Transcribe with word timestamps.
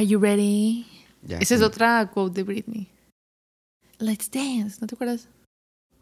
Are 0.00 0.06
you 0.06 0.18
ready? 0.18 0.86
Ya, 1.28 1.36
Esa 1.40 1.56
es 1.56 1.60
otra 1.60 2.10
quote 2.10 2.36
de 2.36 2.42
Britney. 2.42 2.88
Let's 3.98 4.30
dance, 4.30 4.78
¿no 4.80 4.86
te 4.86 4.94
acuerdas? 4.94 5.28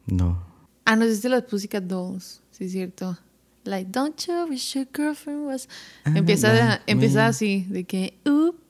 No. 0.07 0.41
Ah, 0.85 0.95
no, 0.95 1.05
es 1.05 1.21
de 1.21 1.29
las 1.29 1.43
Pussycat 1.43 1.83
Dolls, 1.83 2.41
sí 2.53 2.67
es 2.67 2.71
cierto. 2.71 3.19
Like, 3.65 3.91
don't 3.91 4.17
you 4.25 4.47
wish 4.49 4.77
your 4.77 4.87
girlfriend 4.95 5.49
was... 5.49 5.69
Empieza, 6.05 6.53
like 6.53 6.83
empieza 6.87 7.23
me. 7.23 7.27
así, 7.27 7.67
de 7.69 7.83
que... 7.83 8.15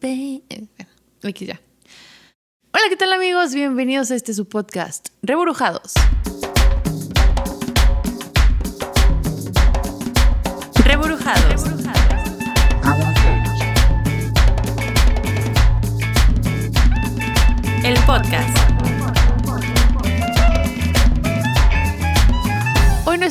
Babe. 0.01 0.67
Aquí 1.23 1.45
ya. 1.45 1.61
Hola, 2.73 2.85
¿qué 2.89 2.97
tal 2.97 3.13
amigos? 3.13 3.53
Bienvenidos 3.53 4.11
a 4.11 4.15
este 4.15 4.33
su 4.33 4.47
podcast. 4.47 5.11
Reburujados. 5.21 5.93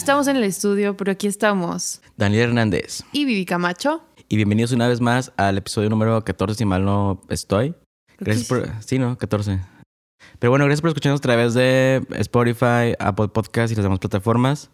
Estamos 0.08 0.30
en 0.30 0.38
el 0.38 0.46
estudio, 0.46 0.96
pero 0.96 1.12
aquí 1.12 1.28
estamos. 1.28 2.02
Daniel 2.16 2.44
Hernández. 2.44 3.04
Y 3.12 3.26
Vivi 3.26 3.44
Camacho. 3.44 4.06
Y 4.30 4.38
bienvenidos 4.38 4.72
una 4.72 4.88
vez 4.88 5.02
más 5.02 5.34
al 5.36 5.58
episodio 5.58 5.90
número 5.90 6.24
14, 6.24 6.60
si 6.60 6.64
mal 6.64 6.86
no 6.86 7.22
estoy. 7.28 7.76
Gracias 8.18 8.48
por... 8.48 8.70
Sí, 8.82 9.00
¿no? 9.00 9.18
14. 9.18 9.60
Pero 10.40 10.50
bueno, 10.50 10.64
gracias 10.64 10.80
por 10.80 10.92
escucharnos 10.92 11.20
a 11.20 11.24
través 11.24 11.54
de 11.56 12.08
Spotify, 12.20 12.96
Apple 13.00 13.28
Podcast 13.28 13.74
y 13.74 13.76
las 13.76 13.84
demás 13.84 14.00
plataformas. 14.00 14.70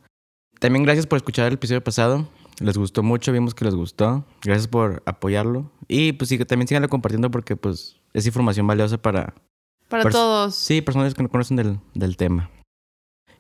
También 0.60 0.84
gracias 0.84 1.08
por 1.08 1.18
escuchar 1.18 1.48
el 1.48 1.54
episodio 1.54 1.84
pasado. 1.84 2.30
Les 2.60 2.78
gustó 2.78 3.02
mucho, 3.02 3.32
vimos 3.32 3.56
que 3.56 3.66
les 3.66 3.74
gustó. 3.74 4.28
Gracias 4.44 4.68
por 4.68 5.02
apoyarlo. 5.08 5.72
Y 5.88 6.12
pues 6.12 6.30
sí, 6.30 6.38
que 6.38 6.46
también 6.46 6.68
síganlo 6.68 6.90
compartiendo 6.90 7.32
porque 7.32 7.56
pues 7.56 7.96
es 8.14 8.28
información 8.28 8.68
valiosa 8.68 9.00
para, 9.00 9.34
Para 9.90 10.12
todos. 10.12 10.54
Sí, 10.54 10.84
personas 10.84 11.16
que 11.16 11.24
no 11.24 11.30
conocen 11.30 11.58
del, 11.58 11.80
del 11.96 12.18
tema. 12.18 12.52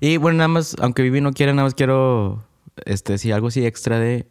Y 0.03 0.17
bueno, 0.17 0.39
nada 0.39 0.49
más, 0.49 0.75
aunque 0.81 1.01
Vivi 1.01 1.21
no 1.21 1.31
quiera, 1.31 1.53
nada 1.53 1.63
más 1.63 1.75
quiero 1.75 2.43
este, 2.83 3.13
decir 3.13 3.33
algo 3.33 3.47
así 3.47 3.65
extra 3.65 3.99
de... 3.99 4.27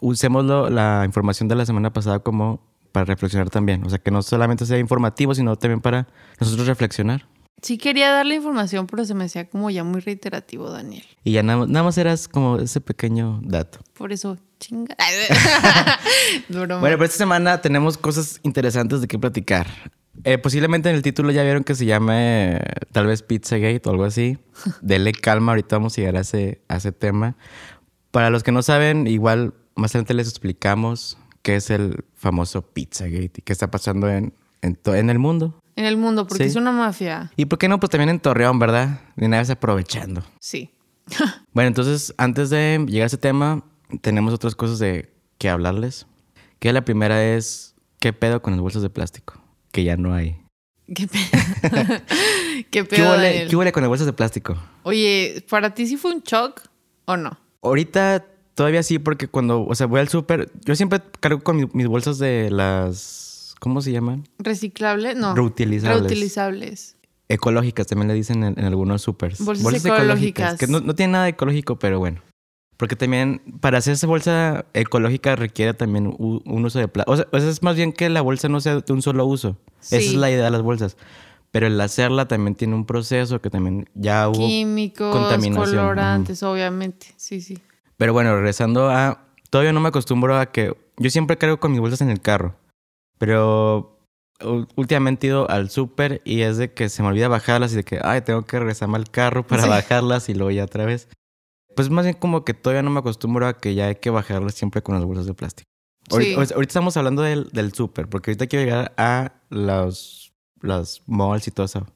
Usémoslo, 0.00 0.70
la 0.70 1.02
información 1.04 1.48
de 1.48 1.54
la 1.54 1.66
semana 1.66 1.92
pasada 1.92 2.20
como 2.20 2.66
para 2.92 3.04
reflexionar 3.04 3.50
también. 3.50 3.84
O 3.84 3.90
sea, 3.90 3.98
que 3.98 4.10
no 4.10 4.22
solamente 4.22 4.64
sea 4.64 4.78
informativo, 4.78 5.34
sino 5.34 5.54
también 5.56 5.82
para 5.82 6.08
nosotros 6.40 6.66
reflexionar. 6.66 7.28
Sí 7.60 7.76
quería 7.76 8.10
darle 8.10 8.36
información, 8.36 8.86
pero 8.86 9.04
se 9.04 9.12
me 9.12 9.24
hacía 9.24 9.50
como 9.50 9.68
ya 9.68 9.84
muy 9.84 10.00
reiterativo, 10.00 10.70
Daniel. 10.70 11.04
Y 11.24 11.32
ya 11.32 11.42
nada, 11.42 11.66
nada 11.66 11.84
más 11.84 11.98
eras 11.98 12.26
como 12.26 12.56
ese 12.56 12.80
pequeño 12.80 13.40
dato. 13.42 13.80
Por 13.98 14.12
eso, 14.12 14.38
chinga. 14.60 14.96
Bueno, 16.48 16.80
pero 16.80 17.04
esta 17.04 17.18
semana 17.18 17.60
tenemos 17.60 17.98
cosas 17.98 18.40
interesantes 18.44 19.02
de 19.02 19.08
qué 19.08 19.18
platicar. 19.18 19.66
Eh, 20.24 20.38
posiblemente 20.38 20.88
en 20.90 20.96
el 20.96 21.02
título 21.02 21.30
ya 21.30 21.42
vieron 21.42 21.64
que 21.64 21.74
se 21.74 21.86
llame 21.86 22.60
tal 22.92 23.06
vez 23.06 23.22
Pizzagate 23.22 23.82
o 23.86 23.90
algo 23.90 24.04
así. 24.04 24.38
Dele 24.82 25.12
calma, 25.12 25.52
ahorita 25.52 25.76
vamos 25.76 25.94
a 25.94 25.96
llegar 26.00 26.16
a 26.16 26.20
ese, 26.20 26.60
a 26.68 26.76
ese 26.76 26.92
tema. 26.92 27.36
Para 28.10 28.30
los 28.30 28.42
que 28.42 28.52
no 28.52 28.62
saben, 28.62 29.06
igual 29.06 29.54
más 29.74 29.92
adelante 29.94 30.14
les 30.14 30.28
explicamos 30.28 31.18
qué 31.42 31.56
es 31.56 31.70
el 31.70 32.04
famoso 32.14 32.62
Pizzagate 32.62 33.32
y 33.36 33.42
qué 33.42 33.52
está 33.52 33.70
pasando 33.70 34.08
en, 34.08 34.32
en, 34.62 34.78
en 34.84 35.10
el 35.10 35.18
mundo. 35.18 35.60
En 35.76 35.84
el 35.84 35.96
mundo, 35.98 36.26
porque 36.26 36.44
Sí. 36.44 36.50
es 36.50 36.56
una 36.56 36.72
mafia. 36.72 37.30
Y 37.36 37.44
por 37.44 37.58
qué 37.58 37.68
no, 37.68 37.78
pues 37.78 37.90
también 37.90 38.08
en 38.08 38.18
Torreón, 38.18 38.58
¿verdad? 38.58 39.00
De 39.16 39.26
una 39.26 39.38
vez 39.38 39.50
aprovechando. 39.50 40.22
Sí. 40.40 40.70
Bueno, 41.52 41.68
entonces, 41.68 42.12
antes 42.18 42.50
de 42.50 42.84
llegar 42.88 43.04
a 43.04 43.06
ese 43.06 43.16
tema, 43.18 43.62
tenemos 44.02 44.34
otras 44.34 44.54
cosas 44.54 44.78
de 44.78 45.10
que 45.38 45.48
hablarles. 45.48 46.06
Que 46.58 46.72
la 46.72 46.84
primera 46.84 47.22
es, 47.24 47.74
¿qué 48.00 48.12
pedo 48.12 48.42
con 48.42 48.52
las 48.54 48.60
bolsas 48.60 48.82
de 48.82 48.90
plástico? 48.90 49.40
Que 49.76 49.84
ya 49.84 49.96
no 49.98 50.14
hay. 50.14 50.38
¿Qué 50.94 51.06
pedo? 51.06 51.22
¿Qué 52.56 52.64
¿Qué 52.70 52.84
pedo, 52.84 53.10
huele? 53.10 53.46
¿Qué 53.46 53.56
huele 53.56 53.72
con 53.72 53.82
las 53.82 53.88
bolsas 53.88 54.06
de 54.06 54.14
plástico? 54.14 54.56
Oye, 54.84 55.44
¿para 55.50 55.74
ti 55.74 55.86
sí 55.86 55.98
fue 55.98 56.14
un 56.14 56.22
shock 56.22 56.62
o 57.04 57.18
no? 57.18 57.38
Ahorita 57.60 58.24
todavía 58.54 58.82
sí, 58.82 58.98
porque 58.98 59.28
cuando, 59.28 59.66
o 59.66 59.74
sea, 59.74 59.86
voy 59.86 60.00
al 60.00 60.08
súper, 60.08 60.50
yo 60.64 60.74
siempre 60.74 61.00
cargo 61.20 61.40
con 61.42 61.56
mi- 61.58 61.68
mis 61.74 61.88
bolsas 61.88 62.16
de 62.18 62.48
las, 62.50 63.54
¿cómo 63.60 63.82
se 63.82 63.92
llaman? 63.92 64.26
¿Reciclable? 64.38 65.14
No. 65.14 65.34
Reutilizables. 65.34 66.00
Reutilizables. 66.00 66.96
Ecológicas, 67.28 67.86
también 67.86 68.08
le 68.08 68.14
dicen 68.14 68.44
en, 68.44 68.58
en 68.58 68.64
algunos 68.64 69.02
supers. 69.02 69.44
Bolsas 69.44 69.84
ecológicas. 69.84 70.56
Que 70.58 70.68
no, 70.68 70.80
no 70.80 70.94
tiene 70.94 71.12
nada 71.12 71.24
de 71.24 71.30
ecológico, 71.32 71.78
pero 71.78 71.98
bueno. 71.98 72.22
Porque 72.76 72.94
también, 72.96 73.40
para 73.60 73.78
hacer 73.78 73.94
esa 73.94 74.06
bolsa 74.06 74.66
ecológica 74.74 75.34
requiere 75.34 75.72
también 75.72 76.14
un 76.18 76.64
uso 76.64 76.78
de 76.78 76.88
plástico. 76.88 77.12
O 77.32 77.38
sea, 77.40 77.48
es 77.48 77.62
más 77.62 77.74
bien 77.76 77.92
que 77.92 78.08
la 78.10 78.20
bolsa 78.20 78.48
no 78.48 78.60
sea 78.60 78.76
de 78.80 78.92
un 78.92 79.00
solo 79.02 79.24
uso. 79.24 79.56
Esa 79.80 79.98
Sí. 80.00 80.08
es 80.08 80.14
la 80.14 80.30
idea 80.30 80.44
de 80.44 80.50
las 80.50 80.62
bolsas. 80.62 80.96
Pero 81.52 81.68
el 81.68 81.80
hacerla 81.80 82.28
también 82.28 82.54
tiene 82.54 82.74
un 82.74 82.84
proceso 82.84 83.40
que 83.40 83.48
también 83.48 83.88
ya 83.94 84.28
hubo... 84.28 84.34
Químicos, 84.46 85.10
contaminación, 85.16 85.64
colorantes, 85.76 86.42
obviamente. 86.42 87.06
Sí, 87.16 87.40
sí. 87.40 87.58
Pero 87.96 88.12
bueno, 88.12 88.34
regresando 88.34 88.90
a... 88.90 89.22
Todavía 89.48 89.72
no 89.72 89.80
me 89.80 89.88
acostumbro 89.88 90.36
a 90.38 90.46
que... 90.46 90.76
Yo 90.98 91.08
siempre 91.08 91.38
cargo 91.38 91.58
con 91.58 91.70
mis 91.72 91.80
bolsas 91.80 92.02
en 92.02 92.10
el 92.10 92.20
carro. 92.20 92.56
Pero 93.16 93.98
últimamente 94.74 95.26
he 95.26 95.30
ido 95.30 95.48
al 95.48 95.70
súper 95.70 96.20
y 96.24 96.42
es 96.42 96.58
de 96.58 96.72
que 96.74 96.90
se 96.90 97.02
me 97.02 97.08
olvida 97.08 97.28
bajarlas 97.28 97.72
y 97.72 97.76
de 97.76 97.84
que, 97.84 98.00
ay, 98.02 98.20
tengo 98.20 98.42
que 98.44 98.58
regresarme 98.58 98.96
al 98.96 99.10
carro 99.10 99.46
para 99.46 99.62
Sí. 99.62 99.68
bajarlas 99.70 100.28
y 100.28 100.34
luego 100.34 100.50
ya 100.50 100.64
otra 100.64 100.84
vez. 100.84 101.08
Pues 101.76 101.88
más 101.90 102.04
bien 102.04 102.16
como 102.18 102.44
que 102.44 102.54
todavía 102.54 102.82
no 102.82 102.90
me 102.90 102.98
acostumbro 102.98 103.46
a 103.46 103.58
que 103.58 103.74
ya 103.74 103.86
hay 103.86 103.96
que 103.96 104.10
bajarlas 104.10 104.54
siempre 104.54 104.82
con 104.82 104.96
las 104.96 105.04
bolsas 105.04 105.26
de 105.26 105.34
plástico. 105.34 105.68
Ahorita, 106.10 106.30
Sí. 106.30 106.34
ahorita- 106.36 106.54
ahorita 106.54 106.70
estamos 106.70 106.96
hablando 106.96 107.22
del, 107.22 107.48
del 107.52 107.72
súper, 107.72 108.08
porque 108.08 108.30
ahorita 108.30 108.46
quiero 108.48 108.64
llegar 108.64 108.92
a 108.96 109.32
los, 109.50 110.32
los 110.60 111.02
malls 111.06 111.46
y 111.46 111.50
todo 111.52 111.66
eso. 111.66 111.86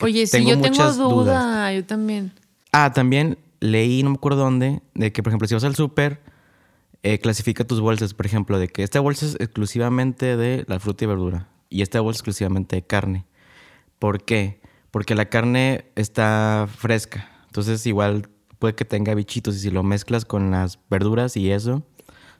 Oye, 0.00 0.26
sí, 0.26 0.32
tengo 0.38 0.50
yo 0.50 0.60
tengo 0.60 0.92
duda. 0.92 1.08
dudas. 1.08 1.74
Yo 1.74 1.84
también. 1.84 2.32
Ah, 2.72 2.92
también 2.92 3.38
leí, 3.60 4.02
no 4.02 4.10
me 4.10 4.16
acuerdo 4.16 4.38
dónde, 4.38 4.82
de 4.94 5.12
que, 5.12 5.22
por 5.22 5.30
ejemplo, 5.30 5.48
si 5.48 5.54
vas 5.54 5.64
al 5.64 5.74
súper, 5.74 6.20
eh, 7.02 7.18
clasifica 7.18 7.64
tus 7.64 7.80
bolsas, 7.80 8.14
por 8.14 8.26
ejemplo, 8.26 8.58
de 8.58 8.68
que 8.68 8.82
esta 8.82 9.00
bolsa 9.00 9.26
es 9.26 9.34
exclusivamente 9.40 10.36
de 10.36 10.64
la 10.68 10.78
fruta 10.80 11.04
y 11.04 11.06
verdura 11.08 11.48
y 11.70 11.82
esta 11.82 12.00
bolsa 12.00 12.16
es 12.16 12.20
exclusivamente 12.20 12.76
de 12.76 12.82
carne. 12.86 13.26
¿Por 13.98 14.24
qué? 14.24 14.60
Porque 14.90 15.14
la 15.14 15.26
carne 15.28 15.86
está 15.96 16.68
fresca, 16.76 17.28
entonces 17.46 17.84
igual 17.86 18.28
puede 18.64 18.74
que 18.74 18.86
tenga 18.86 19.14
bichitos 19.14 19.56
y 19.56 19.58
si 19.58 19.70
lo 19.70 19.82
mezclas 19.82 20.24
con 20.24 20.50
las 20.50 20.78
verduras 20.88 21.36
y 21.36 21.50
eso, 21.52 21.82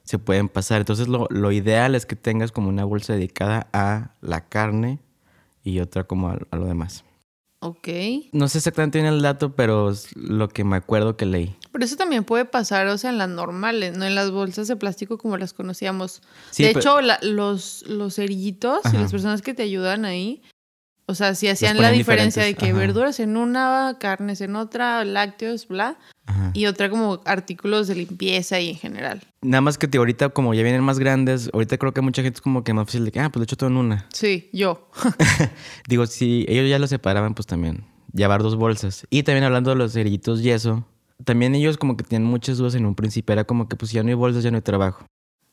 se 0.05 0.19
pueden 0.19 0.49
pasar. 0.49 0.79
Entonces 0.81 1.07
lo, 1.07 1.27
lo 1.29 1.53
ideal 1.53 1.95
es 1.95 2.07
que 2.07 2.17
tengas 2.17 2.51
como 2.51 2.71
una 2.71 2.85
bolsa 2.87 3.13
dedicada 3.13 3.69
a 3.75 4.15
la 4.23 4.49
carne 4.49 5.01
y 5.63 5.81
otra 5.81 6.05
como 6.05 6.31
a- 6.31 6.39
a 6.51 6.57
lo 6.57 6.65
demás. 6.65 7.05
Ok. 7.61 7.89
No 8.33 8.49
sé 8.49 8.57
exactamente 8.57 9.03
bien 9.03 9.13
el 9.13 9.21
dato, 9.21 9.55
pero 9.55 9.91
es 9.91 10.17
lo 10.17 10.49
que 10.49 10.65
me 10.65 10.77
acuerdo 10.77 11.19
que 11.19 11.27
leí. 11.27 11.55
Pero 11.73 11.85
eso 11.85 11.97
también 11.97 12.25
puede 12.25 12.47
pasar, 12.47 12.87
o 12.87 12.97
sea, 12.97 13.11
en 13.11 13.19
las 13.19 13.29
normales, 13.29 13.99
no 13.99 14.07
en 14.07 14.15
las 14.15 14.31
bolsas 14.31 14.67
de 14.67 14.77
plástico 14.77 15.19
como 15.19 15.37
las 15.37 15.53
conocíamos. 15.53 16.23
Sí, 16.53 16.63
de 16.63 16.69
pero- 16.71 16.81
hecho, 16.81 17.01
la- 17.03 17.19
los, 17.21 17.85
los 17.87 18.15
cerillitos 18.15 18.81
y 18.95 18.97
las 18.97 19.11
personas 19.11 19.43
que 19.43 19.53
te 19.53 19.63
ayudan 19.63 20.07
ahí, 20.07 20.41
o 21.07 21.15
sea, 21.15 21.35
si 21.35 21.49
hacían 21.49 21.77
la 21.83 21.91
diferencia 21.91 22.43
de 22.43 22.55
que 22.55 22.71
ajá. 22.71 22.79
verduras 22.79 23.21
en 23.21 23.37
una, 23.37 23.97
carnes 24.01 24.41
en 24.41 24.57
otra, 24.57 25.05
lácteos, 25.05 25.69
bla, 25.69 25.99
Ajá. 26.35 26.51
y 26.53 26.67
otra 26.67 26.91
como 26.91 27.21
artículos 27.25 27.87
de 27.87 27.95
limpieza 27.95 28.59
y 28.61 28.71
en 28.71 28.77
general. 28.77 29.23
Nada 29.43 29.61
más 29.61 29.79
que 29.79 29.87
te, 29.87 29.99
ahorita, 29.99 30.31
como 30.31 30.53
ya 30.55 30.63
vienen 30.63 30.83
más 30.83 30.99
grandes, 30.99 31.49
ahorita 31.53 31.79
creo 31.79 31.93
que 31.95 32.01
mucha 32.01 32.23
gente 32.23 32.37
es 32.39 32.41
como 32.41 32.65
que 32.65 32.75
más 32.75 32.87
fácil 32.87 33.05
de 33.05 33.13
que, 33.13 33.21
ah, 33.21 33.31
pues 33.31 33.39
lo 33.41 33.45
echo 33.45 33.57
todo 33.57 33.71
en 33.71 33.77
una. 33.77 34.07
Sí, 34.13 34.51
yo. 34.53 34.89
Digo, 35.89 36.07
si 36.07 36.45
ellos 36.49 36.69
ya 36.69 36.79
lo 36.79 36.87
separaban, 36.87 37.35
pues 37.35 37.47
también 37.47 37.85
llevar 38.13 38.43
dos 38.43 38.57
bolsas. 38.57 39.07
Y 39.11 39.23
también 39.23 39.45
hablando 39.45 39.71
de 39.71 39.77
los 39.77 39.93
cerillitos 39.93 40.41
y 40.41 40.51
eso, 40.51 40.87
también 41.25 41.55
ellos 41.55 41.79
como 41.79 41.97
que 41.97 42.05
tenían 42.05 42.29
muchas 42.29 42.59
dudas 42.59 42.75
en 42.75 42.87
un 42.87 42.95
principio. 42.95 43.33
Era 43.33 43.45
como 43.45 43.69
que, 43.69 43.77
pues 43.77 43.93
ya 43.93 44.03
no 44.03 44.09
hay 44.09 44.15
bolsas, 44.15 44.43
ya 44.43 44.51
no 44.51 44.57
hay 44.57 44.63
trabajo. 44.63 45.07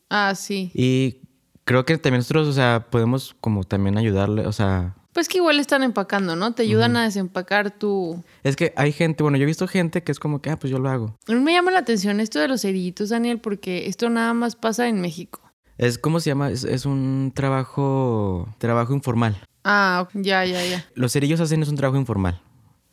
Ah, 0.09 0.34
sí. 0.36 0.72
Y 0.74 1.22
creo 1.64 1.86
que 1.86 1.97
también 1.97 2.20
nosotros, 2.20 2.47
o 2.47 2.53
sea, 2.53 2.88
podemos 2.90 3.36
como 3.40 3.64
también 3.64 3.97
ayudarle, 3.97 4.46
o 4.46 4.52
sea, 4.52 4.96
Pues 5.13 5.28
que 5.28 5.40
igual 5.40 5.59
están 5.59 5.84
empacando, 5.84 6.35
¿no? 6.35 6.53
Te 6.53 6.63
ayudan 6.63 6.96
a 6.96 7.03
desempacar 7.03 7.72
tu... 7.72 8.23
es 8.43 8.55
que 8.55 8.73
hay 8.78 8.93
gente, 8.93 9.23
bueno, 9.23 9.37
yo 9.37 9.43
he 9.43 9.46
visto 9.46 9.67
gente 9.67 10.03
que 10.03 10.11
es 10.11 10.19
como 10.19 10.41
que, 10.41 10.49
ah, 10.49 10.58
pues 10.58 10.72
yo 10.72 10.79
lo 10.79 10.90
hago. 10.90 11.17
A 11.28 11.34
mí 11.34 11.40
me 11.40 11.52
llama 11.52 11.72
la 11.72 11.79
atención 11.79 12.19
esto 12.22 12.40
de 12.40 12.47
los 12.47 12.61
cerillitos, 12.61 13.09
Daniel, 13.09 13.40
porque 13.40 13.87
esto 13.87 14.09
nada 14.09 14.34
más 14.34 14.55
pasa 14.55 14.87
en 14.87 15.02
México. 15.02 15.41
Es, 15.78 15.97
¿cómo 15.97 16.19
se 16.19 16.29
llama? 16.29 16.49
Es, 16.49 16.63
es 16.63 16.85
un 16.85 17.34
trabajo, 17.35 18.47
trabajo 18.58 18.93
informal. 18.93 19.37
Ah, 19.63 20.08
ya, 20.13 20.46
ya, 20.46 20.66
ya. 20.66 20.85
Los 20.96 21.11
cerillos 21.13 21.40
hacen 21.40 21.61
es 21.61 21.69
un 21.69 21.75
trabajo 21.75 21.99
informal 21.99 22.41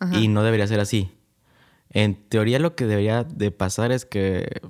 Ajá. 0.01 0.19
y 0.19 0.29
no 0.29 0.43
debería 0.43 0.67
ser 0.67 0.81
así. 0.81 1.11
En 1.91 2.15
teoría 2.15 2.59
lo 2.59 2.75
que 2.75 2.87
debería 2.87 3.25
de 3.25 3.51
pasar 3.51 3.93
es 3.93 4.05
que 4.05 4.61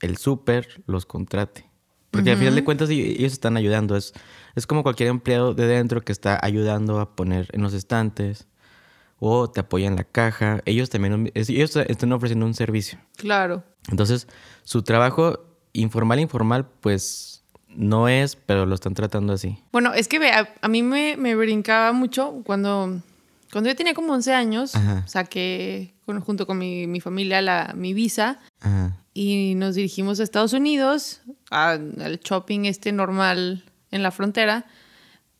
el 0.00 0.16
súper 0.16 0.82
los 0.86 1.06
contrate. 1.06 1.67
Porque 2.10 2.30
al 2.32 2.38
final 2.38 2.54
de 2.54 2.64
cuentas 2.64 2.88
ellos 2.90 3.32
están 3.32 3.56
ayudando. 3.56 3.96
Es, 3.96 4.12
es 4.54 4.66
como 4.66 4.82
cualquier 4.82 5.08
empleado 5.10 5.54
de 5.54 5.66
dentro 5.66 6.00
que 6.02 6.12
está 6.12 6.38
ayudando 6.42 7.00
a 7.00 7.14
poner 7.14 7.48
en 7.52 7.62
los 7.62 7.74
estantes 7.74 8.46
o 9.18 9.50
te 9.50 9.60
apoya 9.60 9.86
en 9.88 9.96
la 9.96 10.04
caja. 10.04 10.60
Ellos 10.64 10.90
también 10.90 11.30
ellos 11.34 11.76
están 11.76 12.12
ofreciendo 12.12 12.46
un 12.46 12.54
servicio. 12.54 12.98
Claro. 13.16 13.62
Entonces, 13.90 14.26
su 14.64 14.82
trabajo 14.82 15.40
informal 15.72 16.18
informal, 16.20 16.66
pues 16.80 17.44
no 17.68 18.08
es, 18.08 18.36
pero 18.36 18.64
lo 18.66 18.74
están 18.74 18.94
tratando 18.94 19.32
así. 19.34 19.58
Bueno, 19.72 19.92
es 19.92 20.08
que 20.08 20.16
a, 20.30 20.48
a 20.60 20.68
mí 20.68 20.82
me, 20.82 21.16
me 21.16 21.34
brincaba 21.36 21.92
mucho 21.92 22.42
cuando, 22.44 23.00
cuando 23.52 23.68
yo 23.70 23.76
tenía 23.76 23.94
como 23.94 24.12
11 24.14 24.32
años, 24.32 24.74
Ajá. 24.74 25.06
saqué 25.06 25.94
con- 26.06 26.20
junto 26.20 26.46
con 26.46 26.58
mi, 26.58 26.86
mi 26.86 27.00
familia 27.00 27.42
la, 27.42 27.74
mi 27.76 27.92
visa 27.92 28.38
Ajá. 28.60 28.96
y 29.14 29.54
nos 29.56 29.74
dirigimos 29.74 30.18
a 30.20 30.22
Estados 30.24 30.52
Unidos, 30.54 31.20
al 31.50 32.20
shopping 32.22 32.64
este 32.64 32.92
normal 32.92 33.64
en 33.90 34.02
la 34.02 34.10
frontera. 34.10 34.66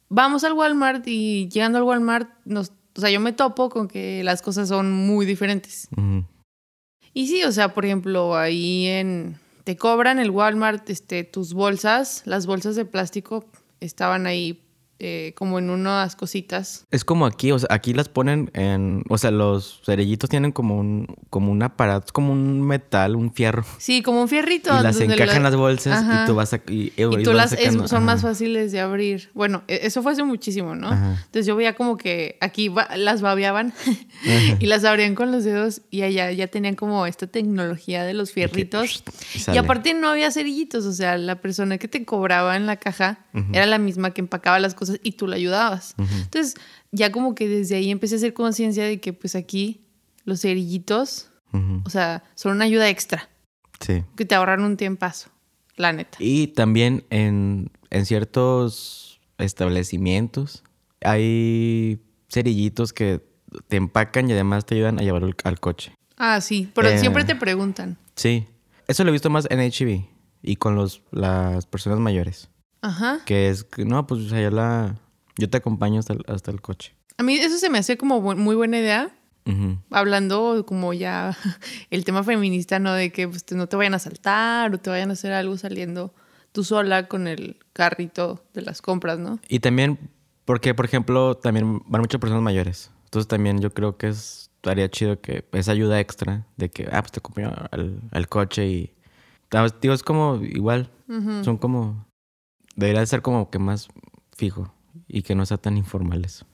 Vamos 0.09 0.45
al 0.45 0.55
Walmart 0.55 1.07
y 1.07 1.49
llegando 1.49 1.79
al 1.79 1.85
Walmart, 1.85 2.31
nos, 2.45 2.73
o 2.97 3.01
sea, 3.01 3.11
yo 3.11 3.21
me 3.21 3.33
topo 3.33 3.69
con 3.69 3.89
que 3.89 4.25
las 4.25 4.43
cosas 4.43 4.69
son 4.69 4.91
muy 4.93 5.27
diferentes. 5.27 5.89
Y 7.13 7.27
sí, 7.29 7.45
o 7.45 7.53
sea, 7.53 7.75
por 7.75 7.85
ejemplo, 7.85 8.37
ahí 8.37 8.87
en 8.87 9.39
te 9.65 9.77
cobran 9.77 10.19
el 10.19 10.31
Walmart 10.31 10.89
este 10.89 11.25
tus 11.25 11.53
bolsas, 11.53 12.23
las 12.25 12.47
bolsas 12.47 12.75
de 12.75 12.87
plástico 12.87 13.45
estaban 13.81 14.27
ahí 14.27 14.65
eh, 15.01 15.33
como 15.37 15.59
en 15.59 15.71
unas 15.71 16.17
cositas. 16.17 16.87
Es 16.91 17.05
como 17.05 17.25
aquí, 17.27 17.53
o 17.53 17.59
sea, 17.59 17.69
aquí 17.71 17.93
las 17.95 18.09
ponen 18.09 18.51
en, 18.55 19.05
o 19.09 19.17
sea, 19.19 19.31
los 19.31 19.81
cerillitos 19.85 20.29
tienen 20.29 20.51
como 20.53 20.77
un, 20.77 21.07
como 21.31 21.53
un 21.53 21.63
aparato, 21.63 22.07
es 22.07 22.13
como 22.13 22.33
un 22.33 22.61
metal, 22.67 23.15
un 23.17 23.33
fierro. 23.33 23.65
Sí, 23.79 24.03
como 24.03 24.21
un 24.23 24.29
fierrito. 24.29 24.71
Y 24.79 24.83
las 24.83 25.01
encajan 25.01 25.37
en 25.37 25.43
la- 25.45 25.51
las 25.51 25.57
bolsas 25.57 25.99
Ajá. 26.03 26.25
y 26.25 26.27
tú 26.27 26.35
vas 26.35 26.53
a... 26.53 26.57
Y, 26.69 26.93
Y 26.97 27.03
y 27.21 27.23
tú 27.23 27.33
las 27.33 27.53
es- 27.53 27.75
son 27.89 28.05
más 28.05 28.23
fáciles 28.23 28.73
de 28.73 28.81
abrir. 28.81 29.31
Bueno, 29.35 29.63
e- 29.69 29.81
eso 29.85 30.03
fue 30.03 30.13
hace 30.13 30.25
muchísimo, 30.25 30.75
¿no? 30.75 30.89
Ajá. 30.89 31.13
Entonces 31.27 31.47
yo 31.47 31.55
veía 31.57 31.75
como 31.75 31.97
que 31.97 32.37
aquí 32.41 32.71
las 32.97 33.21
babeaban 33.23 33.73
y 34.59 34.67
las 34.67 34.85
abrían 34.85 35.15
con 35.15 35.31
los 35.33 35.45
dedos 35.45 35.83
y 35.91 36.03
allá 36.03 36.31
ya 36.33 36.47
tenían 36.49 36.75
como 36.75 37.07
esta 37.07 37.27
tecnología 37.27 38.05
de 38.05 38.15
los 38.15 38.33
fierritos. 38.33 39.05
y 39.49 39.55
Y 39.55 39.57
aparte 39.59 39.95
no 39.95 40.09
había 40.09 40.31
cerillitos, 40.31 40.85
o 40.87 40.93
sea, 40.93 41.17
la 41.19 41.37
persona 41.41 41.79
que 41.79 41.89
te 41.89 42.05
cobraba 42.05 42.57
en 42.57 42.67
la 42.67 42.77
caja 42.77 43.21
era 43.53 43.67
la 43.67 43.79
misma 43.79 44.11
que 44.13 44.21
empacaba 44.21 44.59
las 44.59 44.75
cosas 44.75 44.88
y 45.03 45.13
tú 45.13 45.27
la 45.27 45.37
ayudabas. 45.37 45.95
Entonces 45.99 46.55
ya 46.93 47.13
como 47.13 47.35
que 47.35 47.49
desde 47.49 47.77
ahí 47.77 47.91
empecé 47.91 48.15
a 48.15 48.19
hacer 48.19 48.33
conciencia 48.35 48.85
de 48.85 49.01
que 49.01 49.13
pues 49.13 49.35
aquí 49.37 49.81
los 50.25 50.41
cerillitos, 50.43 51.31
o 51.85 51.91
sea, 51.91 52.23
son 52.35 52.53
una 52.53 52.65
ayuda 52.67 52.89
extra, 52.89 53.29
Sí. 53.81 54.03
que 54.17 54.25
te 54.25 54.35
ahorran 54.35 54.63
un 54.63 54.77
tiempazo, 54.77 55.31
la 55.77 55.93
neta. 55.93 56.19
Y 56.21 56.49
también 56.49 57.05
en, 57.11 57.71
en 57.91 58.07
ciertos 58.07 59.21
establecimientos 59.39 60.65
hay 61.03 62.01
cerillitos 62.29 62.93
que 62.93 63.23
te 63.69 63.77
empacan 63.77 64.29
y 64.29 64.33
además 64.33 64.67
te 64.67 64.75
ayudan 64.75 64.99
a 64.99 65.03
llevar 65.03 65.23
al, 65.45 65.61
coche. 65.61 65.95
Ah, 66.17 66.41
sí, 66.41 66.69
pero 66.75 66.89
Eh. 66.89 66.99
siempre 66.99 67.25
te 67.25 67.35
preguntan. 67.37 67.97
Sí. 68.17 68.47
Eso 68.89 69.05
lo 69.05 69.11
he 69.11 69.13
visto 69.13 69.31
más 69.31 69.47
en 69.51 69.61
HB 69.61 70.05
y 70.43 70.57
con 70.57 70.75
los, 70.75 71.03
las 71.13 71.67
personas 71.67 71.99
mayores. 72.01 72.49
Ajá. 72.83 73.21
Que 73.25 73.49
es, 73.49 73.65
que, 73.65 73.85
no, 73.85 74.07
pues 74.07 74.23
o 74.23 74.29
sea, 74.29 74.41
yo, 74.41 74.51
la, 74.51 74.97
yo 75.37 75.49
te 75.51 75.57
acompaño 75.59 75.99
hasta 76.01 76.13
el, 76.15 76.23
hasta 76.29 76.51
el 76.51 76.61
coche. 76.61 76.95
A 77.17 77.23
mí 77.23 77.35
eso 77.35 77.59
se 77.59 77.71
me 77.71 77.79
hace 77.79 77.97
como 77.97 78.23
bu- 78.23 78.37
muy 78.37 78.55
buena 78.55 78.79
idea, 78.79 79.11
Ujú. 79.47 79.79
hablando 79.91 80.65
como 80.67 80.93
ya 80.95 81.37
el 81.91 82.05
tema 82.05 82.23
feminista, 82.23 82.79
¿no? 82.79 82.93
De 82.93 83.11
que 83.11 83.27
pues, 83.29 83.45
te- 83.45 83.55
no 83.57 83.67
te 83.67 83.77
vayan 83.77 83.95
a 83.95 83.99
saltar 83.99 84.73
o 84.75 84.79
te 84.79 84.91
vayan 84.91 85.11
a 85.11 85.15
hacer 85.15 85.33
algo 85.33 85.57
saliendo 85.57 86.15
tú 86.53 86.65
sola 86.65 87.09
con 87.09 87.27
el 87.29 87.57
carrito 87.73 88.45
de 88.55 88.63
las 88.63 88.81
compras, 88.83 89.19
¿no? 89.19 89.39
Y 89.49 89.61
también, 89.61 89.99
porque, 90.45 90.75
por 90.75 90.85
ejemplo, 90.85 91.37
también 91.37 91.83
van 91.87 92.01
muchas 92.01 92.21
personas 92.21 92.43
mayores. 92.43 92.91
Entonces 93.05 93.27
también 93.29 93.61
yo 93.61 93.73
creo 93.73 93.97
que 93.97 94.09
es, 94.09 94.51
estaría 94.57 94.89
chido 94.91 95.21
que 95.21 95.45
esa 95.53 95.73
ayuda 95.73 95.99
extra 96.01 96.47
de 96.57 96.71
que, 96.71 96.89
ah, 96.93 97.01
pues 97.03 97.13
te 97.13 97.19
acompaño 97.21 97.53
al, 97.71 98.01
al 98.13 98.29
coche 98.29 98.67
y... 98.69 98.95
Ah, 99.53 99.67
Digo, 99.81 99.95
es 99.95 100.03
como 100.03 100.37
igual. 100.43 100.91
Son 101.43 101.57
como... 101.57 102.07
Debería 102.79 103.01
de 103.01 103.07
ser 103.09 103.23
como 103.23 103.51
que 103.51 103.59
más 103.59 103.89
fijo 104.37 104.73
y 105.09 105.23
que 105.23 105.35
no 105.35 105.45
sea 105.45 105.57
tan 105.57 105.77
informal 105.77 106.25
eso. 106.25 106.47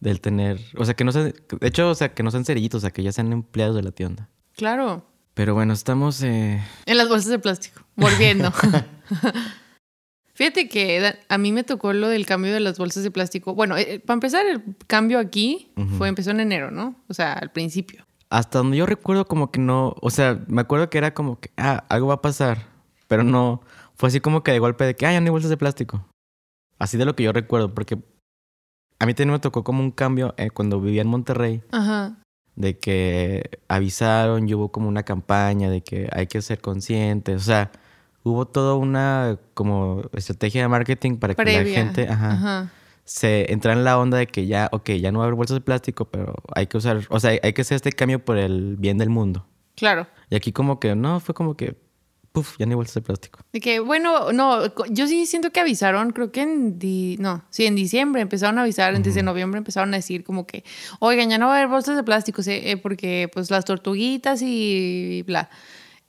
Del 0.00 0.20
tener... 0.22 0.58
O 0.78 0.86
sea, 0.86 0.94
que 0.94 1.04
no 1.04 1.12
sean... 1.12 1.34
De 1.60 1.68
hecho, 1.68 1.90
o 1.90 1.94
sea, 1.94 2.14
que 2.14 2.22
no 2.22 2.30
sean 2.30 2.46
cerillitos, 2.46 2.78
o 2.78 2.80
sea, 2.80 2.90
que 2.92 3.02
ya 3.02 3.12
sean 3.12 3.30
empleados 3.32 3.76
de 3.76 3.82
la 3.82 3.90
tienda. 3.90 4.30
Claro. 4.56 5.04
Pero 5.34 5.52
bueno, 5.52 5.74
estamos... 5.74 6.22
eh, 6.22 6.62
En 6.86 6.96
las 6.96 7.10
bolsas 7.10 7.30
de 7.30 7.38
plástico. 7.38 7.82
Volviendo. 7.94 8.50
Fíjate 10.32 10.66
que 10.68 11.14
a 11.28 11.36
mí 11.36 11.52
me 11.52 11.62
tocó 11.62 11.92
lo 11.92 12.08
del 12.08 12.24
cambio 12.24 12.54
de 12.54 12.60
las 12.60 12.78
bolsas 12.78 13.02
de 13.02 13.10
plástico. 13.10 13.54
Bueno, 13.54 13.76
eh, 13.76 14.00
para 14.00 14.14
empezar, 14.14 14.46
el 14.46 14.62
cambio 14.86 15.18
aquí 15.18 15.72
fue 15.98 16.08
empezó 16.08 16.30
en 16.30 16.40
enero, 16.40 16.70
¿no? 16.70 16.94
O 17.08 17.12
sea, 17.12 17.34
al 17.34 17.50
principio. 17.50 18.06
Hasta 18.30 18.58
donde 18.60 18.78
yo 18.78 18.86
recuerdo 18.86 19.26
como 19.26 19.50
que 19.50 19.60
no, 19.60 19.94
o 20.00 20.08
sea, 20.10 20.42
me 20.46 20.62
acuerdo 20.62 20.88
que 20.88 20.96
era 20.96 21.12
como 21.12 21.38
que, 21.38 21.50
ah, 21.58 21.84
algo 21.90 22.06
va 22.06 22.14
a 22.14 22.22
pasar, 22.22 22.66
pero 23.08 23.24
no, 23.24 23.62
fue 23.98 24.08
así 24.08 24.20
como 24.20 24.42
que 24.42 24.52
de 24.52 24.60
golpe 24.60 24.84
de 24.84 24.94
que, 24.94 25.06
ah, 25.06 25.12
ya 25.12 25.20
no 25.20 25.26
hay 25.26 25.30
bolsas 25.30 25.50
de 25.50 25.56
plástico. 25.56 26.06
Así 26.78 26.96
de 26.96 27.04
lo 27.04 27.16
que 27.16 27.24
yo 27.24 27.32
recuerdo, 27.32 27.74
porque 27.74 27.98
a 29.00 29.06
mí 29.06 29.14
también 29.14 29.32
me 29.32 29.38
tocó 29.40 29.64
como 29.64 29.82
un 29.82 29.90
cambio 29.90 30.34
eh, 30.36 30.50
cuando 30.50 30.80
vivía 30.80 31.02
en 31.02 31.08
Monterrey, 31.08 31.62
Ajá. 31.72 32.16
de 32.54 32.78
que 32.78 33.58
avisaron 33.66 34.48
y 34.48 34.54
hubo 34.54 34.70
como 34.70 34.88
una 34.88 35.02
campaña 35.02 35.68
de 35.68 35.82
que 35.82 36.08
hay 36.12 36.28
que 36.28 36.40
ser 36.40 36.60
conscientes, 36.60 37.42
o 37.42 37.44
sea, 37.44 37.72
hubo 38.22 38.46
toda 38.46 38.74
una 38.76 39.38
como 39.54 40.02
estrategia 40.12 40.62
de 40.62 40.68
marketing 40.68 41.16
para 41.16 41.34
que 41.34 41.44
la 41.44 41.64
gente, 41.64 42.08
ajá, 42.08 42.32
Ajá. 42.32 42.72
se 43.04 43.52
entra 43.52 43.72
en 43.72 43.82
la 43.82 43.98
onda 43.98 44.18
de 44.18 44.28
que 44.28 44.46
ya, 44.46 44.68
ok, 44.70 44.90
ya 44.90 45.10
no 45.10 45.18
va 45.18 45.24
a 45.24 45.26
haber 45.26 45.36
bolsas 45.36 45.56
de 45.56 45.60
plástico, 45.62 46.04
pero 46.04 46.34
hay 46.54 46.68
que 46.68 46.76
usar, 46.76 47.00
o 47.10 47.18
sea, 47.18 47.32
hay 47.42 47.52
que 47.52 47.62
hacer 47.62 47.74
este 47.76 47.90
cambio 47.90 48.24
por 48.24 48.38
el 48.38 48.76
bien 48.76 48.98
del 48.98 49.10
mundo. 49.10 49.44
Claro. 49.74 50.06
Y 50.30 50.36
aquí 50.36 50.52
como 50.52 50.78
que, 50.78 50.94
no, 50.94 51.18
fue 51.18 51.34
como 51.34 51.56
que, 51.56 51.76
puf, 52.38 52.56
ya 52.58 52.66
no 52.66 52.70
hay 52.72 52.76
bolsas 52.76 52.94
de 52.94 53.02
plástico. 53.02 53.40
De 53.52 53.60
que, 53.60 53.80
bueno, 53.80 54.32
no, 54.32 54.74
yo 54.90 55.06
sí 55.06 55.26
siento 55.26 55.50
que 55.50 55.60
avisaron, 55.60 56.10
creo 56.12 56.32
que 56.32 56.42
en, 56.42 56.78
di- 56.78 57.16
no, 57.18 57.44
sí, 57.50 57.66
en 57.66 57.74
diciembre 57.74 58.20
empezaron 58.22 58.58
a 58.58 58.62
avisar, 58.62 58.94
antes 58.94 59.14
de 59.14 59.22
noviembre 59.22 59.58
empezaron 59.58 59.92
a 59.94 59.96
decir 59.96 60.24
como 60.24 60.46
que, 60.46 60.64
oigan, 61.00 61.30
ya 61.30 61.38
no 61.38 61.46
va 61.46 61.54
a 61.54 61.56
haber 61.58 61.68
bolsas 61.68 61.96
de 61.96 62.02
plástico. 62.02 62.42
Eh, 62.46 62.76
porque 62.76 63.28
pues 63.32 63.50
las 63.50 63.64
tortuguitas 63.64 64.40
y 64.42 65.22
bla. 65.26 65.50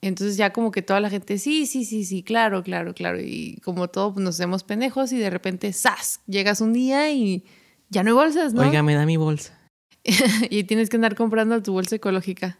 Entonces 0.02 0.36
ya 0.38 0.50
como 0.52 0.70
que 0.70 0.80
toda 0.80 0.98
la 1.00 1.10
gente, 1.10 1.36
sí, 1.38 1.66
sí, 1.66 1.84
sí, 1.84 2.04
sí, 2.04 2.22
claro, 2.22 2.62
claro, 2.62 2.94
claro. 2.94 3.20
Y 3.20 3.58
como 3.64 3.88
todo, 3.88 4.14
pues 4.14 4.24
nos 4.24 4.36
hacemos 4.36 4.64
pendejos 4.64 5.12
y 5.12 5.18
de 5.18 5.28
repente, 5.28 5.72
¡zas! 5.74 6.20
Llegas 6.26 6.60
un 6.62 6.72
día 6.72 7.10
y 7.12 7.44
ya 7.90 8.02
no 8.02 8.10
hay 8.10 8.14
bolsas, 8.14 8.54
¿no? 8.54 8.62
Oiga, 8.62 8.82
me 8.82 8.94
da 8.94 9.04
mi 9.04 9.16
bolsa. 9.18 9.58
y 10.50 10.64
tienes 10.64 10.88
que 10.88 10.96
andar 10.96 11.14
comprando 11.14 11.62
tu 11.62 11.72
bolsa 11.72 11.96
ecológica. 11.96 12.58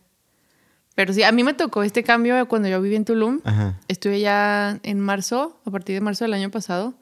Pero 1.01 1.15
sí, 1.15 1.23
a 1.23 1.33
mí 1.33 1.43
me 1.45 1.55
tocó 1.55 1.83
este 1.83 2.03
cambio 2.03 2.47
cuando 2.47 2.69
yo 2.69 2.79
viví 2.83 2.95
en 2.95 3.07
Tulum. 3.07 3.41
Ajá. 3.45 3.81
Estuve 3.89 4.21
ya 4.21 4.79
en 4.83 5.01
marzo, 5.01 5.59
a 5.65 5.71
partir 5.71 5.95
de 5.95 6.03
marzo 6.03 6.25
del 6.27 6.35
año 6.35 6.51
pasado. 6.51 6.93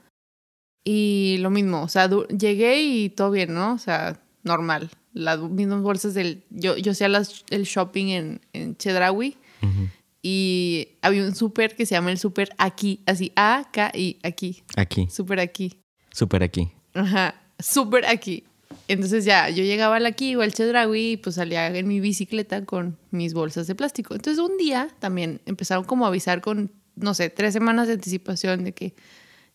Y 0.85 1.39
lo 1.41 1.50
mismo, 1.50 1.83
o 1.83 1.89
sea, 1.89 2.09
llegué 2.29 2.81
y 2.81 3.09
todo 3.11 3.33
bien, 3.33 3.55
¿no? 3.55 3.73
O 3.73 3.78
sea, 3.78 4.21
normal. 4.45 4.88
Las 5.14 5.40
mismas 5.40 5.83
bolsas 5.83 6.14
del... 6.14 6.45
Yo, 6.49 6.76
yo 6.76 6.93
hacía 6.93 7.09
las- 7.09 7.45
el 7.50 7.64
shopping 7.64 8.07
en, 8.11 8.40
en 8.52 8.76
Chedraui 8.76 9.37
y 10.23 10.90
había 11.02 11.25
un 11.25 11.35
súper 11.35 11.75
que 11.75 11.85
se 11.85 11.97
llama 11.97 12.12
el 12.12 12.19
súper 12.19 12.50
aquí, 12.57 13.02
así 13.05 13.33
A-K-I, 13.35 14.19
aquí, 14.23 14.62
Aquí, 14.76 15.09
súper 15.11 15.40
aquí. 15.40 15.81
súper 16.12 16.45
aquí. 16.45 16.71
Ajá, 16.95 17.35
súper 17.59 18.07
aquí. 18.07 18.45
Entonces 18.88 19.25
ya, 19.26 19.50
yo 19.50 19.62
llegaba 19.64 19.97
al 19.97 20.07
aquí 20.07 20.35
o 20.35 20.40
al 20.40 20.52
Chedraui 20.52 21.12
y 21.12 21.16
pues 21.18 21.37
salía 21.37 21.66
en 21.68 21.87
mi 21.87 22.00
bicicleta 22.00 22.64
con 22.64 22.97
mis 23.11 23.35
bolsas 23.35 23.66
de 23.66 23.75
plástico. 23.75 24.14
Entonces 24.14 24.42
un 24.42 24.57
día 24.57 24.88
también 24.99 25.40
empezaron 25.47 25.85
como 25.85 26.07
a 26.07 26.09
avisar 26.09 26.40
con, 26.40 26.73
no 26.97 27.12
sé, 27.14 27.28
tres 27.28 27.52
semanas 27.52 27.87
de 27.87 27.95
anticipación 27.95 28.64
de 28.64 28.73
que 28.73 28.95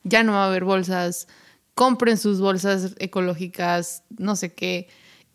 ya 0.04 0.24
no 0.24 0.34
va 0.34 0.44
a 0.46 0.48
haber 0.50 0.64
bolsas, 0.66 1.28
compren 1.74 2.18
sus 2.18 2.40
bolsas 2.40 2.94
ecológicas, 3.00 4.04
no 4.18 4.36
sé 4.36 4.54
qué. 4.54 4.88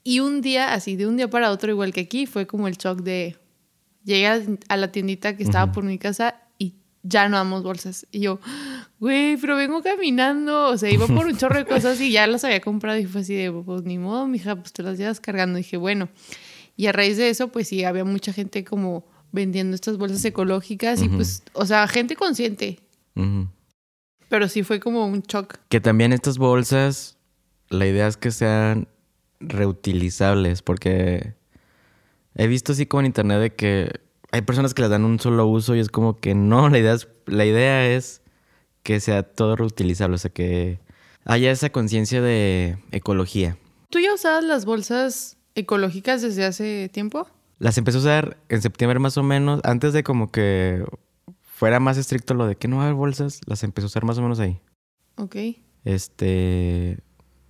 Y 0.05 0.21
un 0.21 0.40
día, 0.43 0.73
así 0.75 0.95
de 0.97 1.07
un 1.07 1.17
día 1.17 1.28
para 1.28 1.50
otro, 1.50 1.71
igual 1.71 1.93
que 1.93 2.00
aquí, 2.02 2.26
fue 2.26 2.47
como 2.47 2.69
el 2.69 2.76
shock 2.76 3.00
de, 3.02 3.37
llegué 4.05 4.26
a- 4.28 4.76
la 4.76 4.93
tiendita 4.93 5.37
que 5.37 5.43
estaba 5.43 5.73
por 5.73 5.83
mi 5.85 5.99
casa 5.99 6.37
y 6.57 6.75
ya 7.02 7.28
no 7.28 7.37
damos 7.37 7.62
bolsas. 7.64 8.07
Y 8.12 8.21
yo, 8.21 8.38
güey, 9.00 9.37
pero 9.37 9.57
vengo 9.57 9.83
caminando. 9.83 10.69
O 10.69 10.76
sea, 10.76 10.90
iba 10.90 11.07
por 11.07 11.26
un 11.26 11.37
chorro 11.38 11.59
de 11.59 11.64
cosas 11.64 12.00
y 12.00 12.12
ya 12.12 12.26
las 12.26 12.45
había 12.45 12.61
comprado 12.61 12.99
y 12.99 13.07
fue 13.07 13.23
así 13.23 13.35
de, 13.35 13.52
pues 13.52 13.83
ni 13.83 13.99
modo, 13.99 14.26
mija, 14.26 14.57
pues 14.57 14.73
te 14.73 14.83
las 14.83 14.99
llevas 14.99 15.21
cargando. 15.21 15.57
dije, 15.57 15.76
bueno. 15.76 16.09
Y 16.76 16.87
a 16.87 16.93
raíz 16.93 17.17
de 17.17 17.28
eso, 17.28 17.49
pues 17.49 17.69
sí, 17.69 17.85
había 17.85 18.05
mucha 18.05 18.33
gente 18.33 18.64
como 18.64 19.05
vendiendo 19.33 19.75
estas 19.75 19.99
bolsas 19.99 20.25
ecológicas 20.25 21.02
y 21.02 21.09
pues, 21.09 21.43
o 21.52 21.67
sea, 21.67 21.87
gente 21.88 22.14
consciente. 22.17 22.81
Pero 24.28 24.49
sí 24.49 24.62
fue 24.62 24.78
como 24.78 25.07
un 25.07 25.23
shock. 25.23 25.57
Que 25.69 25.81
también 25.81 26.12
estas 26.12 26.38
bolsas, 26.38 27.17
la 27.69 27.87
idea 27.87 28.07
es 28.07 28.17
que 28.17 28.31
sean 28.31 28.87
reutilizables, 29.40 30.62
porque 30.62 31.35
he 32.37 32.47
visto 32.47 32.73
así 32.73 32.87
como 32.87 33.00
en 33.00 33.07
internet 33.07 33.40
de 33.40 33.55
que 33.55 34.00
hay 34.31 34.43
personas 34.43 34.73
que 34.73 34.83
les 34.83 34.90
dan 34.90 35.05
un 35.05 35.19
solo 35.19 35.47
uso 35.47 35.75
y 35.75 35.81
es 35.81 35.88
como 35.88 36.19
que 36.19 36.35
no, 36.35 36.69
la 36.69 36.78
idea 36.78 36.95
es, 36.95 37.09
la 37.26 37.45
idea 37.45 37.88
es 37.88 38.23
que 38.88 39.00
sea 39.00 39.23
todo 39.23 39.54
reutilizable, 39.54 40.14
o 40.14 40.18
sea 40.18 40.30
que 40.30 40.80
haya 41.26 41.50
esa 41.50 41.68
conciencia 41.68 42.23
de 42.23 42.78
ecología. 42.90 43.59
¿Tú 43.90 43.99
ya 43.99 44.14
usabas 44.14 44.42
las 44.42 44.64
bolsas 44.64 45.37
ecológicas 45.54 46.23
desde 46.23 46.47
hace 46.47 46.88
tiempo? 46.88 47.28
Las 47.59 47.76
empecé 47.76 47.99
a 47.99 48.00
usar 48.00 48.38
en 48.49 48.62
septiembre 48.62 48.99
más 48.99 49.18
o 49.18 49.23
menos, 49.23 49.61
antes 49.62 49.92
de 49.92 50.02
como 50.02 50.33
que 50.33 50.87
fuera 51.42 51.80
más 51.80 51.99
estricto 51.99 52.33
lo 52.33 52.47
de 52.47 52.57
que 52.57 52.66
no 52.66 52.80
haber 52.80 52.95
bolsas, 52.95 53.42
las 53.45 53.62
empecé 53.62 53.85
a 53.85 53.88
usar 53.88 54.04
más 54.07 54.16
o 54.16 54.23
menos 54.23 54.40
ahí. 54.40 54.59
Ok. 55.16 55.37
Este. 55.85 56.97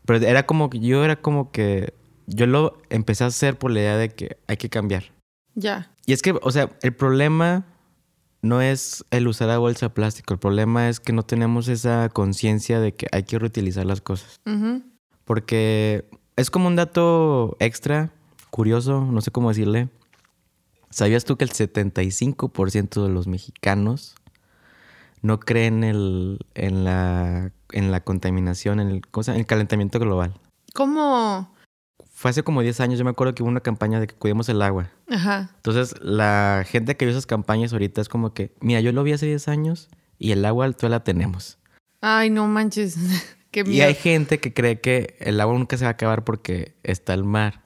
Pero 0.07 0.27
era 0.27 0.45
como 0.45 0.71
que 0.71 0.81
yo 0.81 1.05
era 1.05 1.15
como 1.15 1.53
que. 1.53 1.95
Yo 2.27 2.49
lo 2.49 2.83
empecé 2.91 3.23
a 3.23 3.29
hacer 3.29 3.57
por 3.57 3.71
la 3.71 3.79
idea 3.79 3.97
de 3.97 4.09
que 4.09 4.39
hay 4.49 4.57
que 4.57 4.71
cambiar. 4.71 5.05
Ya. 5.55 5.95
Y 6.05 6.15
es 6.15 6.21
que, 6.21 6.35
o 6.43 6.51
sea, 6.51 6.77
el 6.83 6.97
problema 6.97 7.65
no 8.43 8.61
es 8.61 9.05
el 9.11 9.27
usar 9.29 9.49
la 9.49 9.59
bolsa 9.59 9.87
de 9.87 9.91
plástico. 9.91 10.35
El 10.35 10.41
problema 10.41 10.89
es 10.89 11.01
que 11.01 11.13
no 11.13 11.25
tenemos 11.25 11.69
esa 11.69 12.09
conciencia 12.09 12.81
de 12.81 12.95
que 12.95 13.07
hay 13.13 13.25
que 13.25 13.39
reutilizar 13.39 13.87
las 13.87 14.01
cosas. 14.01 14.41
Porque 15.25 16.09
es 16.37 16.51
como 16.51 16.69
un 16.69 16.77
dato 16.77 17.57
extra, 17.61 18.13
curioso, 18.51 19.05
no 19.05 19.21
sé 19.21 19.31
cómo 19.31 19.49
decirle. 19.49 19.89
¿Sabías 20.91 21.25
tú 21.25 21.37
que 21.37 21.45
el 21.45 21.51
75% 21.51 23.03
de 23.03 23.09
los 23.09 23.27
mexicanos 23.27 24.15
no 25.21 25.41
creen 25.41 25.85
el, 25.85 26.39
en, 26.55 26.85
la, 26.85 27.53
en 27.73 27.91
la 27.91 28.01
contaminación, 28.01 28.81
en 28.81 28.89
el, 28.89 29.03
en 29.27 29.35
el 29.35 29.47
calentamiento 29.47 29.99
global? 29.99 30.35
¿Cómo? 30.75 31.53
Fue 32.11 32.31
hace 32.31 32.43
como 32.43 32.63
10 32.63 32.81
años, 32.81 32.99
yo 32.99 33.05
me 33.05 33.11
acuerdo 33.13 33.35
que 33.35 33.43
hubo 33.43 33.51
una 33.51 33.61
campaña 33.61 34.01
de 34.01 34.07
que 34.09 34.15
cuidemos 34.15 34.49
el 34.49 34.61
agua. 34.63 34.91
Ajá. 35.09 35.51
Entonces, 35.57 35.95
la 36.03 36.65
gente 36.69 36.97
que 36.97 37.05
vio 37.05 37.13
esas 37.13 37.27
campañas 37.27 37.73
ahorita 37.73 38.01
es 38.01 38.09
como 38.09 38.35
que, 38.35 38.53
mira, 38.61 38.81
yo 38.81 38.91
lo 38.93 39.03
vi 39.05 39.13
hace 39.13 39.27
10 39.27 39.47
años 39.49 39.89
y 40.19 40.33
el 40.33 40.45
agua 40.45 40.71
todavía 40.73 40.99
la 40.99 41.05
tenemos. 41.05 41.59
Ay, 42.01 42.31
no 42.31 42.47
manches. 42.49 42.97
Qué 43.51 43.61
Y 43.61 43.65
miedo. 43.65 43.87
hay 43.87 43.95
gente 43.95 44.39
que 44.41 44.53
cree 44.53 44.81
que 44.81 45.17
el 45.21 45.41
agua 45.41 45.57
nunca 45.57 45.77
se 45.79 45.85
va 45.85 45.91
a 45.91 45.93
acabar 45.93 46.25
porque 46.25 46.75
está 46.83 47.15
el 47.15 47.25
mar. 47.25 47.65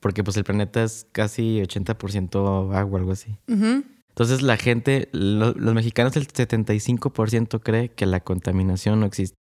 Porque 0.00 0.22
pues 0.22 0.36
el 0.36 0.44
planeta 0.44 0.82
es 0.84 1.06
casi 1.12 1.60
80% 1.60 2.74
agua, 2.74 2.98
algo 2.98 3.12
así. 3.12 3.36
Ujú. 3.48 3.84
Entonces 4.10 4.40
la 4.42 4.56
gente, 4.56 5.08
lo- 5.12 5.52
los 5.52 5.74
mexicanos, 5.74 6.16
el 6.16 6.26
75% 6.28 7.60
cree 7.60 7.90
que 7.90 8.06
la 8.06 8.20
contaminación 8.20 9.00
no 9.00 9.06
existe, 9.06 9.36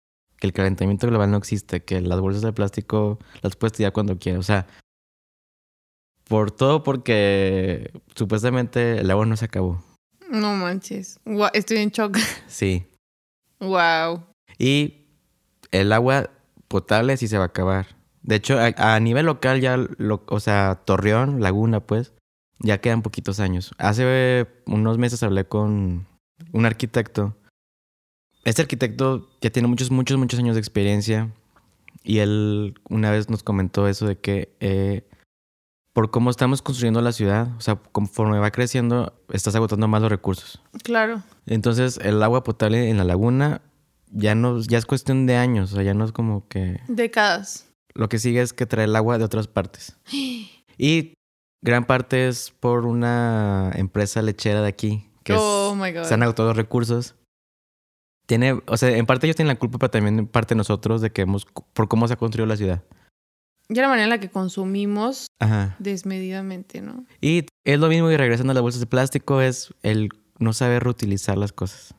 que 0.41 0.47
el 0.47 0.53
calentamiento 0.53 1.05
global 1.07 1.29
no 1.29 1.37
existe, 1.37 1.83
que 1.83 2.01
las 2.01 2.19
bolsas 2.19 2.41
de 2.41 2.51
plástico 2.51 3.19
las 3.43 3.55
puedes 3.55 3.73
tirar 3.77 3.93
cuando 3.93 4.17
quieras. 4.17 4.39
O 4.39 4.43
sea, 4.43 4.65
por 6.27 6.49
todo 6.51 6.81
porque 6.83 7.91
supuestamente 8.15 8.99
el 8.99 9.11
agua 9.11 9.25
no 9.27 9.37
se 9.37 9.45
acabó. 9.45 9.83
No 10.29 10.55
manches. 10.55 11.19
Estoy 11.53 11.77
en 11.77 11.89
shock. 11.91 12.17
Sí. 12.47 12.85
wow. 13.59 14.23
Y 14.57 15.05
el 15.71 15.91
agua 15.93 16.31
potable 16.67 17.17
sí 17.17 17.27
se 17.27 17.37
va 17.37 17.43
a 17.43 17.47
acabar. 17.47 17.87
De 18.23 18.35
hecho, 18.35 18.57
a, 18.59 18.95
a 18.95 18.99
nivel 18.99 19.27
local 19.27 19.61
ya, 19.61 19.77
lo- 19.77 20.23
o 20.27 20.39
sea, 20.39 20.81
Torreón, 20.85 21.41
Laguna, 21.41 21.81
pues, 21.81 22.13
ya 22.59 22.79
quedan 22.79 23.03
poquitos 23.03 23.39
años. 23.39 23.73
Hace 23.77 24.47
unos 24.65 24.97
meses 24.97 25.21
hablé 25.21 25.45
con 25.45 26.07
un 26.51 26.65
arquitecto. 26.65 27.35
Este 28.43 28.61
arquitecto 28.63 29.29
ya 29.41 29.49
tiene 29.51 29.67
muchos, 29.67 29.91
muchos, 29.91 30.17
muchos 30.17 30.39
años 30.39 30.55
de 30.55 30.59
experiencia. 30.61 31.31
Y 32.03 32.19
él 32.19 32.79
una 32.89 33.11
vez 33.11 33.29
nos 33.29 33.43
comentó 33.43 33.87
eso 33.87 34.07
de 34.07 34.17
que 34.17 34.55
eh, 34.59 35.07
por 35.93 36.09
cómo 36.09 36.29
estamos 36.31 36.61
construyendo 36.61 37.01
la 37.01 37.11
ciudad, 37.11 37.49
o 37.57 37.61
sea, 37.61 37.75
conforme 37.75 38.39
va 38.39 38.49
creciendo, 38.49 39.13
estás 39.31 39.55
agotando 39.55 39.87
más 39.87 40.01
los 40.01 40.09
recursos. 40.09 40.61
Claro. 40.83 41.21
Entonces, 41.45 41.99
el 42.01 42.23
agua 42.23 42.43
potable 42.43 42.89
en 42.89 42.97
la 42.97 43.03
laguna 43.03 43.61
ya 44.11 44.33
no 44.35 44.59
ya 44.61 44.77
es 44.77 44.85
cuestión 44.85 45.25
de 45.27 45.35
años, 45.35 45.71
o 45.71 45.75
sea, 45.75 45.83
ya 45.83 45.93
no 45.93 46.03
es 46.03 46.11
como 46.11 46.47
que 46.47 46.79
Décadas. 46.87 47.67
lo 47.93 48.09
que 48.09 48.17
sigue 48.19 48.41
es 48.41 48.51
que 48.53 48.65
trae 48.65 48.85
el 48.85 48.95
agua 48.95 49.17
de 49.17 49.23
otras 49.25 49.47
partes. 49.47 49.97
Y 50.77 51.13
gran 51.63 51.85
parte 51.85 52.27
es 52.27 52.49
por 52.59 52.87
una 52.87 53.71
empresa 53.75 54.23
lechera 54.23 54.61
de 54.63 54.67
aquí 54.69 55.07
que 55.23 55.33
es- 55.33 55.39
oh 55.39 55.75
my 55.75 55.91
God. 55.91 56.05
se 56.05 56.15
han 56.15 56.23
agotado 56.23 56.47
los 56.49 56.57
recursos. 56.57 57.13
Tiene, 58.25 58.61
o 58.65 58.77
sea, 58.77 58.89
en 58.89 59.05
parte 59.05 59.27
ellos 59.27 59.35
tienen 59.35 59.49
la 59.49 59.59
culpa, 59.59 59.77
pero 59.77 59.91
también 59.91 60.19
en 60.19 60.27
parte 60.27 60.55
nosotros 60.55 61.01
de 61.01 61.11
que 61.11 61.23
hemos 61.23 61.45
por 61.45 61.87
cómo 61.87 62.07
se 62.07 62.13
ha 62.13 62.17
construido 62.17 62.45
la 62.45 62.57
ciudad. 62.57 62.83
Ya 63.69 63.83
la 63.83 63.87
manera 63.87 64.03
en 64.05 64.09
la 64.09 64.19
que 64.19 64.29
consumimos 64.29 65.27
Ajá. 65.39 65.75
desmedidamente, 65.79 66.81
¿no? 66.81 67.05
Y 67.21 67.45
es 67.63 67.79
lo 67.79 67.87
mismo 67.87 68.11
y 68.11 68.17
regresando 68.17 68.51
a 68.51 68.53
las 68.53 68.61
bolsas 68.61 68.81
de 68.81 68.87
plástico 68.87 69.41
es 69.41 69.73
el 69.81 70.09
no 70.39 70.53
saber 70.53 70.83
reutilizar 70.83 71.37
las 71.37 71.53
cosas. 71.53 71.93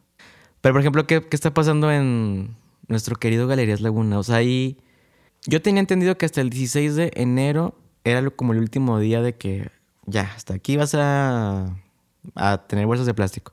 Pero 0.61 0.75
por 0.75 0.81
ejemplo, 0.81 1.07
¿qué, 1.07 1.26
qué 1.26 1.37
está 1.37 1.55
pasando 1.55 1.91
en 1.91 2.57
nuestro 2.88 3.17
querido 3.17 3.47
Galerías 3.47 3.81
Laguna? 3.81 4.19
O 4.19 4.23
sea, 4.23 4.37
ahí 4.37 4.79
yo 5.47 5.62
tenía 5.62 5.81
entendido 5.81 6.17
que 6.19 6.26
hasta 6.26 6.41
el 6.41 6.50
16 6.50 6.95
de 6.95 7.11
enero 7.14 7.75
era 8.05 8.29
como 8.31 8.52
el 8.52 8.59
último 8.59 8.99
día 8.99 9.23
de 9.23 9.35
que 9.35 9.71
ya, 10.07 10.33
hasta 10.35 10.55
aquí 10.55 10.76
vas 10.76 10.95
a, 10.95 11.76
a 12.35 12.67
tener 12.67 12.87
bolsas 12.87 13.07
de 13.07 13.14
plástico. 13.14 13.52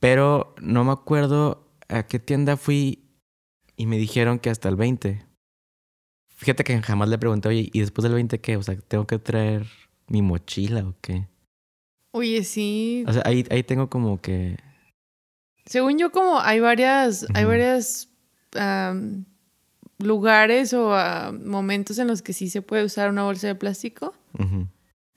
Pero 0.00 0.54
no 0.60 0.84
me 0.84 0.92
acuerdo 0.92 1.67
a 1.88 2.04
qué 2.04 2.18
tienda 2.18 2.56
fui 2.56 3.04
y 3.76 3.86
me 3.86 3.96
dijeron 3.96 4.38
que 4.38 4.50
hasta 4.50 4.68
el 4.68 4.76
20. 4.76 5.24
Fíjate 6.36 6.64
que 6.64 6.80
jamás 6.82 7.08
le 7.08 7.18
pregunté, 7.18 7.48
oye, 7.48 7.70
¿y 7.72 7.80
después 7.80 8.04
del 8.04 8.14
20 8.14 8.40
qué? 8.40 8.56
O 8.56 8.62
sea, 8.62 8.76
¿tengo 8.76 9.06
que 9.06 9.18
traer 9.18 9.66
mi 10.06 10.22
mochila 10.22 10.84
o 10.84 10.94
qué? 11.00 11.26
Oye, 12.12 12.44
sí. 12.44 13.04
O 13.06 13.12
sea, 13.12 13.22
ahí, 13.24 13.44
ahí 13.50 13.62
tengo 13.62 13.88
como 13.88 14.20
que... 14.20 14.56
Según 15.66 15.98
yo, 15.98 16.10
como 16.10 16.40
hay 16.40 16.60
varias, 16.60 17.26
hay 17.34 17.44
varias 17.44 18.08
lugares 19.98 20.72
o 20.72 20.94
ah, 20.94 21.32
momentos 21.32 21.98
en 21.98 22.06
los 22.06 22.22
que 22.22 22.32
sí 22.32 22.48
se 22.48 22.62
puede 22.62 22.84
usar 22.84 23.10
una 23.10 23.24
bolsa 23.24 23.48
de 23.48 23.54
plástico. 23.54 24.14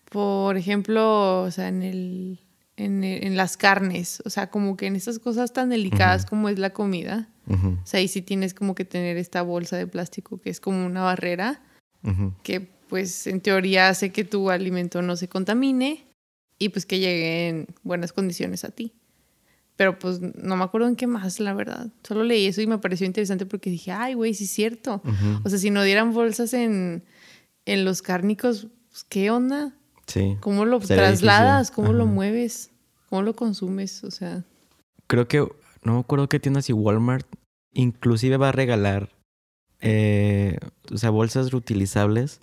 Por 0.10 0.58
ejemplo, 0.58 1.44
o 1.44 1.52
sea, 1.52 1.70
en 1.70 1.84
el, 1.84 2.40
en, 2.78 3.04
en 3.04 3.36
las 3.38 3.58
carnes. 3.58 4.22
O 4.26 4.30
sea, 4.30 4.50
como 4.50 4.78
que 4.78 4.88
en 4.88 4.96
esas 4.96 5.20
cosas 5.20 5.54
tan 5.54 5.70
delicadas 5.70 6.22
Ujú. 6.24 6.30
como 6.30 6.50
es 6.50 6.58
la 6.60 6.72
comida. 6.72 7.30
ujú, 7.48 7.78
O 7.84 7.86
sea, 7.86 8.00
ahí 8.00 8.08
sí 8.08 8.22
tienes 8.22 8.54
como 8.54 8.76
que 8.76 8.86
tener 8.86 9.18
esta 9.18 9.42
bolsa 9.42 9.78
de 9.78 9.88
plástico 9.88 10.40
que 10.40 10.50
es 10.50 10.60
como 10.60 10.86
una 10.86 11.04
barrera 11.04 11.62
ujú. 12.04 12.34
que 12.44 12.62
pues 12.90 13.28
en 13.28 13.40
teoría 13.42 13.90
hace 13.90 14.12
que 14.12 14.24
tu 14.26 14.50
alimento 14.50 15.02
no 15.02 15.16
se 15.16 15.28
contamine 15.30 16.06
y 16.60 16.70
pues 16.70 16.86
que 16.86 17.00
llegue 17.00 17.48
en 17.50 17.68
buenas 17.84 18.12
condiciones 18.14 18.64
a 18.66 18.70
ti. 18.70 18.94
Pero 19.78 19.98
pues 19.98 20.20
no 20.20 20.56
me 20.58 20.64
acuerdo 20.64 20.88
en 20.88 20.96
qué 20.96 21.08
más, 21.08 21.40
la 21.40 21.54
verdad. 21.54 21.88
Solo 22.04 22.24
leí 22.24 22.46
eso 22.46 22.62
y 22.62 22.68
me 22.68 22.78
pareció 22.78 23.08
interesante 23.08 23.46
porque 23.48 23.70
dije, 23.72 23.92
ay, 23.92 24.14
güey, 24.14 24.34
sí 24.34 24.44
es 24.44 24.52
cierto. 24.52 25.02
O 25.44 25.50
sea, 25.50 25.58
si 25.58 25.72
no 25.72 25.82
dieran 25.84 26.14
bolsas 26.14 26.54
en, 26.54 27.04
en 27.66 27.86
los 27.86 28.02
cárnicos, 28.04 28.68
pues, 28.90 29.04
¿qué 29.06 29.32
onda? 29.32 29.74
Sí. 30.08 30.38
¿Cómo 30.42 30.66
lo 30.66 30.80
trasladas? 30.80 31.68
difícil. 31.68 31.76
¿Cómo 31.76 31.94
lo 31.94 32.06
mueves? 32.06 32.72
¿Cómo 33.10 33.22
lo 33.22 33.36
consumes? 33.36 34.04
O 34.04 34.12
sea, 34.12 34.44
Creo 35.08 35.28
que... 35.28 35.48
No 35.84 35.94
me 35.94 36.00
acuerdo 36.00 36.30
qué 36.30 36.40
tiendas 36.40 36.70
y 36.70 36.74
Walmart 36.74 37.26
inclusive 37.74 38.38
va 38.38 38.50
a 38.50 38.52
regalar... 38.52 39.10
eh, 39.80 40.58
o 40.94 40.98
sea, 40.98 41.10
bolsas 41.10 41.52
reutilizables. 41.52 42.40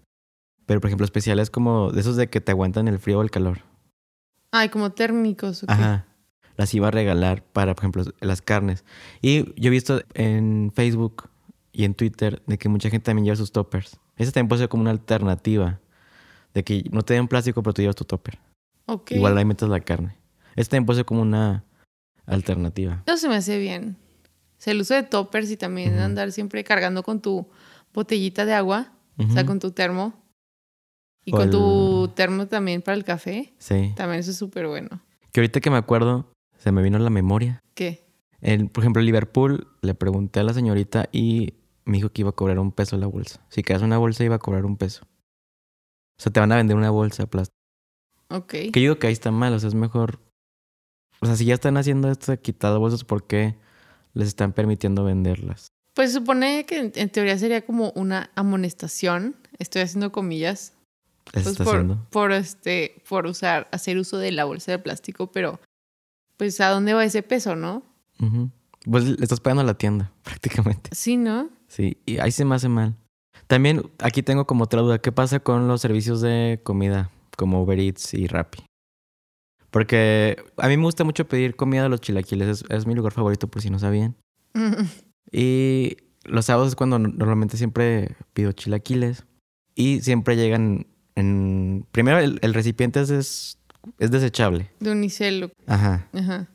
Pero, 0.67 0.81
por 0.81 0.89
ejemplo, 0.89 1.05
especiales 1.05 1.51
como 1.51 1.93
de 1.93 2.01
esos 2.01 2.17
de 2.17 2.29
que 2.29 2.41
te 2.41 2.53
aguantan 2.53 2.89
el 2.89 2.99
frío 2.99 3.19
o 3.21 3.23
el 3.23 3.31
calor. 3.31 3.61
ay, 4.51 4.69
como 4.71 4.91
térmicos. 4.91 5.63
¿o 5.63 5.67
qué? 5.67 5.73
Ajá. 5.73 6.05
Las 6.57 6.75
iba 6.75 6.89
a 6.89 6.91
regalar 6.91 7.43
para, 7.45 7.75
por 7.75 7.85
ejemplo, 7.85 8.05
las 8.21 8.43
carnes. 8.43 8.85
Y 9.23 9.45
yo 9.61 9.69
he 9.69 9.71
visto 9.71 10.03
en 10.15 10.73
Facebook 10.75 11.31
y 11.73 11.85
en 11.85 11.95
Twitter 11.95 12.43
de 12.47 12.59
que 12.59 12.69
mucha 12.69 12.91
gente 12.91 13.05
también 13.05 13.27
lleva 13.27 13.37
sus 13.37 13.53
toppers. 13.53 13.99
Esa 14.17 14.33
también 14.33 14.49
puede 14.49 14.61
ser 14.63 14.69
como 14.69 14.81
una 14.83 14.91
alternativa. 14.91 15.81
De 16.55 16.65
que 16.65 16.85
no 16.91 17.03
te 17.03 17.15
den 17.15 17.29
plástico, 17.29 17.63
pero 17.63 17.75
tú 17.75 17.83
llevas 17.83 17.97
tu 17.97 18.05
topper. 18.05 18.39
Igual 19.11 19.37
ahí 19.39 19.45
metes 19.45 19.69
la 19.69 19.81
carne. 19.81 20.17
Esta 20.57 20.73
también 20.73 20.87
puede 20.87 20.99
ser 20.99 21.05
como 21.05 21.23
una 21.23 21.65
alternativa. 22.27 23.03
Eso 23.07 23.17
se 23.19 23.29
me 23.29 23.37
hace 23.37 23.59
bien. 23.59 23.97
O 24.59 24.61
sea, 24.61 24.73
el 24.73 24.81
uso 24.81 24.95
de 24.95 25.03
toppers 25.05 25.51
y 25.51 25.57
también 25.57 25.99
andar 25.99 26.33
siempre 26.33 26.65
cargando 26.65 27.03
con 27.03 27.21
tu 27.21 27.49
botellita 27.95 28.45
de 28.45 28.55
agua, 28.55 28.93
o 29.19 29.31
sea, 29.31 29.45
con 29.47 29.59
tu 29.61 29.71
termo. 29.73 30.15
Y 31.25 31.33
O 31.33 31.37
con 31.37 31.45
el- 31.45 31.51
tu 31.51 32.11
termo 32.15 32.47
también 32.47 32.81
para 32.83 32.97
el 32.97 33.05
café. 33.05 33.53
Sí. 33.59 33.93
También 33.97 34.21
eso 34.21 34.31
es 34.31 34.37
súper 34.39 34.67
bueno. 34.67 35.01
Que 35.33 35.41
ahorita 35.41 35.61
que 35.61 35.71
me 35.71 35.77
acuerdo, 35.77 36.33
se 36.57 36.73
me 36.73 36.83
vino 36.83 36.97
a 36.97 37.01
la 37.01 37.11
memoria. 37.11 37.61
¿Qué? 37.75 38.07
En, 38.41 38.69
por 38.69 38.83
ejemplo, 38.85 39.01
en 39.01 39.07
Liverpool, 39.07 39.69
le 39.83 39.95
pregunté 39.95 40.41
a 40.41 40.45
la 40.45 40.55
señorita 40.55 41.09
y 41.13 41.55
me 41.85 41.99
dijo 41.99 42.11
que 42.11 42.23
iba 42.23 42.31
a 42.31 42.35
cobrar 42.35 42.59
un 42.59 42.73
peso 42.73 42.97
la 42.97 43.07
bolsa. 43.07 43.41
Si 43.51 43.63
quedas 43.63 43.83
una 43.83 43.99
bolsa, 43.99 44.25
iba 44.25 44.37
a 44.37 44.39
cobrar 44.39 44.65
un 44.65 44.77
peso. 44.77 45.07
O 46.19 46.23
sea, 46.23 46.33
te 46.33 46.41
van 46.41 46.51
a 46.53 46.57
vender 46.57 46.77
una 46.77 46.91
bolsa 46.91 47.23
de 47.23 47.27
plástico. 47.29 47.57
Ok. 48.31 48.49
Que 48.51 48.71
yo 48.75 48.81
digo 48.81 48.99
que 48.99 49.07
ahí 49.07 49.13
está 49.13 49.31
mal, 49.31 49.53
o 49.55 49.59
sea, 49.59 49.69
es 49.69 49.75
mejor. 49.75 50.21
O 51.21 51.27
sea, 51.27 51.37
si 51.37 51.45
ya 51.45 51.55
están 51.55 51.77
haciendo 51.77 52.11
esto 52.11 52.33
de 52.33 52.41
quitar 52.41 52.77
bolsas, 52.79 53.05
¿por 53.05 53.27
qué 53.27 53.57
les 54.15 54.29
están 54.29 54.53
permitiendo 54.53 55.05
venderlas? 55.05 55.69
Pues 55.95 56.13
supone 56.13 56.65
que 56.67 56.79
en, 56.79 56.93
en 56.95 57.11
teoría 57.11 57.37
sería 57.39 57.65
como 57.65 57.91
una 57.97 58.31
amonestación. 58.37 59.37
Estoy 59.59 59.83
haciendo 59.83 60.13
comillas. 60.13 60.75
Les 61.33 61.45
Pues 61.45 61.47
está 61.49 61.65
por, 61.65 61.75
haciendo. 61.75 62.07
por 62.11 62.33
este, 62.33 63.03
por 63.09 63.27
usar, 63.27 63.69
hacer 63.73 63.99
uso 63.99 64.19
de 64.19 64.31
la 64.33 64.45
bolsa 64.45 64.73
de 64.73 64.79
plástico, 64.79 65.31
pero 65.33 65.61
pues 66.37 66.61
a 66.61 66.69
dónde 66.71 66.95
va 66.95 67.05
ese 67.05 67.23
peso, 67.23 67.57
¿no? 67.57 67.83
Ujú. 68.21 68.51
Pues 68.89 69.05
le 69.05 69.23
estás 69.23 69.41
pagando 69.41 69.63
a 69.63 69.67
la 69.67 69.75
tienda, 69.75 70.13
prácticamente. 70.23 70.91
Sí, 70.95 71.17
¿no? 71.17 71.51
Sí, 71.67 71.99
y 72.07 72.19
ahí 72.19 72.31
se 72.33 72.45
me 72.45 72.55
hace 72.55 72.69
mal. 72.69 72.95
También 73.47 73.83
aquí 73.99 74.23
tengo 74.23 74.47
como 74.47 74.65
otra 74.65 74.81
duda. 74.83 74.99
¿Qué 74.99 75.13
pasa 75.13 75.41
con 75.41 75.69
los 75.69 75.81
servicios 75.81 76.21
de 76.21 76.61
comida 76.63 77.11
como 77.37 77.63
Uber 77.63 77.79
Eats 77.79 78.15
y 78.15 78.27
Rappi? 78.27 78.65
Porque 79.71 80.43
a 80.57 80.69
mí 80.69 80.77
me 80.77 80.85
gusta 80.85 81.05
mucho 81.05 81.27
pedir 81.29 81.55
comida 81.57 81.83
de 81.83 81.89
los 81.89 82.01
chilaquiles. 82.01 82.49
Es, 82.49 82.65
es 82.71 82.87
mi 82.87 82.95
lugar 82.95 83.13
favorito, 83.13 83.49
por 83.49 83.63
si 83.63 83.71
no 83.71 83.79
sabían. 83.79 84.17
Y 85.31 85.99
los 86.25 86.47
sábados 86.47 86.69
es 86.69 86.75
cuando 86.75 86.99
no- 86.99 87.09
normalmente 87.11 87.59
siempre 87.59 88.17
pido 88.33 88.53
chilaquiles. 88.53 89.27
Y 89.75 90.01
siempre 90.01 90.37
llegan 90.37 90.87
en... 91.17 91.85
Primero, 91.93 92.19
el, 92.19 92.39
el 92.41 92.55
recipiente 92.55 92.99
es, 93.03 93.11
es, 93.11 93.59
es 93.99 94.11
desechable. 94.11 94.71
De 94.81 94.91
unicel. 94.91 95.53
Ajá. 95.67 96.09
Ajá. 96.15 96.49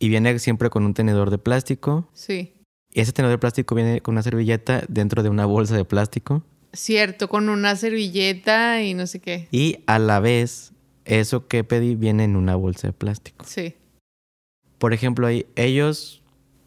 Y 0.00 0.08
viene 0.08 0.36
siempre 0.40 0.70
con 0.70 0.84
un 0.84 0.94
tenedor 0.94 1.30
de 1.30 1.38
plástico. 1.38 2.08
Sí. 2.12 2.54
Ese 2.92 3.12
tenedor 3.12 3.34
de 3.34 3.38
plástico 3.38 3.74
viene 3.74 4.00
con 4.00 4.14
una 4.14 4.22
servilleta 4.22 4.82
dentro 4.88 5.22
de 5.22 5.28
una 5.28 5.46
bolsa 5.46 5.76
de 5.76 5.84
plástico. 5.84 6.42
Cierto, 6.72 7.28
con 7.28 7.48
una 7.48 7.76
servilleta 7.76 8.82
y 8.82 8.94
no 8.94 9.06
sé 9.06 9.20
qué. 9.20 9.48
Y 9.50 9.78
a 9.86 9.98
la 9.98 10.20
vez, 10.20 10.72
eso 11.04 11.46
que 11.46 11.64
pedí 11.64 11.94
viene 11.94 12.24
en 12.24 12.36
una 12.36 12.56
bolsa 12.56 12.88
de 12.88 12.92
plástico. 12.92 13.44
Sí. 13.46 13.74
Por 14.78 14.92
ejemplo, 14.92 15.26
ahí, 15.26 15.46
ellos... 15.56 16.22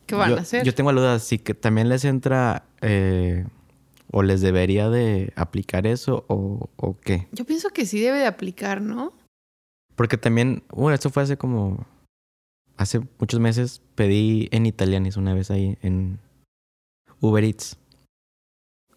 ¿Qué 0.06 0.16
van 0.16 0.32
yo, 0.32 0.38
a 0.38 0.42
hacer? 0.42 0.64
Yo 0.66 0.74
tengo 0.74 0.92
la 0.92 1.02
duda, 1.02 1.20
si 1.20 1.40
que 1.40 1.54
también 1.54 1.90
les 1.90 2.06
entra... 2.06 2.66
eh, 2.82 3.46
o 4.16 4.22
les 4.22 4.42
debería 4.42 4.92
de 4.92 5.34
aplicar 5.36 5.88
eso 5.88 6.24
o, 6.28 6.70
o 6.76 7.00
qué. 7.00 7.28
Yo 7.32 7.46
pienso 7.46 7.72
que 7.72 7.88
sí 7.88 8.00
debe 8.00 8.20
de 8.20 8.28
aplicar, 8.28 8.80
¿no? 8.80 9.12
Porque 9.96 10.18
también, 10.18 10.62
bueno, 10.70 10.94
esto 10.94 11.10
fue 11.10 11.24
hace 11.24 11.36
como... 11.36 11.88
Hace 12.84 13.00
muchos 13.18 13.40
meses 13.40 13.82
pedí 13.96 14.50
en 14.52 14.66
Italianis 14.66 15.16
una 15.16 15.34
vez 15.34 15.50
ahí 15.52 15.78
en 15.82 16.20
Uber 17.22 17.44
Eats. 17.44 17.78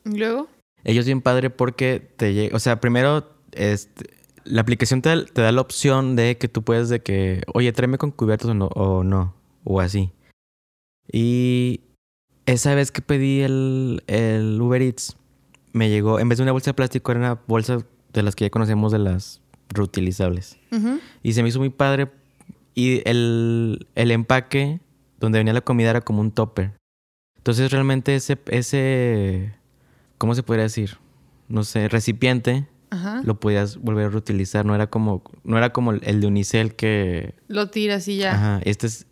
Y 0.05 0.19
luego, 0.19 0.49
Ellos 0.85 1.07
bien 1.07 1.21
padre 1.23 1.51
porque 1.51 2.01
te 2.01 2.35
llega, 2.35 2.57
o 2.57 2.59
sea, 2.59 2.81
primero 2.81 3.29
este, 3.53 4.11
la 4.45 4.61
aplicación 4.63 5.03
te, 5.03 5.09
da- 5.11 5.25
te 5.25 5.41
da 5.43 5.53
la 5.53 5.61
opción 5.61 6.17
de 6.17 6.37
que 6.37 6.49
tú 6.49 6.63
puedes 6.63 6.89
de 6.89 7.01
que, 7.01 7.43
oye, 7.55 7.73
tráeme 7.73 7.97
con 7.99 8.11
cubiertos 8.11 8.51
o 8.51 8.55
no, 8.55 8.67
o 8.75 9.05
no, 9.05 9.35
o 9.65 9.81
así. 9.81 10.11
Y 11.11 11.81
esa 12.47 12.75
vez 12.75 12.91
que 12.93 13.03
pedí 13.03 13.41
el, 13.43 14.03
el 14.09 14.61
Uber 14.61 14.83
Eats, 14.83 15.17
me 15.73 15.89
llegó, 15.91 16.19
en 16.21 16.29
vez 16.29 16.39
de 16.39 16.43
una 16.43 16.53
bolsa 16.53 16.71
de 16.71 16.75
plástico, 16.75 17.13
era 17.13 17.21
una 17.21 17.41
bolsa 17.47 17.79
de 18.13 18.23
las 18.23 18.35
que 18.35 18.45
ya 18.47 18.51
conocemos 18.51 18.93
de 18.93 18.99
las 18.99 19.41
reutilizables. 19.69 20.59
ujú, 20.73 20.99
Y 21.23 21.33
se 21.35 21.43
me 21.43 21.49
hizo 21.51 21.59
muy 21.59 21.71
padre. 21.71 22.09
Y 22.79 23.01
el, 23.09 23.89
el 23.95 24.11
empaque 24.11 24.81
donde 25.19 25.39
venía 25.39 25.55
la 25.55 25.63
comida 25.63 25.91
era 25.91 26.03
como 26.03 26.21
un 26.21 26.31
topper. 26.31 26.73
Entonces 27.39 27.71
realmente 27.73 28.15
ese, 28.15 28.39
ese, 28.49 29.55
¿cómo 30.19 30.35
se 30.35 30.43
podría 30.43 30.65
decir? 30.65 30.99
No 31.49 31.65
sé, 31.65 31.89
recipiente, 31.89 32.69
ajá, 32.91 33.23
lo 33.25 33.41
podías 33.41 33.79
volver 33.79 34.07
a 34.07 34.11
reutilizar. 34.11 34.67
No 34.67 34.75
era 34.75 34.89
como, 34.89 35.23
no 35.43 35.57
era 35.57 35.73
como 35.73 35.93
el 35.93 36.21
de 36.21 36.27
Unicel 36.27 36.75
que... 36.77 37.35
lo 37.49 37.71
tiras 37.71 38.07
y 38.09 38.19
ya. 38.19 38.35
Ajá, 38.35 38.61
este 38.65 38.89
es, 38.89 39.07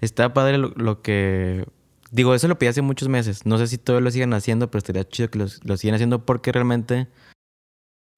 está 0.00 0.32
padre 0.32 0.58
lo, 0.58 0.68
lo 0.76 1.02
que... 1.02 1.66
Digo, 2.12 2.34
eso 2.34 2.46
lo 2.46 2.58
pedí 2.58 2.68
hace 2.68 2.82
muchos 2.82 3.08
meses. 3.08 3.44
No 3.46 3.58
sé 3.58 3.66
si 3.66 3.78
todavía 3.78 4.04
lo 4.04 4.10
sigan 4.12 4.32
haciendo, 4.32 4.70
pero 4.70 4.78
estaría 4.78 5.08
chido 5.08 5.28
que 5.30 5.38
los- 5.40 5.62
lo 5.64 5.76
sigan 5.76 5.94
haciendo 5.96 6.24
porque 6.24 6.52
realmente 6.52 7.08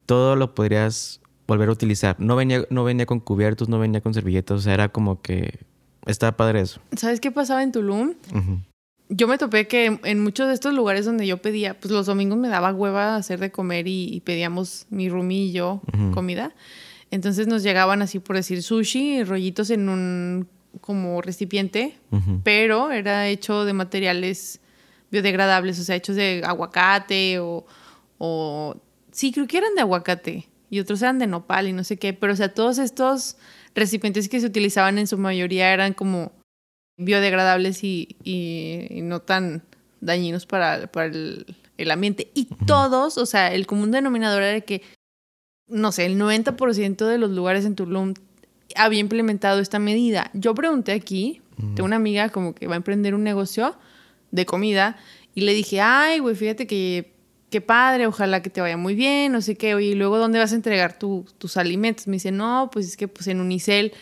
todo 0.07 0.37
lo 0.37 0.55
podrías 0.55 1.21
volver 1.51 1.69
a 1.69 1.73
utilizar. 1.73 2.17
No 2.19 2.37
venía, 2.37 2.65
no 2.71 2.85
venía 2.85 3.07
con 3.07 3.21
cubiertos, 3.21 3.69
no 3.69 3.79
venía 3.79 4.01
con 4.01 4.15
servilletas. 4.15 4.59
O 4.59 4.61
sea, 4.61 4.75
era 4.75 4.89
como 4.89 5.21
que... 5.21 5.59
Estaba 6.07 6.37
padre 6.37 6.61
eso. 6.63 6.81
¿Sabes 6.97 7.21
qué 7.21 7.31
pasaba 7.31 7.63
en 7.63 7.73
Tulum? 7.73 8.15
Yo 9.11 9.29
me 9.29 9.37
topé 9.37 9.67
que 9.69 9.99
en- 10.05 10.23
muchos 10.23 10.49
de 10.49 10.55
estos 10.55 10.73
lugares 10.73 11.05
donde 11.05 11.27
yo 11.27 11.37
pedía, 11.43 11.79
pues 11.79 11.93
los 11.93 12.07
domingos 12.07 12.39
me 12.39 12.49
daba 12.49 12.73
hueva 12.73 13.17
hacer 13.17 13.39
de 13.41 13.51
comer 13.51 13.87
y, 13.87 14.05
y 14.15 14.21
pedíamos 14.21 14.87
mi 14.89 15.09
roomie 15.11 15.47
y 15.47 15.53
yo 15.53 15.83
comida. 16.15 16.55
Entonces 17.11 17.49
nos 17.49 17.63
llegaban 17.63 18.01
así 18.03 18.19
por 18.21 18.37
decir 18.37 18.63
sushi, 18.63 19.25
rollitos 19.25 19.69
en 19.71 19.89
un 19.89 20.49
como 20.81 21.21
recipiente, 21.21 21.97
pero 22.45 22.93
era 22.93 23.27
hecho 23.29 23.65
de 23.65 23.73
materiales 23.73 24.61
biodegradables, 25.11 25.81
o 25.81 25.83
sea, 25.85 25.97
hechos 25.97 26.15
de 26.17 26.43
aguacate 26.47 27.41
o, 27.41 27.67
o... 28.19 28.77
Sí, 29.11 29.33
creo 29.33 29.49
que 29.49 29.59
eran 29.59 29.75
de 29.75 29.81
aguacate 29.81 30.47
y 30.71 30.81
otros 30.81 31.03
eran 31.03 31.19
de 31.19 31.27
nopal 31.27 31.67
y 31.69 31.73
no 31.73 31.85
sé 31.85 31.97
qué, 31.99 32.13
pero 32.15 32.33
o 32.33 32.37
sea, 32.37 32.55
todos 32.55 32.79
estos 32.79 33.37
recipientes 33.75 34.29
que 34.29 34.41
se 34.41 34.47
utilizaban 34.47 34.99
en 34.99 35.07
su 35.07 35.19
mayoría 35.19 35.73
eran 35.73 35.93
como 35.95 36.33
biodegradables 36.97 37.83
y, 37.85 38.17
y- 38.25 38.87
y 38.91 39.01
no 39.03 39.21
tan 39.21 39.63
dañinos 40.01 40.47
para, 40.47 40.87
para 40.93 41.07
el, 41.09 41.47
el 41.79 41.91
ambiente. 41.91 42.31
Y 42.35 42.47
todos, 42.67 43.19
o 43.19 43.27
sea, 43.27 43.53
el 43.53 43.67
común 43.67 43.91
denominador 43.91 44.43
era 44.43 44.61
que, 44.61 44.83
no 45.69 45.93
sé, 45.93 46.07
el 46.07 46.19
90% 46.19 47.07
de 47.07 47.19
los 47.19 47.31
lugares 47.31 47.65
en 47.65 47.75
Tulum 47.75 48.15
había 48.77 49.01
implementado 49.01 49.61
esta 49.61 49.79
medida. 49.79 50.31
Yo 50.35 50.55
pregunté 50.55 50.93
aquí, 50.93 51.41
tengo 51.75 51.85
una 51.85 51.97
amiga 51.97 52.29
como 52.31 52.55
que 52.55 52.67
va 52.67 52.75
a 52.75 52.77
emprender 52.77 53.15
un 53.15 53.25
negocio 53.25 53.77
de 54.31 54.47
comida 54.47 54.97
y 55.35 55.43
le 55.43 55.53
dije, 55.55 55.81
ay, 55.81 56.19
güey, 56.21 56.35
fíjate 56.35 56.67
que 56.67 57.13
qué 57.51 57.61
padre, 57.61 58.07
ojalá 58.07 58.43
que 58.43 58.51
te 58.51 58.61
vaya 58.61 58.77
muy 58.77 58.95
bien, 58.95 59.33
no 59.33 59.41
sé 59.43 59.57
qué, 59.57 59.75
oye, 59.75 59.89
y 59.89 59.95
luego 59.95 60.19
¿dónde 60.19 60.39
vas 60.39 60.53
a 60.53 60.55
entregar 60.57 60.99
tu- 60.99 61.27
tus 61.39 61.57
alimentos? 61.57 62.07
Me 62.07 62.15
dice, 62.15 62.31
no, 62.33 62.71
pues 62.73 62.87
es 62.87 62.97
que 62.97 63.09
pues 63.09 63.27
en 63.27 63.41
Unicel. 63.41 63.93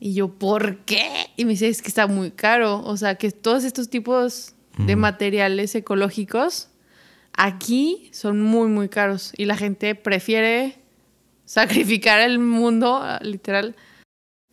Y 0.00 0.14
yo, 0.14 0.28
¿por 0.28 0.78
qué? 0.84 1.08
Y 1.36 1.44
me 1.44 1.52
dice, 1.52 1.68
es 1.68 1.80
que 1.82 1.88
está 1.88 2.06
muy 2.06 2.30
caro. 2.30 2.82
O 2.84 2.96
sea, 2.96 3.14
que 3.14 3.30
todos 3.30 3.64
estos 3.64 3.88
tipos 3.88 4.54
de 4.76 4.96
materiales 4.96 5.74
ecológicos 5.74 6.68
aquí 7.32 8.10
son 8.12 8.42
muy, 8.42 8.68
muy 8.68 8.88
caros. 8.88 9.32
Y 9.36 9.44
la 9.46 9.56
gente 9.56 9.94
prefiere 9.94 10.76
sacrificar 11.44 12.20
el 12.20 12.38
mundo, 12.38 13.02
literal, 13.22 13.76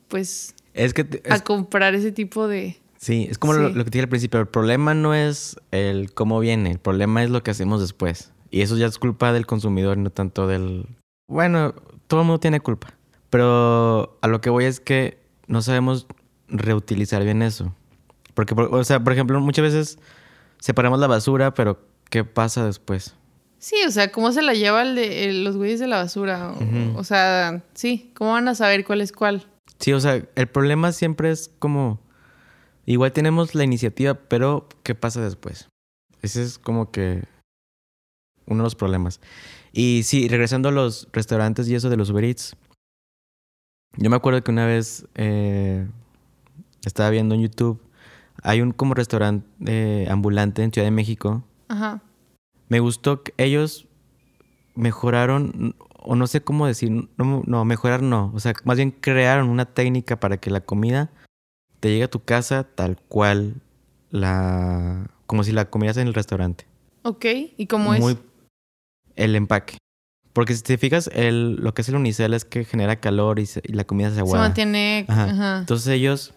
pues 0.08 0.54
Es 0.74 0.94
que... 0.94 1.04
te- 1.04 1.22
a 1.34 1.40
comprar 1.40 1.96
ese 1.96 2.12
tipo 2.12 2.48
de... 2.48 2.78
sí, 3.02 3.28
es 3.30 3.38
como 3.38 3.54
Lo, 3.54 3.70
Sí. 3.70 3.74
lo 3.76 3.84
que 3.84 3.92
te 3.92 3.98
dije 3.98 4.04
al 4.04 4.10
principio. 4.10 4.40
El 4.40 4.48
problema 4.48 4.94
no 4.94 5.14
es 5.14 5.58
el 5.72 6.14
cómo 6.14 6.40
viene. 6.40 6.72
El 6.72 6.80
problema 6.80 7.24
es 7.24 7.30
lo 7.30 7.44
que 7.44 7.52
hacemos 7.52 7.82
después. 7.82 8.32
Y 8.50 8.62
eso 8.62 8.78
ya 8.78 8.86
es 8.88 8.98
culpa 9.00 9.34
del 9.34 9.46
consumidor 9.46 9.98
y 9.98 10.02
no 10.02 10.10
tanto 10.10 10.48
del... 10.48 10.86
Bueno, 11.30 11.74
todo 12.08 12.22
el 12.22 12.28
mundo 12.28 12.40
tiene 12.40 12.60
culpa. 12.60 12.94
Pero 13.30 14.18
a 14.22 14.28
lo 14.28 14.42
que 14.42 14.50
voy 14.50 14.66
es 14.66 14.80
que 14.80 15.20
no 15.48 15.62
sabemos 15.62 16.06
reutilizar 16.50 17.24
bien 17.24 17.42
eso. 17.42 17.74
Porque, 18.34 18.56
por- 18.56 18.74
o 18.74 18.84
sea, 18.84 19.02
por 19.04 19.14
ejemplo, 19.14 19.40
muchas 19.40 19.64
veces 19.64 20.00
separamos 20.60 21.00
la 21.00 21.08
basura, 21.08 21.54
pero 21.54 21.80
¿qué 22.10 22.24
pasa 22.24 22.66
después? 22.66 23.16
Sí, 23.60 23.76
o 23.88 23.92
sea, 23.92 24.12
¿cómo 24.12 24.32
se 24.32 24.42
la 24.42 24.54
lleva 24.54 24.82
el 24.82 24.96
de, 24.96 25.30
el- 25.30 25.44
los 25.44 25.56
güeyes 25.56 25.80
de 25.80 25.88
la 25.88 25.98
basura? 25.98 26.54
O 26.96 27.04
sea, 27.04 27.64
sí, 27.74 28.12
¿cómo 28.16 28.32
van 28.34 28.48
a 28.48 28.56
saber 28.56 28.84
cuál 28.86 29.02
es 29.02 29.12
cuál? 29.14 29.46
Sí, 29.80 29.94
o 29.94 30.00
sea, 30.00 30.22
el 30.36 30.48
problema 30.48 30.92
siempre 30.92 31.32
es 31.32 31.50
como... 31.60 32.00
Igual 32.86 33.12
tenemos 33.12 33.56
la 33.56 33.64
iniciativa, 33.64 34.14
pero 34.16 34.68
¿qué 34.84 34.96
pasa 34.96 35.22
después? 35.22 35.70
Ese 36.22 36.44
es 36.44 36.58
como 36.58 36.92
que 36.92 37.24
uno 38.48 38.64
de 38.64 38.66
los 38.66 38.76
problemas. 38.76 39.22
Y 39.72 40.02
sí, 40.04 40.28
regresando 40.28 40.70
a 40.70 40.72
los 40.72 41.08
restaurantes 41.14 41.68
y 41.70 41.76
eso 41.76 41.90
de 41.90 41.98
los 41.98 42.10
Uber 42.10 42.24
Eats. 42.24 42.56
Yo 43.98 44.10
me 44.10 44.16
acuerdo 44.16 44.44
que 44.44 44.52
una 44.52 44.66
vez 44.66 45.06
eh, 45.16 45.88
estaba 46.86 47.10
viendo 47.10 47.36
en 47.36 47.42
YouTube, 47.42 47.82
hay 48.42 48.62
un 48.62 48.72
como 48.72 48.94
restaurante 48.94 49.46
eh, 49.66 50.08
ambulante 50.10 50.64
en 50.64 50.72
Ciudad 50.72 50.88
de 50.88 50.92
México. 50.92 51.44
Ajá. 51.68 52.02
Me 52.70 52.80
gustó 52.80 53.24
que 53.24 53.34
ellos 53.38 53.88
mejoraron, 54.76 55.76
o 56.00 56.16
no 56.16 56.26
sé 56.28 56.42
cómo 56.42 56.68
decir, 56.68 56.90
no, 56.90 57.44
no, 57.46 57.66
mejorar 57.66 58.02
no. 58.02 58.32
O 58.34 58.40
sea, 58.40 58.54
más 58.64 58.78
bien 58.78 58.92
crearon 58.92 59.50
una 59.50 59.66
técnica 59.66 60.20
para 60.20 60.38
que 60.38 60.50
la 60.50 60.62
comida 60.62 61.12
te 61.82 61.90
llegue 61.90 62.06
a 62.06 62.10
tu 62.10 62.24
casa 62.24 62.64
tal 62.64 62.96
cual 63.10 63.56
la... 64.12 65.10
como 65.26 65.44
si 65.44 65.52
la 65.52 65.70
comieras 65.70 65.98
en 65.98 66.08
el 66.08 66.14
restaurante. 66.14 66.66
Ok, 67.04 67.26
¿y 67.58 67.66
cómo 67.68 67.92
Muy 67.94 68.14
es? 68.14 68.18
el 69.16 69.36
empaque. 69.36 69.78
Porque 70.34 70.54
si 70.56 70.62
te 70.64 70.78
fijas, 70.78 71.10
el, 71.14 71.56
lo 71.56 71.74
que 71.74 71.82
es 71.82 71.90
el 71.90 71.96
unicel 71.96 72.34
es 72.34 72.46
que 72.46 72.64
genera 72.64 72.96
calor 73.02 73.40
y, 73.40 73.46
se- 73.46 73.62
y 73.66 73.74
la 73.74 73.84
comida 73.84 74.08
se 74.10 74.16
Se 74.16 74.22
aguada. 74.22 74.46
mantiene... 74.46 75.06
Ajá. 75.10 75.24
Ajá. 75.26 75.58
Entonces 75.60 75.88
ellos... 75.90 76.34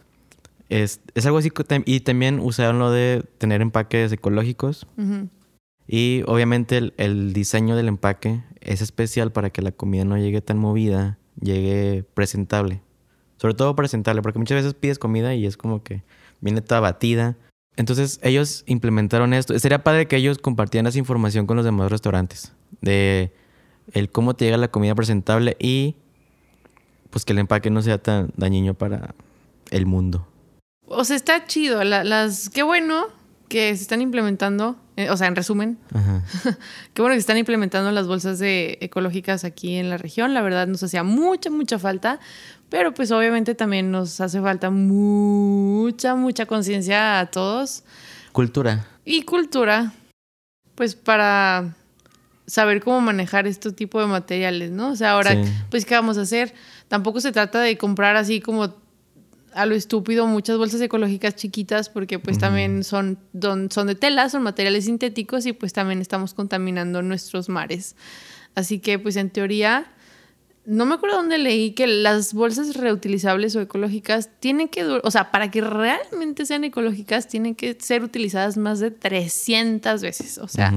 Es, 0.68 1.00
es 1.14 1.26
algo 1.26 1.38
así... 1.38 1.50
Y 1.84 2.00
también 2.00 2.40
usaron 2.40 2.78
lo 2.80 2.90
de 2.90 3.22
tener 3.38 3.60
empaques 3.62 4.10
ecológicos. 4.10 4.86
Ujú. 4.96 5.28
Y 5.86 6.22
obviamente 6.26 6.78
el, 6.78 6.94
el 6.96 7.32
diseño 7.34 7.76
del 7.76 7.86
empaque 7.88 8.42
es 8.60 8.80
especial 8.80 9.30
para 9.30 9.50
que 9.50 9.60
la 9.62 9.70
comida 9.70 10.04
no 10.06 10.16
llegue 10.16 10.40
tan 10.40 10.56
movida, 10.58 11.18
llegue 11.38 12.02
presentable. 12.14 12.80
Sobre 13.36 13.54
todo 13.54 13.74
presentable, 13.76 14.22
porque 14.22 14.38
muchas 14.38 14.56
veces 14.56 14.74
pides 14.74 14.98
comida 14.98 15.34
y 15.34 15.46
es 15.46 15.56
como 15.56 15.82
que 15.82 16.02
viene 16.40 16.60
toda 16.62 16.80
batida. 16.80 17.36
Entonces 17.76 18.20
ellos 18.22 18.62
implementaron 18.66 19.34
esto. 19.34 19.58
Sería 19.58 19.82
padre 19.82 20.06
que 20.06 20.16
ellos 20.16 20.38
compartieran 20.38 20.86
esa 20.86 20.98
información 20.98 21.46
con 21.46 21.56
los 21.56 21.64
demás 21.64 21.90
restaurantes. 21.90 22.52
De 22.80 23.32
el 23.92 24.10
cómo 24.10 24.34
te 24.34 24.44
llega 24.44 24.56
la 24.56 24.68
comida 24.68 24.94
presentable 24.94 25.56
y 25.58 25.96
pues 27.10 27.24
que 27.24 27.32
el 27.32 27.38
empaque 27.40 27.70
no 27.70 27.82
sea 27.82 27.98
tan 27.98 28.30
dañino 28.36 28.74
para 28.74 29.14
el 29.70 29.86
mundo. 29.86 30.26
O 30.86 31.04
sea, 31.04 31.16
está 31.16 31.46
chido. 31.46 31.82
la- 31.84 32.04
las... 32.04 32.48
Qué 32.50 32.62
bueno 32.62 33.06
que 33.48 33.74
se 33.76 33.82
están 33.82 34.00
implementando, 34.00 34.76
eh, 34.96 35.10
o 35.10 35.16
sea, 35.16 35.26
en 35.28 35.36
resumen, 35.36 35.78
qué 36.94 37.02
bueno 37.02 37.12
que 37.14 37.18
se 37.18 37.20
están 37.20 37.38
implementando 37.38 37.90
las 37.92 38.06
bolsas 38.06 38.38
de 38.38 38.78
ecológicas 38.80 39.44
aquí 39.44 39.76
en 39.76 39.90
la 39.90 39.98
región. 39.98 40.34
La 40.34 40.42
verdad 40.42 40.66
nos 40.66 40.82
hacía 40.82 41.02
mucha, 41.02 41.50
mucha 41.50 41.78
falta, 41.78 42.20
pero 42.68 42.94
pues 42.94 43.10
obviamente 43.10 43.54
también 43.54 43.90
nos 43.90 44.20
hace 44.20 44.40
falta 44.40 44.70
mucha, 44.70 46.14
mucha 46.14 46.46
conciencia 46.46 47.20
a 47.20 47.26
todos 47.26 47.84
Cultura. 48.32 48.86
y 49.04 49.22
cultura, 49.22 49.92
pues 50.74 50.94
para 50.94 51.74
saber 52.46 52.82
cómo 52.82 53.00
manejar 53.00 53.46
este 53.46 53.72
tipo 53.72 54.00
de 54.00 54.06
materiales, 54.06 54.70
¿no? 54.70 54.90
O 54.90 54.96
sea, 54.96 55.12
ahora, 55.12 55.32
Sí. 55.32 55.50
pues, 55.70 55.84
¿qué 55.86 55.94
vamos 55.94 56.18
a 56.18 56.22
hacer? 56.22 56.52
Tampoco 56.88 57.20
se 57.20 57.32
trata 57.32 57.60
de 57.60 57.78
comprar 57.78 58.16
así 58.16 58.40
como 58.40 58.74
a 59.54 59.66
lo 59.66 59.74
estúpido 59.74 60.26
muchas 60.26 60.58
bolsas 60.58 60.80
ecológicas 60.80 61.34
chiquitas 61.36 61.88
porque 61.88 62.18
pues 62.18 62.38
también 62.38 62.84
son, 62.84 63.18
don- 63.32 63.70
son 63.70 63.86
de 63.86 63.94
tela, 63.94 64.28
son 64.28 64.42
materiales 64.42 64.84
sintéticos 64.86 65.46
y 65.46 65.52
pues 65.52 65.72
también 65.72 66.00
estamos 66.00 66.34
contaminando 66.34 67.02
nuestros 67.02 67.48
mares. 67.48 67.96
Así 68.54 68.78
que 68.80 68.98
pues 68.98 69.16
en 69.16 69.30
teoría, 69.30 69.86
no 70.66 70.86
me 70.86 70.94
acuerdo 70.94 71.16
dónde 71.16 71.38
leí 71.38 71.72
que 71.72 71.86
las 71.86 72.32
bolsas 72.34 72.76
reutilizables 72.76 73.54
o 73.56 73.60
ecológicas 73.60 74.30
tienen 74.40 74.68
que, 74.68 74.84
o 74.84 75.10
sea, 75.10 75.30
para 75.30 75.50
que 75.50 75.60
realmente 75.60 76.46
sean 76.46 76.64
ecológicas 76.64 77.28
tienen 77.28 77.54
que 77.54 77.76
ser 77.80 78.02
utilizadas 78.02 78.56
más 78.56 78.80
de 78.80 78.90
300 78.90 80.00
veces. 80.02 80.38
O 80.38 80.48
sea, 80.48 80.72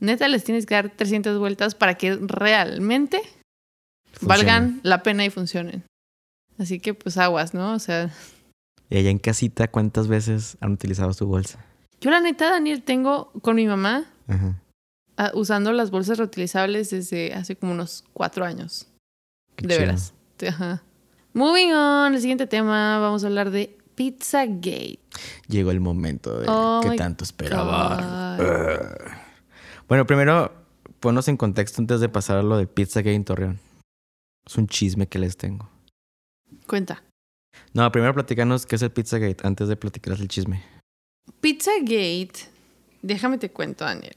neta 0.00 0.28
les 0.28 0.44
tienes 0.44 0.64
que 0.64 0.74
dar 0.74 0.90
300 0.90 1.38
vueltas 1.38 1.74
para 1.74 1.94
que 1.94 2.16
realmente 2.16 3.20
Funciona. 4.12 4.28
valgan 4.28 4.80
la 4.82 5.02
pena 5.02 5.24
y 5.24 5.30
funcionen. 5.30 5.82
Así 6.58 6.80
que 6.80 6.92
pues 6.94 7.16
aguas, 7.18 7.54
¿no? 7.54 7.72
O 7.74 7.78
sea, 7.78 8.10
Y 8.90 8.98
allá 8.98 9.10
en 9.10 9.18
casita, 9.18 9.68
¿cuántas 9.68 10.08
veces 10.08 10.56
han 10.60 10.72
utilizado 10.72 11.12
su 11.12 11.26
bolsa? 11.26 11.64
yo 12.00 12.10
la 12.10 12.20
neta, 12.20 12.50
Daniel, 12.50 12.82
tengo 12.84 13.32
con 13.42 13.56
mi 13.56 13.66
mamá 13.66 14.04
Ajá. 14.28 14.54
usando 15.34 15.72
las 15.72 15.90
bolsas 15.90 16.18
reutilizables 16.18 16.90
desde 16.90 17.34
hace 17.34 17.56
como 17.56 17.72
unos 17.72 18.04
cuatro 18.12 18.44
años. 18.44 18.86
Qué 19.56 19.66
de 19.66 19.74
chido. 19.74 19.86
veras. 19.86 20.14
Ajá. 20.46 20.82
Moving 21.34 21.72
on, 21.72 22.14
el 22.14 22.20
siguiente 22.20 22.46
tema, 22.46 22.98
vamos 23.00 23.24
a 23.24 23.26
hablar 23.26 23.50
de 23.50 23.76
Pizzagate. 23.96 24.98
Llegó 25.48 25.70
el 25.72 25.80
momento 25.80 26.38
de 26.38 26.46
Oh 26.48 26.80
que 26.82 26.96
tanto 26.96 27.24
esperaba. 27.24 28.36
Bueno, 29.88 30.06
primero, 30.06 30.52
ponnos 31.00 31.26
en 31.28 31.36
contexto 31.36 31.80
antes 31.82 32.00
de 32.00 32.08
pasar 32.08 32.36
a 32.38 32.42
lo 32.42 32.56
de 32.56 32.66
Pizzagate 32.66 33.14
en 33.14 33.24
Torreón. 33.24 33.58
Es 34.46 34.56
un 34.56 34.66
chisme 34.68 35.06
que 35.08 35.18
les 35.18 35.36
tengo. 35.36 35.68
Cuenta. 36.66 37.02
No, 37.72 37.90
primero 37.92 38.14
platicanos 38.14 38.66
qué 38.66 38.76
es 38.76 38.82
el 38.82 38.90
Pizzagate 38.90 39.46
antes 39.46 39.68
de 39.68 39.76
platicarles 39.76 40.20
el 40.20 40.28
chisme. 40.28 40.62
Pizzagate, 41.40 42.48
déjame 43.02 43.38
te 43.38 43.50
cuento, 43.50 43.84
Daniel. 43.84 44.16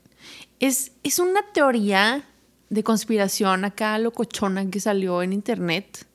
Es, 0.60 0.92
es 1.04 1.20
una 1.20 1.42
teoría 1.54 2.24
de 2.70 2.84
conspiración 2.84 3.66
acá 3.66 3.98
locochona 3.98 4.70
que 4.70 4.80
salió 4.80 5.22
en 5.24 5.34
internet. 5.34 6.06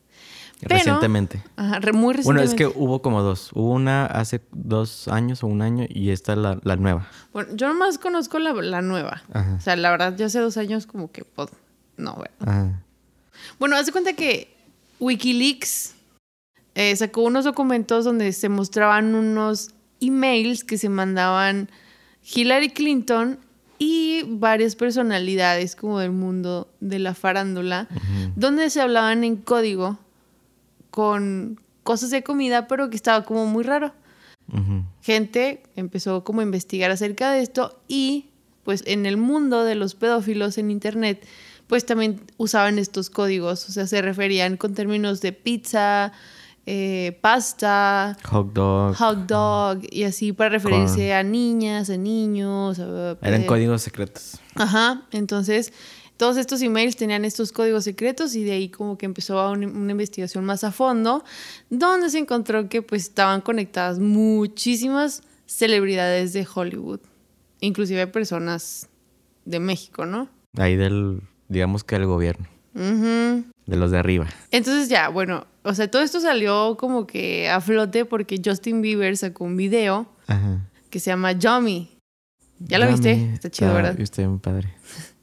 Pero- 0.60 0.76
Recientemente. 0.76 1.42
Ajá, 1.56 1.80
muy 1.80 1.92
Bueno, 1.92 2.12
recientemente. 2.12 2.44
es 2.44 2.54
que 2.54 2.66
hubo 2.66 3.02
como 3.02 3.20
dos. 3.22 3.50
Hubo 3.52 3.72
una 3.72 4.06
hace 4.06 4.40
dos 4.52 5.06
años 5.08 5.42
o 5.42 5.48
un 5.48 5.60
año 5.60 5.84
y 5.88 6.10
esta 6.10 6.32
es 6.32 6.38
la, 6.38 6.58
la 6.62 6.76
nueva. 6.76 7.08
Bueno, 7.34 7.54
yo 7.54 7.68
nomás 7.68 7.98
conozco 7.98 8.38
la, 8.38 8.52
la 8.54 8.80
nueva. 8.80 9.22
Ajá. 9.34 9.56
O 9.56 9.60
sea, 9.60 9.76
la 9.76 9.90
verdad, 9.90 10.16
yo 10.16 10.26
hace 10.26 10.38
dos 10.38 10.56
años 10.56 10.86
como 10.86 11.12
que... 11.12 11.24
pues, 11.24 11.50
no, 11.98 12.14
bueno. 12.14 12.34
Ajá. 12.40 12.82
Bueno, 13.58 13.76
haz 13.76 13.84
de 13.86 13.92
cuenta 13.92 14.14
que 14.14 14.56
Wikileaks 14.98 15.94
eh, 16.76 16.94
sacó 16.94 17.22
unos 17.22 17.46
documentos 17.46 18.04
donde 18.04 18.32
se 18.32 18.50
mostraban 18.50 19.14
unos 19.14 19.70
emails 19.98 20.62
que 20.62 20.76
se 20.76 20.90
mandaban 20.90 21.70
Hillary 22.22 22.68
Clinton 22.68 23.38
y 23.78 24.24
varias 24.28 24.76
personalidades 24.76 25.74
como 25.74 25.98
del 26.00 26.12
mundo 26.12 26.68
de 26.80 26.98
la 26.98 27.14
farándula, 27.14 27.88
donde 28.36 28.68
se 28.68 28.82
hablaban 28.82 29.24
en 29.24 29.36
código 29.36 29.98
con 30.90 31.58
cosas 31.82 32.10
de 32.10 32.22
comida, 32.22 32.68
pero 32.68 32.90
que 32.90 32.96
estaba 32.96 33.24
como 33.24 33.46
muy 33.46 33.64
raro. 33.64 33.94
Gente 35.00 35.62
empezó 35.76 36.24
como 36.24 36.40
a 36.40 36.44
investigar 36.44 36.90
acerca 36.90 37.32
de 37.32 37.40
esto 37.40 37.80
y 37.88 38.26
pues 38.64 38.82
en 38.86 39.06
el 39.06 39.16
mundo 39.16 39.64
de 39.64 39.76
los 39.76 39.94
pedófilos 39.94 40.58
en 40.58 40.70
internet 40.70 41.26
pues 41.68 41.86
también 41.86 42.20
usaban 42.36 42.78
estos 42.78 43.08
códigos, 43.08 43.66
o 43.68 43.72
sea, 43.72 43.86
se 43.86 44.02
referían 44.02 44.56
con 44.56 44.74
términos 44.74 45.20
de 45.20 45.32
pizza, 45.32 46.12
eh, 46.66 47.16
pasta, 47.20 48.16
Hot 48.28 48.52
dog. 48.52 48.94
hot 48.96 49.18
dog 49.26 49.78
y 49.90 50.02
así 50.02 50.32
para 50.32 50.50
referirse 50.50 51.14
a 51.14 51.22
niñas, 51.22 51.88
a 51.90 51.96
niños. 51.96 52.78
a- 52.80 53.16
Eran 53.22 53.42
eh, 53.42 53.46
códigos 53.46 53.82
secretos. 53.82 54.38
Ajá, 54.56 55.02
entonces 55.12 55.72
todos 56.16 56.36
estos 56.38 56.62
emails 56.62 56.96
tenían 56.96 57.24
estos 57.24 57.52
códigos 57.52 57.84
secretos 57.84 58.34
y 58.34 58.42
de 58.42 58.52
ahí 58.52 58.68
como 58.70 58.96
que 58.98 59.06
empezó 59.06 59.38
a 59.38 59.50
un- 59.50 59.64
una 59.76 59.92
investigación 59.92 60.44
más 60.44 60.64
a 60.64 60.72
fondo, 60.72 61.22
donde 61.70 62.10
se 62.10 62.18
encontró 62.18 62.68
que 62.68 62.82
pues 62.82 63.02
estaban 63.02 63.42
conectadas 63.42 63.98
muchísimas 63.98 65.22
celebridades 65.46 66.32
de 66.32 66.46
Hollywood, 66.52 67.00
inclusive 67.60 68.06
personas 68.08 68.88
de 69.44 69.60
México, 69.60 70.04
¿no? 70.06 70.28
Ahí 70.56 70.74
del, 70.76 71.20
digamos 71.48 71.84
que 71.84 71.96
del 71.96 72.06
gobierno. 72.06 72.48
Ujú. 72.74 73.44
De 73.66 73.76
los 73.76 73.90
de 73.90 73.98
arriba. 73.98 74.26
Entonces 74.52 74.88
ya, 74.88 75.08
bueno, 75.08 75.46
o 75.64 75.74
sea, 75.74 75.90
todo 75.90 76.02
esto 76.02 76.20
salió 76.20 76.76
como 76.78 77.06
que 77.06 77.48
a 77.48 77.60
flote 77.60 78.04
porque 78.04 78.40
Justin 78.44 78.80
Bieber 78.80 79.16
sacó 79.16 79.44
un 79.44 79.56
video 79.56 80.06
Ajá. 80.28 80.60
que 80.90 81.00
se 81.00 81.10
llama 81.10 81.32
Yummy. 81.32 81.90
¿Ya 82.60 82.78
lo 82.78 82.88
viste? 82.88 83.32
Está 83.34 83.50
chido, 83.50 83.74
¿verdad? 83.74 84.00
Está 84.00 84.26
muy 84.28 84.38
padre. 84.38 84.72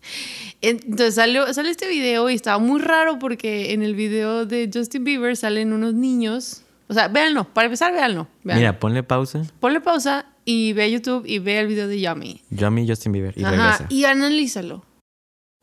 Entonces 0.62 1.15
salió, 1.15 1.53
salió 1.53 1.71
este 1.71 1.88
video 1.88 2.29
y 2.29 2.36
estaba 2.36 2.58
muy 2.58 2.79
raro 2.79 3.19
porque 3.19 3.73
en 3.73 3.82
el 3.82 3.95
video 3.95 4.45
de 4.45 4.69
Justin 4.73 5.03
Bieber 5.03 5.36
salen 5.36 5.73
unos 5.73 5.93
niños. 5.93 6.63
O 6.88 6.93
sea, 6.93 7.08
véanlo, 7.08 7.45
para 7.45 7.65
empezar, 7.65 7.91
véanlo. 7.93 8.27
véanlo. 8.43 8.60
Mira, 8.62 8.79
ponle 8.79 9.03
pausa. 9.03 9.41
Ponle 9.60 9.82
pausa 9.82 10.25
y 10.45 10.73
ve 10.73 10.84
a 10.84 10.88
YouTube 10.88 11.23
y 11.25 11.39
ve 11.39 11.60
el 11.60 11.67
video 11.67 11.88
de 11.88 11.99
Yummy. 11.99 12.41
Yummy 12.49 12.88
Justin 12.88 13.12
Bieber. 13.13 13.34
Y 13.38 13.43
Ajá, 13.43 13.51
regresa. 13.51 13.86
y 13.89 14.06
analízalo. 14.06 14.86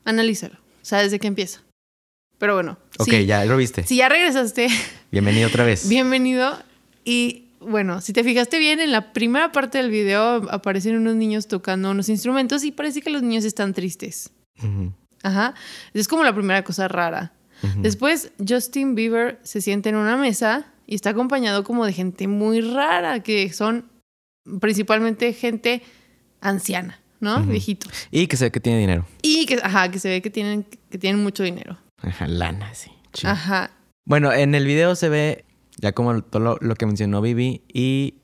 Analízalo. 0.04 0.54
O 0.56 0.84
sea, 0.84 1.00
desde 1.02 1.18
que 1.18 1.28
empieza. 1.28 1.60
Pero 2.40 2.54
bueno. 2.54 2.78
Ok, 2.98 3.12
ya 3.26 3.44
lo 3.44 3.54
viste. 3.58 3.84
Si 3.84 3.96
ya 3.96 4.08
regresaste, 4.08 4.68
Bienvenido 5.12 5.46
otra 5.48 5.64
vez. 5.64 5.86
bienvenido. 5.90 6.58
Y 7.04 7.48
bueno, 7.60 8.00
si 8.00 8.14
te 8.14 8.24
fijaste 8.24 8.58
bien, 8.58 8.80
en 8.80 8.92
la 8.92 9.12
primera 9.12 9.52
parte 9.52 9.76
del 9.76 9.90
video 9.90 10.50
aparecen 10.50 10.96
unos 10.96 11.16
niños 11.16 11.48
tocando 11.48 11.90
unos 11.90 12.08
instrumentos 12.08 12.64
y 12.64 12.72
parece 12.72 13.02
que 13.02 13.10
los 13.10 13.20
niños 13.22 13.44
están 13.44 13.74
tristes. 13.74 14.30
Ujú, 14.58 14.90
Ajá. 15.22 15.52
Es 15.92 16.08
como 16.08 16.24
la 16.24 16.34
primera 16.34 16.64
cosa 16.64 16.88
rara. 16.88 17.32
Después, 17.76 18.32
Justin 18.48 18.94
Bieber 18.94 19.38
se 19.42 19.60
sienta 19.60 19.90
en 19.90 19.96
una 19.96 20.16
mesa 20.16 20.72
y 20.86 20.94
está 20.94 21.10
acompañado 21.10 21.62
como 21.62 21.84
de 21.84 21.92
gente 21.92 22.26
muy 22.26 22.62
rara, 22.62 23.22
que 23.22 23.52
son 23.52 23.84
principalmente 24.60 25.34
gente 25.34 25.82
anciana, 26.40 27.02
¿no? 27.20 27.40
Ujú. 27.40 27.50
Viejitos. 27.50 27.92
Y 28.10 28.28
que 28.28 28.38
se 28.38 28.44
ve 28.46 28.50
que 28.50 28.60
tiene 28.60 28.78
dinero. 28.78 29.04
Y 29.20 29.44
que, 29.44 29.60
ajá, 29.62 29.90
que 29.90 29.98
se 29.98 30.08
ve 30.08 30.22
que 30.22 30.30
tienen, 30.30 30.64
que 30.90 30.96
tienen 30.96 31.22
mucho 31.22 31.42
dinero. 31.42 31.76
Ajá, 32.02 32.26
lana, 32.26 32.74
sí. 32.74 32.90
chido. 33.12 33.32
Ajá. 33.32 33.70
Bueno, 34.06 34.32
en 34.32 34.54
el 34.54 34.66
video 34.66 34.94
se 34.94 35.08
ve 35.08 35.44
ya 35.76 35.92
como 35.92 36.22
todo 36.22 36.42
lo, 36.42 36.56
lo 36.60 36.74
que 36.74 36.86
mencionó 36.86 37.20
Vivi 37.20 37.62
y 37.72 38.14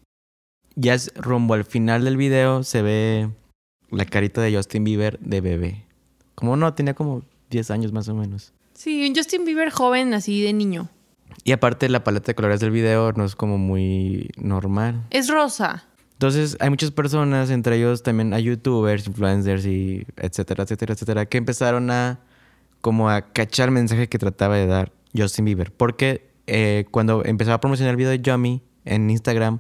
ya 0.75 0.95
es 0.95 1.13
rumbo 1.17 1.55
al 1.55 1.65
final 1.65 2.05
del 2.05 2.17
video 2.17 2.63
se 2.63 2.83
ve 2.83 3.31
la 3.91 4.05
carita 4.05 4.41
de 4.41 4.55
Justin 4.55 4.85
Bieber 4.85 5.19
de 5.21 5.41
bebé. 5.41 5.85
Como 6.35 6.57
no, 6.57 6.75
tenía 6.75 6.95
como 6.95 7.23
10 7.51 7.71
años 7.71 7.93
más 7.93 8.09
o 8.09 8.15
menos. 8.15 8.53
Sí, 8.75 9.09
un 9.09 9.15
Justin 9.15 9.45
Bieber 9.45 9.71
joven, 9.71 10.13
así 10.13 10.43
de 10.43 10.53
niño. 10.53 10.89
Y 11.45 11.53
aparte 11.53 11.89
la 11.89 12.05
paleta 12.05 12.27
de 12.27 12.35
colores 12.35 12.61
del 12.61 12.71
video 12.71 13.13
no 13.13 13.25
es 13.25 13.35
como 13.35 13.59
muy 13.59 14.31
normal. 14.37 15.05
Es 15.11 15.29
rosa. 15.29 15.87
Entonces 16.13 16.57
hay 16.61 16.71
muchas 16.71 16.91
personas, 16.91 17.51
entre 17.51 17.77
ellos 17.77 18.03
también 18.03 18.33
hay 18.33 18.45
youtubers, 18.45 19.07
influencers 19.07 19.67
y 19.67 20.07
etcétera, 20.17 20.65
etcétera, 20.65 20.95
etcétera, 20.95 21.27
que 21.27 21.39
empezaron 21.39 21.91
a 21.91 22.21
como 22.87 23.11
a 23.11 23.23
cachar 23.23 23.67
el 23.71 23.75
mensaje 23.75 24.09
que 24.09 24.17
trataba 24.17 24.55
de 24.55 24.69
dar 24.69 24.93
Justin 25.13 25.45
Bieber. 25.45 25.73
Porque 25.73 26.31
eh, 26.47 26.85
cuando 26.93 27.25
empezaba 27.25 27.57
a 27.57 27.61
promocionar 27.61 27.91
el 27.91 27.97
video 27.97 28.13
de 28.13 28.21
Yummy 28.21 28.63
en 28.85 29.11
Instagram, 29.11 29.59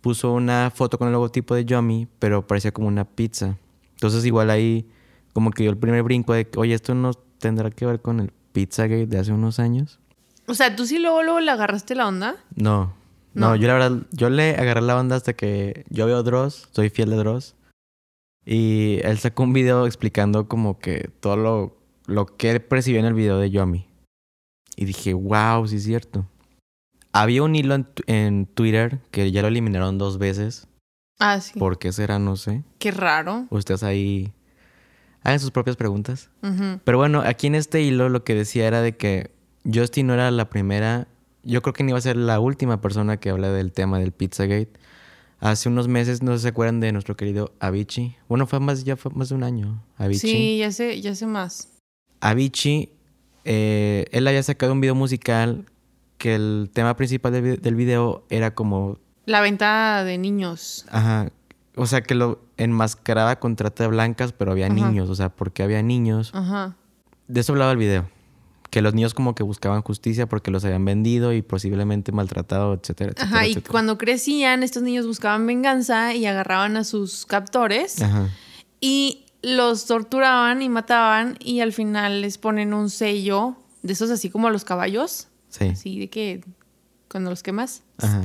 puso 0.00 0.32
una 0.32 0.70
foto 0.72 0.96
con 0.96 1.08
el 1.08 1.12
logotipo 1.12 1.56
de 1.56 1.64
Yummy, 1.64 2.06
pero 2.20 2.46
parecía 2.46 2.70
como 2.70 2.86
una 2.86 3.04
pizza. 3.04 3.58
Entonces 3.94 4.24
igual 4.24 4.48
ahí 4.48 4.88
como 5.32 5.50
que 5.50 5.64
dio 5.64 5.72
el 5.72 5.76
primer 5.76 6.04
brinco 6.04 6.34
de, 6.34 6.46
que, 6.46 6.56
oye, 6.60 6.72
esto 6.72 6.94
no 6.94 7.14
tendrá 7.14 7.68
que 7.70 7.84
ver 7.84 8.00
con 8.00 8.20
el 8.20 8.30
Pizzagate 8.52 9.08
de 9.08 9.18
hace 9.18 9.32
unos 9.32 9.58
años. 9.58 9.98
O 10.46 10.54
sea, 10.54 10.76
¿tú 10.76 10.86
sí 10.86 11.00
luego, 11.00 11.24
luego 11.24 11.40
le 11.40 11.50
agarraste 11.50 11.96
la 11.96 12.06
onda? 12.06 12.36
No, 12.54 12.94
no, 13.34 13.48
No. 13.48 13.56
yo 13.56 13.66
la 13.66 13.74
verdad, 13.74 14.02
yo 14.12 14.30
le 14.30 14.54
agarré 14.54 14.82
la 14.82 15.00
onda 15.00 15.16
hasta 15.16 15.32
que 15.32 15.84
yo 15.90 16.06
veo 16.06 16.22
Dross, 16.22 16.68
soy 16.70 16.90
fiel 16.90 17.10
de 17.10 17.16
Dross. 17.16 17.56
Y 18.46 19.00
él 19.02 19.18
sacó 19.18 19.42
un 19.42 19.52
video 19.52 19.84
explicando 19.84 20.46
como 20.46 20.78
que 20.78 21.10
todo 21.18 21.36
lo, 21.36 21.81
lo 22.06 22.26
que 22.26 22.50
él 22.50 22.62
percibió 22.62 23.00
en 23.00 23.06
el 23.06 23.14
video 23.14 23.38
de 23.38 23.50
Yomi. 23.50 23.86
Y 24.76 24.84
dije, 24.84 25.14
wow, 25.14 25.66
sí 25.66 25.76
es 25.76 25.84
cierto. 25.84 26.26
Había 27.12 27.42
un 27.42 27.54
hilo 27.54 27.76
en, 28.06 28.46
Twitter 28.46 29.00
que 29.10 29.30
ya 29.30 29.42
lo 29.42 29.48
eliminaron 29.48 29.98
dos 29.98 30.18
veces. 30.18 30.66
Ah, 31.18 31.40
sí. 31.40 31.58
¿Por 31.58 31.78
qué 31.78 31.92
será? 31.92 32.18
No 32.18 32.36
sé. 32.36 32.64
Qué 32.78 32.90
raro. 32.90 33.46
Ustedes 33.50 33.82
ahí 33.82 34.32
hagan 35.22 35.38
sus 35.38 35.50
propias 35.50 35.76
preguntas. 35.76 36.30
Pero 36.84 36.98
bueno, 36.98 37.22
aquí 37.24 37.46
en 37.46 37.54
este 37.54 37.82
hilo 37.82 38.08
lo 38.08 38.24
que 38.24 38.34
decía 38.34 38.66
era 38.66 38.80
de 38.80 38.96
que 38.96 39.30
Justin 39.72 40.08
no 40.08 40.14
era 40.14 40.30
la 40.30 40.48
primera, 40.48 41.06
yo 41.42 41.62
creo 41.62 41.72
que 41.72 41.84
ni 41.84 41.90
iba 41.90 41.98
a 41.98 42.02
ser 42.02 42.16
la 42.16 42.40
última 42.40 42.80
persona 42.80 43.18
que 43.18 43.30
habla 43.30 43.50
del 43.50 43.72
tema 43.72 43.98
del 43.98 44.12
Pizzagate. 44.12 44.72
Hace 45.38 45.68
unos 45.68 45.88
meses, 45.88 46.22
no 46.22 46.32
sé 46.32 46.38
si 46.38 46.42
se 46.42 46.48
acuerdan 46.48 46.80
de 46.80 46.92
nuestro 46.92 47.16
querido 47.16 47.52
Avicii. 47.58 48.16
Bueno, 48.28 48.46
fue 48.46 48.60
más, 48.60 48.84
ya 48.84 48.96
fue 48.96 49.10
más 49.12 49.28
de 49.28 49.34
un 49.34 49.42
año. 49.42 49.82
Avicii. 49.96 50.30
Sí, 50.30 50.58
ya 50.58 50.70
sé, 50.70 51.00
ya 51.00 51.14
sé 51.16 51.26
más. 51.26 51.68
Avicii, 52.22 52.88
eh, 53.44 54.06
él 54.12 54.26
había 54.28 54.42
sacado 54.42 54.72
un 54.72 54.80
video 54.80 54.94
musical 54.94 55.66
que 56.16 56.34
el 56.36 56.70
tema 56.72 56.96
principal 56.96 57.32
del, 57.32 57.42
vi- 57.42 57.56
del 57.56 57.74
video 57.74 58.24
era 58.30 58.54
como, 58.54 58.98
La 59.26 59.40
venta 59.40 60.04
de 60.04 60.16
niños. 60.18 60.86
ajá, 60.90 61.30
o 61.74 61.86
sea, 61.86 62.00
que 62.02 62.14
lo 62.14 62.40
enmascaraba 62.56 63.38
con 63.40 63.56
trata 63.56 63.82
de 63.84 63.88
blancas, 63.90 64.32
pero 64.32 64.52
había 64.52 64.66
Ajá. 64.66 64.74
niños, 64.74 65.08
o 65.10 65.14
sea, 65.14 65.30
porque 65.30 65.62
había 65.62 65.82
niños. 65.82 66.30
Ajá. 66.34 66.76
De 67.28 67.40
eso 67.40 67.52
hablaba 67.52 67.72
el 67.72 67.78
video. 67.78 68.08
Que 68.70 68.80
los 68.82 68.94
niños 68.94 69.12
como 69.14 69.34
que 69.34 69.42
buscaban 69.42 69.82
justicia 69.82 70.26
porque 70.26 70.50
los 70.50 70.64
habían 70.64 70.84
vendido 70.84 71.32
y 71.34 71.42
posiblemente 71.42 72.10
maltratado, 72.12 72.72
etcétera, 72.74 73.10
etcétera. 73.12 73.26
Ajá, 73.36 73.46
y 73.46 73.50
etcétera. 73.50 73.70
cuando 73.72 73.98
crecían, 73.98 74.62
estos 74.62 74.82
niños 74.82 75.06
buscaban 75.06 75.46
venganza 75.46 76.14
y 76.14 76.24
agarraban 76.26 76.76
a 76.76 76.84
sus 76.84 77.26
captores 77.26 78.00
Ajá. 78.00 78.28
y 78.80 79.21
los 79.42 79.86
torturaban 79.86 80.62
y 80.62 80.68
mataban 80.68 81.36
y 81.40 81.60
al 81.60 81.72
final 81.72 82.20
les 82.22 82.38
ponen 82.38 82.72
un 82.74 82.90
sello 82.90 83.56
de 83.82 83.92
esos 83.92 84.10
así 84.10 84.30
como 84.30 84.46
a 84.48 84.50
los 84.50 84.64
caballos, 84.64 85.28
Sí. 85.48 85.66
así 85.68 85.98
de 85.98 86.08
que 86.08 86.44
cuando 87.10 87.28
los 87.30 87.42
quemas, 87.42 87.82
Ajá. 87.98 88.22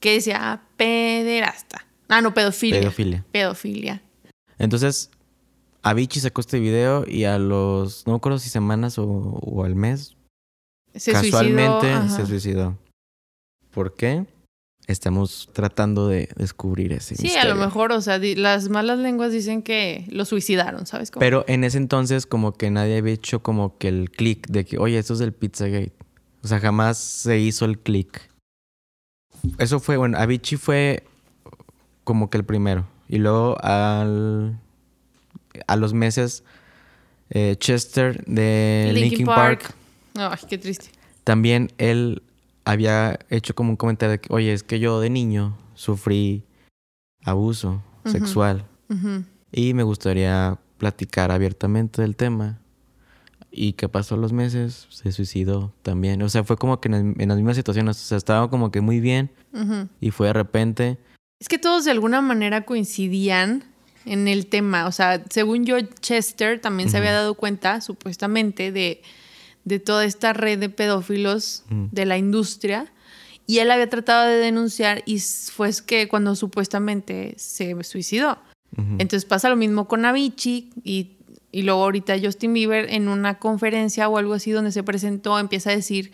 que 0.00 0.12
decía 0.14 0.38
"Ah, 0.40 0.62
pederasta. 0.76 1.86
Ah, 2.08 2.20
no, 2.22 2.34
pedofilia. 2.34 2.80
Pedofilia. 2.80 3.24
Pedofilia. 3.30 4.02
Entonces, 4.58 5.10
Avicii 5.82 6.20
sacó 6.20 6.40
este 6.40 6.58
video 6.58 7.04
y 7.06 7.24
a 7.24 7.38
los, 7.38 8.06
no 8.06 8.14
me 8.14 8.16
acuerdo 8.16 8.38
si 8.38 8.48
semanas 8.48 8.98
o, 8.98 9.04
o 9.06 9.64
al 9.64 9.74
mes, 9.76 10.16
Se 10.94 11.12
casualmente 11.12 11.92
suicidó. 11.92 12.16
se 12.16 12.26
suicidó. 12.26 12.78
¿Por 13.70 13.94
qué? 13.94 14.26
Estamos 14.90 15.48
tratando 15.52 16.08
de 16.08 16.28
descubrir 16.34 16.92
ese 16.92 17.14
Sí, 17.14 17.36
a 17.36 17.44
lo 17.44 17.54
mejor, 17.54 17.92
o 17.92 18.00
sea, 18.00 18.18
las 18.18 18.68
malas 18.68 18.98
lenguas 18.98 19.30
dicen 19.30 19.62
que 19.62 20.04
lo 20.08 20.24
suicidaron, 20.24 20.84
¿sabes? 20.84 21.12
cómo? 21.12 21.20
Pero 21.20 21.44
en 21.46 21.62
ese 21.62 21.78
entonces 21.78 22.26
como 22.26 22.52
que 22.52 22.72
nadie 22.72 22.98
había 22.98 23.12
hecho 23.12 23.40
como 23.40 23.78
que 23.78 23.86
el 23.86 24.10
click 24.10 24.48
de 24.48 24.64
que, 24.64 24.78
oye, 24.78 24.98
esto 24.98 25.12
es 25.12 25.20
del 25.20 25.32
Pizzagate. 25.32 25.92
O 26.42 26.48
sea, 26.48 26.58
jamás 26.58 26.98
se 26.98 27.38
hizo 27.38 27.66
el 27.66 27.78
click. 27.78 28.30
Eso 29.58 29.78
fue, 29.78 29.96
bueno, 29.96 30.18
Avicii 30.18 30.58
fue 30.58 31.04
como 32.02 32.28
que 32.28 32.38
el 32.38 32.44
primero. 32.44 32.84
Y 33.08 33.18
luego 33.18 33.62
al, 33.62 34.58
a 35.68 35.76
los 35.76 35.94
meses, 35.94 36.42
eh, 37.30 37.54
Chester 37.58 38.24
de 38.24 38.90
Linkin, 38.92 39.26
Park. 39.26 39.72
Ay, 40.16 40.38
qué 40.48 40.58
triste. 40.58 40.90
también 41.22 41.70
él 41.78 42.22
había 42.64 43.18
hecho 43.30 43.54
como 43.54 43.70
un 43.70 43.76
comentario 43.76 44.12
de 44.12 44.20
que, 44.20 44.32
oye, 44.32 44.52
es 44.52 44.62
que 44.62 44.78
yo 44.80 45.00
de 45.00 45.10
niño 45.10 45.56
sufrí 45.74 46.44
abuso 47.24 47.82
sexual. 48.04 48.66
Y 49.52 49.74
me 49.74 49.82
gustaría 49.82 50.58
platicar 50.78 51.30
abiertamente 51.30 52.02
del 52.02 52.16
tema. 52.16 52.58
Y 53.52 53.72
que 53.72 53.88
pasó 53.88 54.16
los 54.16 54.32
meses, 54.32 54.86
se 54.90 55.10
suicidó 55.10 55.72
también. 55.82 56.22
O 56.22 56.28
sea, 56.28 56.44
fue 56.44 56.56
como 56.56 56.80
que 56.80 56.88
en, 56.88 56.94
el- 56.94 57.14
en 57.20 57.28
las 57.28 57.36
mismas 57.36 57.56
situaciones. 57.56 57.96
O 58.00 58.04
sea, 58.04 58.16
estaba 58.18 58.48
como 58.48 58.70
que 58.70 58.80
muy 58.80 59.00
bien 59.00 59.30
y 60.00 60.10
fue 60.12 60.28
de 60.28 60.32
repente. 60.32 60.98
Es 61.40 61.48
que 61.48 61.58
todos 61.58 61.84
de 61.84 61.90
alguna 61.90 62.20
manera 62.20 62.64
coincidían 62.64 63.64
en 64.06 64.28
el 64.28 64.46
tema. 64.46 64.86
O 64.86 64.92
sea, 64.92 65.24
según 65.30 65.64
yo, 65.66 65.80
Chester 65.80 66.60
también 66.60 66.90
se 66.90 66.98
había 66.98 67.12
dado 67.12 67.34
cuenta, 67.34 67.80
supuestamente, 67.80 68.70
de, 68.72 69.02
de 69.64 69.78
toda 69.78 70.04
esta 70.04 70.32
red 70.32 70.58
de 70.58 70.68
pedófilos 70.68 71.64
de 71.68 72.06
la 72.06 72.18
industria. 72.18 72.92
Y 73.46 73.58
él 73.58 73.70
había 73.70 73.88
tratado 73.90 74.28
de 74.28 74.36
denunciar 74.36 75.02
y 75.06 75.18
fue 75.18 75.68
es 75.68 75.82
que 75.82 76.08
cuando 76.08 76.36
supuestamente 76.36 77.34
se 77.36 77.82
suicidó. 77.84 78.38
Entonces 78.76 79.24
pasa 79.24 79.48
lo 79.48 79.56
mismo 79.56 79.88
con 79.88 80.04
Avicii 80.04 80.70
y, 80.84 81.16
y 81.50 81.62
luego 81.62 81.82
ahorita 81.82 82.14
Justin 82.22 82.54
Bieber 82.54 82.88
en 82.90 83.08
una 83.08 83.38
conferencia 83.38 84.08
o 84.08 84.16
algo 84.16 84.34
así 84.34 84.52
donde 84.52 84.70
se 84.70 84.84
presentó 84.84 85.38
empieza 85.38 85.70
a 85.70 85.76
decir 85.76 86.12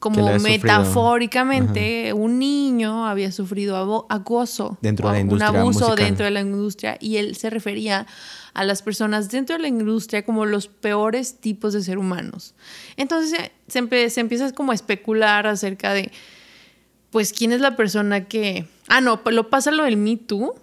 como 0.00 0.36
metafóricamente 0.40 2.12
un 2.12 2.40
niño 2.40 3.06
había 3.06 3.30
sufrido 3.30 4.06
acoso 4.10 4.76
Dentro 4.80 5.08
de 5.08 5.14
la 5.14 5.20
industria 5.20 5.50
un 5.50 5.56
abuso 5.56 5.86
musical. 5.86 6.04
dentro 6.04 6.24
de 6.24 6.30
la 6.32 6.40
industria 6.40 6.98
y 7.00 7.16
él 7.18 7.36
se 7.36 7.50
refería 7.50 8.06
a 8.54 8.64
las 8.64 8.82
personas 8.82 9.30
dentro 9.30 9.56
de 9.56 9.62
la 9.62 9.68
industria 9.68 10.24
como 10.24 10.44
los 10.46 10.68
peores 10.68 11.36
tipos 11.40 11.72
de 11.72 11.82
ser 11.82 11.98
humanos. 11.98 12.54
Entonces 12.96 13.38
eh, 13.38 13.52
se, 13.68 13.82
empe- 13.82 14.08
se 14.10 14.20
empieza 14.20 14.52
como 14.52 14.72
a 14.72 14.74
especular 14.74 15.46
acerca 15.46 15.92
de 15.94 16.10
pues 17.10 17.32
quién 17.32 17.52
es 17.52 17.60
la 17.60 17.76
persona 17.76 18.24
que 18.24 18.66
ah 18.88 19.00
no, 19.00 19.20
lo 19.30 19.50
pasa 19.50 19.70
lo 19.70 19.84
del 19.84 19.96
Me 19.96 20.16
Too 20.16 20.54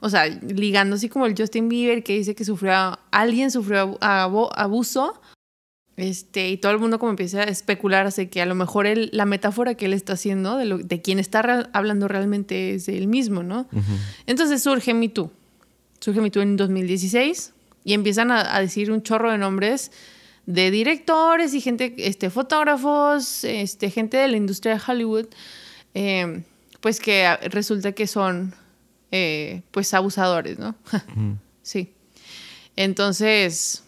o 0.00 0.08
sea, 0.08 0.26
ligando 0.26 0.96
así 0.96 1.10
como 1.10 1.26
el 1.26 1.34
Justin 1.36 1.68
Bieber 1.68 2.02
que 2.02 2.16
dice 2.16 2.34
que 2.34 2.44
sufrió, 2.46 2.98
alguien 3.10 3.50
sufrió 3.50 3.98
abu- 4.00 4.48
abuso, 4.54 5.20
este, 5.98 6.48
y 6.48 6.56
todo 6.56 6.72
el 6.72 6.78
mundo 6.78 6.98
como 6.98 7.10
empieza 7.10 7.40
a 7.40 7.44
especular 7.44 8.06
hace 8.06 8.30
que 8.30 8.40
a 8.40 8.46
lo 8.46 8.54
mejor 8.54 8.86
él, 8.86 9.10
la 9.12 9.26
metáfora 9.26 9.74
que 9.74 9.84
él 9.84 9.92
está 9.92 10.14
haciendo 10.14 10.56
de, 10.56 10.64
lo, 10.64 10.78
de 10.78 11.02
quien 11.02 11.18
está 11.18 11.68
hablando 11.74 12.08
realmente 12.08 12.74
es 12.74 12.88
él 12.88 13.08
mismo, 13.08 13.42
¿no? 13.42 13.66
Entonces 14.26 14.62
surge 14.62 14.94
Me 14.94 15.10
Too. 15.10 15.30
Surge 16.02 16.20
Me 16.20 16.30
Too 16.30 16.42
en 16.42 16.56
2016 16.58 17.52
y 17.84 17.94
empiezan 17.94 18.30
a, 18.30 18.54
a 18.54 18.60
decir 18.60 18.90
un 18.90 19.02
chorro 19.02 19.30
de 19.30 19.38
nombres 19.38 19.90
de 20.46 20.70
directores 20.72 21.54
y 21.54 21.60
gente, 21.60 21.94
este, 21.98 22.28
fotógrafos, 22.28 23.44
este, 23.44 23.90
gente 23.90 24.16
de 24.16 24.26
la 24.28 24.36
industria 24.36 24.74
de 24.74 24.80
Hollywood, 24.86 25.26
eh, 25.94 26.42
pues 26.80 26.98
que 26.98 27.36
resulta 27.50 27.92
que 27.92 28.08
son, 28.08 28.52
eh, 29.12 29.62
pues, 29.70 29.94
abusadores, 29.94 30.58
¿no? 30.58 30.74
Sí. 31.62 31.92
Entonces, 32.74 33.84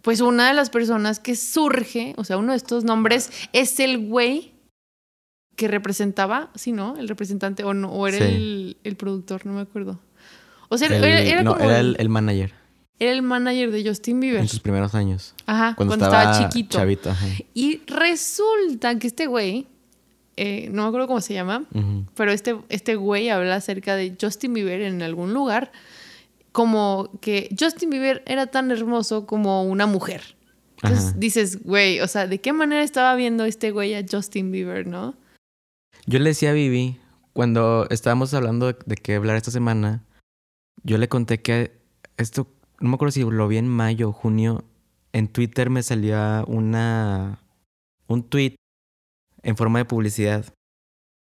pues 0.00 0.22
una 0.22 0.48
de 0.48 0.54
las 0.54 0.70
personas 0.70 1.20
que 1.20 1.36
surge, 1.36 2.14
o 2.16 2.24
sea, 2.24 2.38
uno 2.38 2.52
de 2.52 2.56
estos 2.56 2.84
nombres 2.84 3.30
es 3.52 3.78
el 3.80 3.98
güey 4.08 4.52
que 5.56 5.68
representaba, 5.68 6.50
sí, 6.54 6.72
¿no? 6.72 6.96
El 6.96 7.06
representante, 7.08 7.64
o 7.64 7.74
no, 7.74 7.92
o 7.92 8.06
era 8.06 8.16
Sí. 8.16 8.24
el, 8.24 8.76
el 8.84 8.96
productor, 8.96 9.44
no 9.44 9.52
me 9.52 9.60
acuerdo. 9.60 10.00
O 10.72 10.78
sea, 10.78 10.88
El- 10.88 11.04
era, 11.04 11.20
era 11.20 11.42
no, 11.42 11.54
como 11.56 11.68
era 11.68 11.80
el, 11.80 12.08
manager 12.08 12.52
era 12.98 13.12
el 13.12 13.22
manager 13.22 13.70
de 13.70 13.84
Justin 13.86 14.20
Bieber. 14.20 14.40
en 14.40 14.48
sus 14.48 14.60
primeros 14.60 14.94
años. 14.94 15.34
Ajá, 15.46 15.74
Cuando, 15.76 15.92
cuando, 15.92 16.06
estaba, 16.06 16.32
estaba, 16.32 16.48
chiquito. 16.48 16.78
Chavito, 16.78 17.10
ajá. 17.10 17.26
Y 17.52 17.80
resulta 17.86 18.98
que 18.98 19.06
este 19.08 19.26
güey, 19.26 19.66
eh, 20.36 20.68
no 20.72 20.82
me 20.82 20.88
acuerdo 20.88 21.08
cómo 21.08 21.20
se 21.20 21.34
llama, 21.34 21.64
pero 22.14 22.30
este, 22.32 22.56
este 22.68 22.94
güey 22.96 23.28
habla 23.28 23.56
acerca 23.56 23.96
de 23.96 24.16
Justin 24.20 24.54
Bieber 24.54 24.80
en 24.82 25.02
algún 25.02 25.34
lugar, 25.34 25.72
como 26.52 27.10
que 27.20 27.54
Justin 27.58 27.90
Bieber 27.90 28.22
era 28.26 28.46
tan 28.46 28.70
hermoso 28.70 29.26
como 29.26 29.64
una 29.64 29.86
mujer. 29.86 30.22
Entonces 30.76 31.10
Ajá. 31.10 31.16
dices, 31.18 31.62
güey, 31.64 32.00
o 32.00 32.08
sea, 32.08 32.26
¿de 32.26 32.40
qué 32.40 32.52
manera 32.52 32.82
estaba 32.82 33.14
viendo 33.14 33.44
este 33.44 33.70
güey 33.72 33.94
a 33.94 34.04
Justin 34.10 34.50
Bieber, 34.50 34.86
no? 34.86 35.14
Yo 36.06 36.18
le 36.18 36.30
decía 36.30 36.50
a 36.50 36.54
Vivi, 36.54 36.98
cuando 37.32 37.86
estábamos 37.90 38.34
hablando 38.34 38.66
de, 38.66 38.76
de 38.86 38.96
qué 38.96 39.14
hablar 39.14 39.36
esta 39.36 39.50
semana, 39.50 40.02
yo 40.82 40.98
le 40.98 41.08
conté 41.08 41.40
que 41.42 41.80
esto, 42.16 42.48
no 42.80 42.88
me 42.88 42.94
acuerdo 42.94 43.12
si 43.12 43.22
lo 43.22 43.48
vi 43.48 43.58
en 43.58 43.68
mayo 43.68 44.10
o 44.10 44.12
junio, 44.12 44.64
en 45.12 45.28
Twitter 45.28 45.70
me 45.70 45.82
salía 45.82 46.44
una, 46.46 47.40
un 48.06 48.22
tweet 48.22 48.56
en 49.42 49.56
forma 49.56 49.78
de 49.78 49.84
publicidad. 49.84 50.46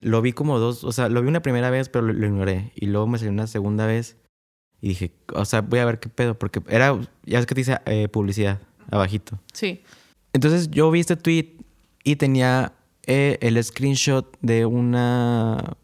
Lo 0.01 0.21
vi 0.21 0.33
como 0.33 0.59
dos, 0.59 0.83
o 0.83 0.91
sea, 0.91 1.09
lo 1.09 1.21
vi 1.21 1.27
una 1.27 1.41
primera 1.41 1.69
vez, 1.69 1.89
pero 1.89 2.05
lo, 2.05 2.13
lo 2.13 2.25
ignoré. 2.25 2.71
Y 2.75 2.87
luego 2.87 3.07
me 3.07 3.17
salió 3.17 3.31
una 3.31 3.47
segunda 3.47 3.85
vez 3.85 4.17
y 4.83 4.89
dije, 4.89 5.13
o 5.33 5.45
sea, 5.45 5.61
voy 5.61 5.79
a 5.79 5.85
ver 5.85 6.01
qué 6.01 6.09
pedo, 6.09 6.37
porque 6.37 6.61
era, 6.67 6.99
ya 7.25 7.39
es 7.39 7.45
que 7.45 7.55
te 7.55 7.61
dice 7.61 7.79
eh, 7.85 8.09
publicidad, 8.09 8.59
abajito. 8.91 9.39
Sí. 9.53 9.81
Entonces 10.33 10.69
yo 10.71 10.91
vi 10.91 10.99
este 10.99 11.15
tweet 11.15 11.55
y 12.03 12.17
tenía 12.17 12.73
eh, 13.05 13.37
el 13.39 13.63
screenshot 13.63 14.37
de 14.41 14.65
una... 14.65 15.77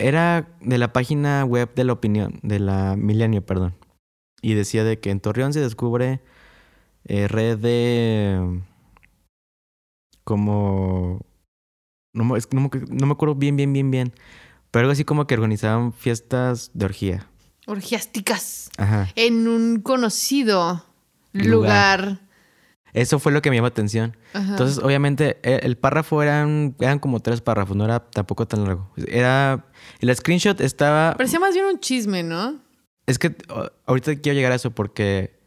Era 0.00 0.48
de 0.60 0.78
la 0.78 0.92
página 0.92 1.44
web 1.44 1.72
de 1.74 1.84
la 1.84 1.92
opinión, 1.92 2.40
de 2.42 2.58
la 2.58 2.96
Milenio, 2.96 3.44
perdón. 3.44 3.74
Y 4.42 4.54
decía 4.54 4.82
de 4.82 4.98
que 4.98 5.10
en 5.10 5.20
Torreón 5.20 5.52
se 5.52 5.60
descubre 5.60 6.20
eh, 7.04 7.28
red 7.28 7.58
de... 7.58 8.60
Como... 10.24 11.20
No, 12.14 12.24
me- 12.24 12.38
es 12.38 12.52
no, 12.52 12.62
me, 12.62 12.70
no 12.88 13.06
me 13.06 13.12
acuerdo 13.12 13.34
bien, 13.34 13.56
bien, 13.56 13.72
bien, 13.72 13.90
bien. 13.90 14.12
Pero 14.70 14.80
algo 14.82 14.92
así 14.92 15.04
como 15.04 15.26
que 15.26 15.34
organizaban 15.34 15.92
fiestas 15.92 16.70
de 16.74 16.84
orgía. 16.86 17.26
Orgiásticas. 17.66 18.70
Ajá. 18.78 19.08
En 19.16 19.46
un 19.48 19.80
conocido 19.80 20.84
Lugar. 21.32 21.50
lugar. 22.08 22.29
Eso 22.92 23.18
fue 23.18 23.30
lo 23.32 23.40
que 23.42 23.50
me 23.50 23.56
llamó 23.56 23.68
atención. 23.68 24.16
Ajá. 24.32 24.50
Entonces, 24.50 24.78
obviamente, 24.78 25.38
e- 25.42 25.60
el 25.64 25.76
párrafo 25.76 26.22
eran, 26.22 26.74
eran 26.80 26.98
como 26.98 27.20
tres 27.20 27.40
párrafos, 27.40 27.76
no 27.76 27.84
era 27.84 28.00
tampoco 28.10 28.46
tan 28.48 28.64
largo. 28.64 28.92
Era. 29.08 29.66
El 30.00 30.14
screenshot 30.14 30.60
estaba. 30.60 31.14
Parecía 31.16 31.38
más 31.40 31.54
bien 31.54 31.66
un 31.66 31.78
chisme, 31.80 32.22
¿no? 32.22 32.60
Es 33.06 33.18
que 33.18 33.34
ahorita 33.86 34.16
quiero 34.16 34.36
llegar 34.36 34.52
a 34.52 34.56
eso 34.56 34.70
porque 34.72 35.38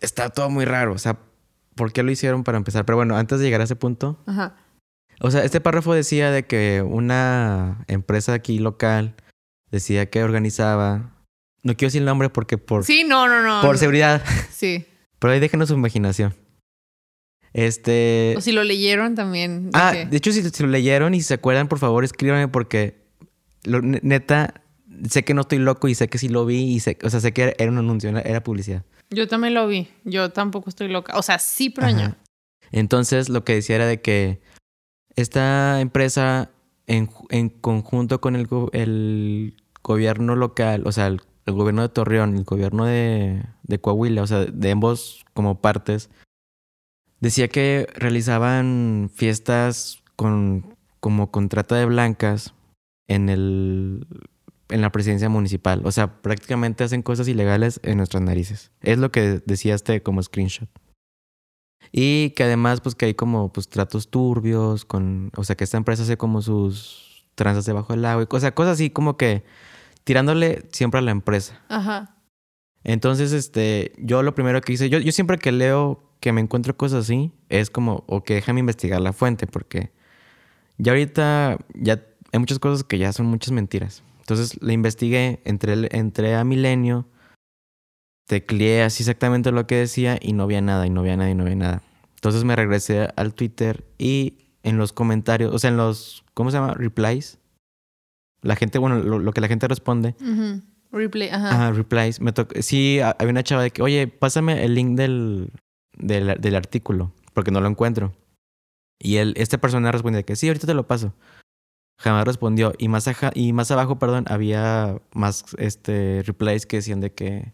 está 0.00 0.30
todo 0.30 0.50
muy 0.50 0.64
raro. 0.64 0.92
O 0.92 0.98
sea, 0.98 1.18
¿por 1.74 1.92
qué 1.92 2.02
lo 2.02 2.10
hicieron 2.10 2.44
para 2.44 2.58
empezar? 2.58 2.84
Pero 2.84 2.96
bueno, 2.96 3.16
antes 3.16 3.38
de 3.38 3.44
llegar 3.44 3.60
a 3.60 3.64
ese 3.64 3.76
punto, 3.76 4.22
Ajá. 4.26 4.56
o 5.20 5.30
sea, 5.30 5.44
este 5.44 5.60
párrafo 5.60 5.94
decía 5.94 6.30
de 6.30 6.46
que 6.46 6.82
una 6.82 7.84
empresa 7.88 8.32
aquí 8.34 8.58
local 8.58 9.14
decía 9.70 10.06
que 10.10 10.22
organizaba. 10.22 11.14
No 11.64 11.74
quiero 11.76 11.88
decir 11.88 12.02
el 12.02 12.06
nombre 12.06 12.30
porque 12.30 12.56
por, 12.56 12.84
Sí, 12.84 13.04
no, 13.04 13.26
no, 13.28 13.42
no. 13.42 13.60
por 13.66 13.78
seguridad. 13.78 14.22
Sí. 14.50 14.86
Pero 15.18 15.32
ahí 15.32 15.40
déjenos 15.40 15.68
su 15.68 15.74
imaginación. 15.74 16.34
Este. 17.52 18.34
O 18.36 18.40
si 18.40 18.52
lo 18.52 18.62
leyeron 18.62 19.14
también. 19.14 19.70
Ah, 19.72 19.92
de 19.92 20.16
hecho, 20.16 20.32
si, 20.32 20.42
si 20.48 20.62
lo 20.62 20.68
leyeron 20.68 21.14
y 21.14 21.22
se 21.22 21.34
acuerdan, 21.34 21.68
por 21.68 21.78
favor, 21.78 22.04
escríbanme 22.04 22.48
porque 22.48 23.02
lo- 23.64 23.80
neta, 23.80 24.62
sé 25.08 25.24
que 25.24 25.34
no 25.34 25.42
estoy 25.42 25.58
loco 25.58 25.88
y 25.88 25.94
sé 25.94 26.08
que 26.08 26.18
sí 26.18 26.28
lo 26.28 26.44
vi 26.46 26.74
y 26.74 26.80
sé, 26.80 26.98
o 27.02 27.10
sea, 27.10 27.20
sé 27.20 27.32
que 27.32 27.54
era, 27.58 27.70
un 27.70 27.78
anuncio, 27.78 28.10
era, 28.10 28.42
publicidad. 28.42 28.84
Yo 29.10 29.26
también 29.26 29.54
lo 29.54 29.66
vi. 29.66 29.88
Yo 30.04 30.30
tampoco 30.30 30.68
estoy 30.68 30.88
loca. 30.88 31.16
O 31.16 31.22
sea, 31.22 31.38
sí, 31.38 31.70
pero 31.70 31.90
no. 31.90 32.14
Entonces, 32.70 33.30
lo 33.30 33.44
que 33.44 33.54
decía 33.54 33.76
era 33.76 33.86
de 33.86 34.02
que 34.02 34.40
esta 35.16 35.80
empresa, 35.80 36.50
en, 36.86 37.08
en 37.30 37.48
conjunto 37.48 38.20
con 38.20 38.36
el, 38.36 38.46
el 38.72 39.56
gobierno 39.82 40.36
local, 40.36 40.82
o 40.84 40.92
sea, 40.92 41.06
el, 41.06 41.22
el 41.48 41.54
gobierno 41.54 41.82
de 41.82 41.88
Torreón, 41.88 42.36
el 42.36 42.44
gobierno 42.44 42.84
de, 42.84 43.42
Coahuila, 43.80 44.22
o 44.22 44.26
sea, 44.26 44.44
de 44.44 44.70
ambos 44.70 45.24
como 45.32 45.60
partes, 45.60 46.10
decía 47.20 47.48
que 47.48 47.88
realizaban 47.94 49.10
fiestas 49.14 50.02
con 50.14 50.76
como 51.00 51.30
con 51.30 51.48
trata 51.48 51.76
de 51.76 51.86
blancas 51.86 52.54
en 53.06 53.28
el 53.28 54.06
en 54.68 54.82
la 54.82 54.92
presidencia 54.92 55.30
municipal. 55.30 55.80
O 55.84 55.92
sea, 55.92 56.20
prácticamente 56.20 56.84
hacen 56.84 57.02
cosas 57.02 57.28
ilegales 57.28 57.80
en 57.82 57.96
nuestras 57.96 58.22
narices. 58.22 58.70
Es 58.82 58.98
lo 58.98 59.10
que 59.10 59.40
decía 59.46 59.74
este 59.74 60.02
como 60.02 60.22
screenshot. 60.22 60.68
Y 61.90 62.30
que 62.30 62.44
además, 62.44 62.82
pues 62.82 62.94
que 62.94 63.06
hay 63.06 63.14
como 63.14 63.50
pues 63.50 63.68
tratos 63.70 64.10
turbios 64.10 64.84
con. 64.84 65.30
O 65.36 65.44
sea, 65.44 65.56
que 65.56 65.64
esta 65.64 65.78
empresa 65.78 66.02
hace 66.02 66.18
como 66.18 66.42
sus 66.42 67.26
tranzas 67.34 67.64
debajo 67.64 67.94
del 67.94 68.04
agua 68.04 68.24
y 68.24 68.26
cosas, 68.26 68.52
cosas 68.52 68.74
así 68.74 68.90
como 68.90 69.16
que 69.16 69.44
tirándole 70.08 70.66
siempre 70.72 71.00
a 71.00 71.02
la 71.02 71.10
empresa. 71.10 71.60
Ajá. 71.68 72.16
Entonces, 72.82 73.32
este, 73.32 73.92
yo 73.98 74.22
lo 74.22 74.34
primero 74.34 74.62
que 74.62 74.72
hice, 74.72 74.88
yo, 74.88 74.98
yo 75.00 75.12
siempre 75.12 75.36
que 75.36 75.52
leo 75.52 76.14
que 76.18 76.32
me 76.32 76.40
encuentro 76.40 76.74
cosas 76.74 77.04
así, 77.04 77.30
es 77.50 77.68
como, 77.68 78.04
o 78.06 78.24
que 78.24 78.32
déjame 78.32 78.60
investigar 78.60 79.02
la 79.02 79.12
fuente, 79.12 79.46
porque 79.46 79.92
ya 80.78 80.92
ahorita 80.92 81.58
ya 81.74 82.02
hay 82.32 82.38
muchas 82.38 82.58
cosas 82.58 82.84
que 82.84 82.96
ya 82.96 83.12
son 83.12 83.26
muchas 83.26 83.52
mentiras. 83.52 84.02
Entonces 84.20 84.58
le 84.62 84.72
investigué, 84.72 85.42
entré, 85.44 85.74
entré 85.90 86.36
a 86.36 86.42
Milenio, 86.42 87.06
tecleé 88.26 88.84
así 88.84 89.02
exactamente 89.02 89.52
lo 89.52 89.66
que 89.66 89.76
decía 89.76 90.18
y 90.22 90.32
no 90.32 90.44
había 90.44 90.62
nada, 90.62 90.86
y 90.86 90.90
no 90.90 91.00
había 91.00 91.18
nada, 91.18 91.28
y 91.28 91.34
no 91.34 91.42
había 91.42 91.56
nada. 91.56 91.82
Entonces 92.14 92.44
me 92.44 92.56
regresé 92.56 93.10
al 93.14 93.34
Twitter 93.34 93.84
y 93.98 94.38
en 94.62 94.78
los 94.78 94.94
comentarios, 94.94 95.54
o 95.54 95.58
sea, 95.58 95.68
en 95.68 95.76
los, 95.76 96.24
¿cómo 96.32 96.50
se 96.50 96.56
llama? 96.56 96.72
Replies. 96.72 97.38
La 98.48 98.56
gente, 98.56 98.78
bueno, 98.78 98.98
lo, 98.98 99.18
lo 99.18 99.32
que 99.32 99.40
la 99.42 99.48
gente 99.48 99.68
responde. 99.68 100.14
Replay. 100.90 101.28
Ajá. 101.28 101.50
Ajá, 101.50 101.72
replies. 101.72 102.20
Me 102.20 102.32
tocó. 102.32 102.54
Sí, 102.62 102.98
ha- 103.00 103.14
había 103.18 103.30
una 103.30 103.42
chava 103.42 103.62
de 103.62 103.70
que, 103.70 103.82
oye, 103.82 104.08
pásame 104.08 104.64
el 104.64 104.74
link 104.74 104.96
del, 104.96 105.52
del, 105.96 106.40
del 106.40 106.56
artículo, 106.56 107.12
porque 107.34 107.50
no 107.50 107.60
lo 107.60 107.68
encuentro. 107.68 108.14
Y 108.98 109.16
él, 109.16 109.34
esta 109.36 109.58
persona 109.58 109.92
respondió 109.92 110.24
que 110.24 110.34
sí, 110.34 110.48
ahorita 110.48 110.66
te 110.66 110.72
lo 110.74 110.86
paso. 110.86 111.12
Jamás 112.00 112.24
respondió. 112.24 112.72
Y 112.78 112.88
más, 112.88 113.06
aja- 113.06 113.32
y 113.34 113.52
más 113.52 113.70
abajo, 113.70 113.98
perdón, 113.98 114.24
había 114.28 114.98
más 115.12 115.44
este, 115.58 116.22
replies 116.24 116.64
que 116.64 116.78
decían 116.78 117.00
de 117.00 117.12
que 117.12 117.52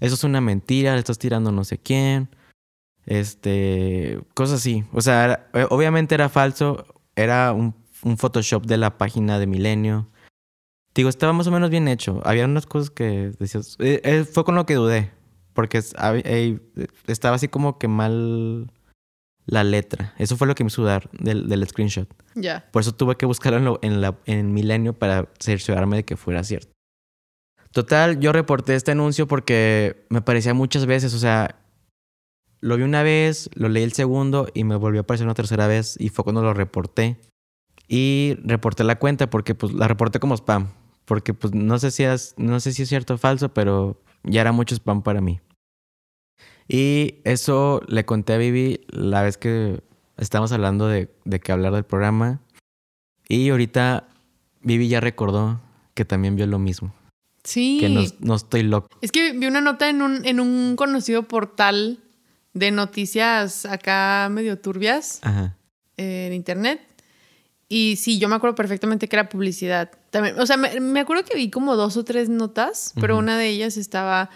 eso 0.00 0.14
es 0.16 0.24
una 0.24 0.40
mentira, 0.40 0.94
le 0.94 0.98
estás 0.98 1.18
tirando 1.18 1.52
no 1.52 1.62
sé 1.64 1.78
quién. 1.78 2.28
Este, 3.06 4.20
cosas 4.34 4.60
así. 4.60 4.84
O 4.92 5.00
sea, 5.00 5.24
era- 5.24 5.50
eh, 5.54 5.66
obviamente 5.70 6.14
era 6.14 6.28
falso. 6.28 6.86
Era 7.16 7.52
un, 7.52 7.74
un 8.02 8.18
Photoshop 8.18 8.66
de 8.66 8.78
la 8.78 8.98
página 8.98 9.38
de 9.38 9.46
Milenio. 9.46 10.08
Digo, 10.94 11.08
estaba 11.08 11.32
más 11.32 11.46
o 11.46 11.50
menos 11.50 11.70
bien 11.70 11.88
hecho. 11.88 12.20
Había 12.24 12.44
unas 12.44 12.66
cosas 12.66 12.90
que 12.90 13.32
decías. 13.38 13.76
eh, 13.80 14.00
eh, 14.04 14.24
fue 14.24 14.44
con 14.44 14.54
lo 14.54 14.64
que 14.66 14.74
dudé. 14.74 15.10
Porque 15.52 15.80
eh, 16.24 16.58
estaba 17.06 17.36
así 17.36 17.48
como 17.48 17.78
que 17.78 17.88
mal 17.88 18.70
la 19.46 19.62
letra. 19.64 20.14
Eso 20.18 20.36
fue 20.36 20.46
lo 20.46 20.54
que 20.54 20.64
me 20.64 20.68
hizo 20.68 20.82
dudar 20.82 21.08
del, 21.12 21.48
del 21.48 21.66
screenshot. 21.68 22.08
Ya. 22.34 22.68
Por 22.72 22.82
eso 22.82 22.94
tuve 22.94 23.16
que 23.16 23.26
buscarlo 23.26 23.58
en, 23.58 23.64
lo- 23.64 23.78
en, 23.82 24.00
la, 24.00 24.18
en 24.26 24.52
Milenio 24.52 24.94
para 24.94 25.28
cerciorarme 25.38 25.96
de 25.96 26.04
que 26.04 26.16
fuera 26.16 26.42
cierto. 26.44 26.72
Total, 27.72 28.20
yo 28.20 28.32
reporté 28.32 28.74
este 28.76 28.92
anuncio 28.92 29.26
porque 29.26 30.06
me 30.08 30.22
parecía 30.22 30.54
muchas 30.54 30.86
veces, 30.86 31.12
o 31.12 31.18
sea, 31.18 31.56
lo 32.60 32.76
vi 32.76 32.84
una 32.84 33.02
vez, 33.02 33.50
lo 33.54 33.68
leí 33.68 33.82
el 33.82 33.92
segundo 33.92 34.46
y 34.54 34.62
me 34.64 34.76
volvió 34.76 35.00
a 35.00 35.02
aparecer 35.02 35.26
una 35.26 35.34
tercera 35.34 35.66
vez 35.66 35.96
y 35.98 36.08
fue 36.08 36.22
cuando 36.24 36.42
lo 36.42 36.54
reporté. 36.54 37.18
Y 37.88 38.38
reporté 38.44 38.82
la 38.84 38.98
cuenta 38.98 39.28
porque 39.28 39.54
pues 39.54 39.72
la 39.74 39.86
reporté 39.88 40.18
como 40.20 40.34
spam, 40.36 40.68
porque 41.04 41.34
pues 41.34 41.54
no 41.54 41.78
sé 41.78 41.90
si 41.90 42.04
es, 42.04 42.34
no 42.36 42.60
sé 42.60 42.72
si 42.72 42.82
es 42.82 42.88
cierto 42.88 43.14
o 43.14 43.18
falso, 43.18 43.52
pero 43.52 44.00
ya 44.22 44.40
era 44.40 44.52
mucho 44.52 44.74
spam 44.74 45.02
para 45.02 45.20
mí. 45.20 45.40
Y 46.68 47.16
eso 47.24 47.82
le 47.88 48.04
conté 48.04 48.34
a 48.34 48.38
Vivi 48.38 48.80
la 48.88 49.22
vez 49.22 49.36
que 49.36 49.82
estábamos 50.16 50.52
hablando 50.52 50.88
de, 50.88 51.14
de 51.24 51.40
que 51.40 51.52
hablar 51.52 51.72
del 51.74 51.84
programa. 51.84 52.40
Y 53.28 53.50
ahorita 53.50 54.08
Vivi 54.62 54.88
ya 54.88 55.00
recordó 55.00 55.60
que 55.94 56.04
también 56.04 56.36
vio 56.36 56.46
lo 56.46 56.58
mismo. 56.58 56.94
Sí. 57.42 57.76
Que 57.80 57.90
no, 57.90 58.02
no 58.20 58.34
estoy 58.34 58.62
loco. 58.62 58.88
Es 59.02 59.12
que 59.12 59.32
vi 59.32 59.46
una 59.46 59.60
nota 59.60 59.88
en 59.90 60.00
un, 60.00 60.24
en 60.24 60.40
un 60.40 60.76
conocido 60.76 61.24
portal 61.24 62.00
de 62.54 62.70
noticias 62.70 63.66
acá 63.66 64.28
medio 64.30 64.58
turbias 64.58 65.18
Ajá. 65.22 65.56
en 65.96 66.32
internet. 66.32 66.80
Y 67.68 67.96
sí, 67.96 68.18
yo 68.18 68.28
me 68.28 68.34
acuerdo 68.36 68.54
perfectamente 68.54 69.08
que 69.08 69.16
era 69.16 69.28
publicidad. 69.28 69.90
También, 70.10 70.38
o 70.38 70.46
sea, 70.46 70.56
me, 70.56 70.78
me 70.80 71.00
acuerdo 71.00 71.24
que 71.24 71.34
vi 71.34 71.50
como 71.50 71.76
dos 71.76 71.96
o 71.96 72.04
tres 72.04 72.28
notas, 72.28 72.92
pero 73.00 73.16
una 73.18 73.38
de 73.38 73.48
ellas 73.48 73.76
estaba 73.76 74.30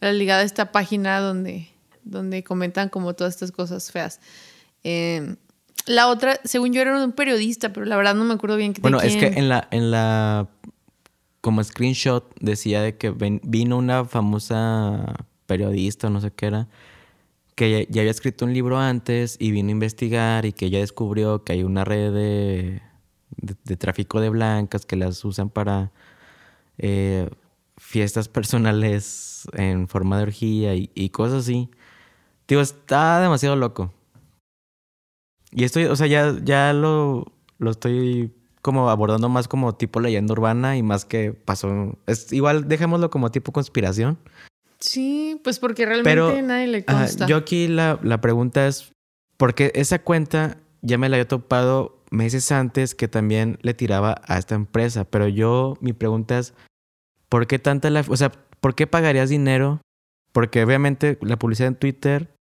ligada 0.00 0.42
a 0.42 0.44
esta 0.44 0.70
página 0.70 1.18
donde, 1.20 1.68
donde 2.04 2.44
comentan 2.44 2.88
como 2.90 3.14
todas 3.14 3.34
estas 3.34 3.52
cosas 3.52 3.90
feas. 3.90 4.20
Eh, 4.84 5.36
la 5.86 6.08
otra, 6.08 6.38
según 6.44 6.72
yo, 6.72 6.82
era 6.82 7.02
un 7.02 7.12
periodista, 7.12 7.72
pero 7.72 7.86
la 7.86 7.96
verdad 7.96 8.14
no 8.14 8.24
me 8.24 8.34
acuerdo 8.34 8.56
bien. 8.56 8.72
de 8.74 8.80
Bueno, 8.80 9.00
es 9.00 9.16
que 9.16 9.26
en 9.26 9.48
la, 9.48 9.66
en 9.70 9.90
la 9.90 10.48
como 11.40 11.62
screenshot 11.64 12.24
decía 12.40 12.80
de 12.82 12.96
que 12.96 13.10
ven- 13.10 13.40
vino 13.44 13.76
una 13.76 14.04
famosa 14.04 15.14
periodista, 15.46 16.08
no 16.10 16.20
sé 16.20 16.30
qué 16.30 16.46
era, 16.46 16.68
que 17.54 17.86
ya, 17.90 18.00
había 18.00 18.10
escrito 18.10 18.44
un 18.44 18.52
libro 18.52 18.78
antes 18.78 19.36
y 19.38 19.50
vino 19.50 19.68
a 19.68 19.72
investigar 19.72 20.46
y 20.46 20.52
que 20.52 20.70
ya 20.70 20.78
descubrió 20.80 21.44
que 21.44 21.52
hay 21.52 21.62
una 21.62 21.84
red 21.84 22.12
de, 22.12 22.82
tráfico 23.76 24.20
de 24.20 24.30
blancas 24.30 24.86
que 24.86 24.96
las 24.96 25.24
usan 25.24 25.50
para 25.50 25.92
eh, 26.78 27.30
fiestas 27.76 28.28
personales 28.28 29.46
en 29.52 29.88
forma 29.88 30.18
de 30.18 30.24
orgía 30.24 30.74
y, 30.74 30.90
y 30.94 31.10
cosas 31.10 31.44
así. 31.44 31.70
Digo, 32.48 32.60
está 32.60 33.20
demasiado 33.20 33.56
loco. 33.56 33.92
Y 35.50 35.64
estoy, 35.64 35.84
o 35.84 35.96
sea, 35.96 36.06
ya, 36.08 36.36
ya 36.42 36.72
lo, 36.72 37.32
lo 37.58 37.70
estoy 37.70 38.32
como 38.60 38.90
abordando 38.90 39.28
más 39.28 39.46
como 39.46 39.74
tipo 39.74 40.00
leyenda 40.00 40.32
urbana 40.32 40.76
y 40.76 40.82
más 40.82 41.04
que 41.04 41.32
pasó. 41.32 41.98
Es 42.06 42.32
igual, 42.32 42.66
dejémoslo 42.66 43.10
como 43.10 43.30
tipo 43.30 43.52
conspiración. 43.52 44.18
Sí, 44.80 45.40
pues 45.42 45.58
porque 45.58 45.86
realmente 45.86 46.10
Pero, 46.10 46.42
nadie 46.42 46.66
le 46.66 46.84
Ajá, 46.86 47.00
consta. 47.00 47.26
yo 47.26 47.36
aquí 47.36 47.68
la, 47.68 47.98
la 48.02 48.20
pregunta 48.20 48.66
es, 48.66 48.92
porque 49.36 49.72
esa 49.74 50.00
cuenta 50.00 50.58
ya 50.82 50.98
me 50.98 51.08
la 51.08 51.16
había 51.16 51.28
topado 51.28 52.02
meses 52.10 52.52
antes 52.52 52.94
que 52.94 53.08
también 53.08 53.58
le 53.62 53.74
tiraba 53.74 54.20
a 54.26 54.38
esta 54.38 54.54
empresa, 54.54 55.04
pero 55.04 55.26
yo, 55.28 55.76
mi 55.80 55.92
pregunta 55.92 56.38
es, 56.38 56.54
¿por 57.28 57.46
qué 57.46 57.58
tanta 57.58 57.90
la... 57.90 58.04
O 58.08 58.16
sea, 58.16 58.30
¿por 58.60 58.74
qué 58.74 58.86
pagarías 58.86 59.30
dinero? 59.30 59.80
Porque 60.32 60.62
obviamente 60.62 61.18
la 61.22 61.38
publicidad 61.38 61.68
en 61.68 61.76
Twitter, 61.76 62.34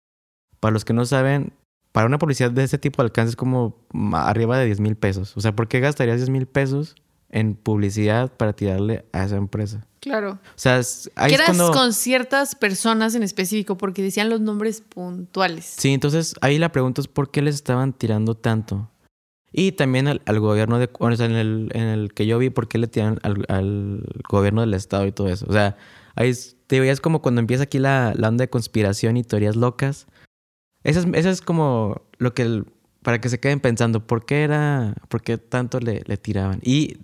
para 0.60 0.72
los 0.74 0.86
que 0.86 0.94
no 0.94 1.06
saben, 1.06 1.54
para 1.91 2.08
una 2.08 2.17
publicidad 2.17 2.52
de 2.52 2.63
este 2.63 2.78
tipo 2.78 3.02
de 3.02 3.08
alcance 3.08 3.32
es 3.32 3.36
como 3.36 3.86
arriba 4.13 4.58
de 4.58 4.65
10 4.65 4.80
mil 4.80 4.96
pesos. 4.96 5.36
O 5.36 5.41
sea, 5.41 5.56
¿por 5.56 5.67
qué 5.67 5.80
gastarías 5.80 6.17
10 6.17 6.30
mil 6.30 6.48
pesos 6.48 6.95
en 7.32 7.55
publicidad 7.55 8.32
para 8.32 8.53
tirarle 8.53 9.05
a 9.11 9.23
esa 9.25 9.38
empresa? 9.38 9.88
Claro. 9.99 10.32
O 10.34 10.39
sea, 10.55 10.75
ahí 11.15 11.34
es 11.34 11.39
eras 11.39 11.45
cuando... 11.45 11.71
con 11.71 11.93
ciertas 11.93 12.55
personas 12.55 13.13
en 13.13 13.23
específico 13.23 13.77
porque 13.77 14.01
decían 14.01 14.29
los 14.29 14.41
nombres 14.41 14.82
puntuales. 14.82 15.75
Sí, 15.77 15.93
entonces 15.93 16.34
ahí 16.41 16.57
la 16.57 16.71
pregunta 16.71 17.01
es 17.01 17.07
por 17.07 17.29
qué 17.29 17.41
les 17.41 17.55
estaban 17.55 17.93
tirando 17.93 18.36
tanto. 18.36 18.89
Y 19.53 19.73
también 19.73 20.07
al, 20.07 20.21
al 20.25 20.39
gobierno 20.39 20.79
de... 20.79 20.89
O 20.97 21.15
sea, 21.15 21.25
en 21.25 21.34
el, 21.34 21.69
en 21.73 21.84
el 21.84 22.13
que 22.13 22.25
yo 22.25 22.38
vi, 22.39 22.49
por 22.49 22.67
qué 22.67 22.77
le 22.77 22.88
tiran 22.88 23.19
al, 23.21 23.45
al 23.49 24.03
gobierno 24.29 24.61
del 24.61 24.73
estado 24.73 25.05
y 25.05 25.11
todo 25.11 25.27
eso. 25.27 25.45
O 25.49 25.53
sea, 25.53 25.77
ahí 26.15 26.29
es, 26.29 26.55
te 26.67 26.89
es 26.89 27.01
como 27.01 27.21
cuando 27.21 27.41
empieza 27.41 27.63
aquí 27.63 27.77
la, 27.77 28.13
la 28.15 28.29
onda 28.29 28.43
de 28.43 28.49
conspiración 28.49 29.17
y 29.17 29.23
teorías 29.23 29.55
locas. 29.55 30.07
Eso 30.84 31.01
es, 31.01 31.05
eso 31.13 31.29
es 31.29 31.41
como 31.41 32.01
lo 32.17 32.34
que... 32.34 32.43
el- 32.43 32.65
para 33.03 33.19
que 33.19 33.29
se 33.29 33.39
queden 33.39 33.59
pensando, 33.59 34.07
¿por 34.07 34.25
qué 34.25 34.43
era... 34.43 34.95
¿Por 35.09 35.21
qué 35.21 35.38
tanto 35.38 35.79
le, 35.79 36.01
le 36.05 36.17
tiraban? 36.17 36.59
Y 36.63 36.97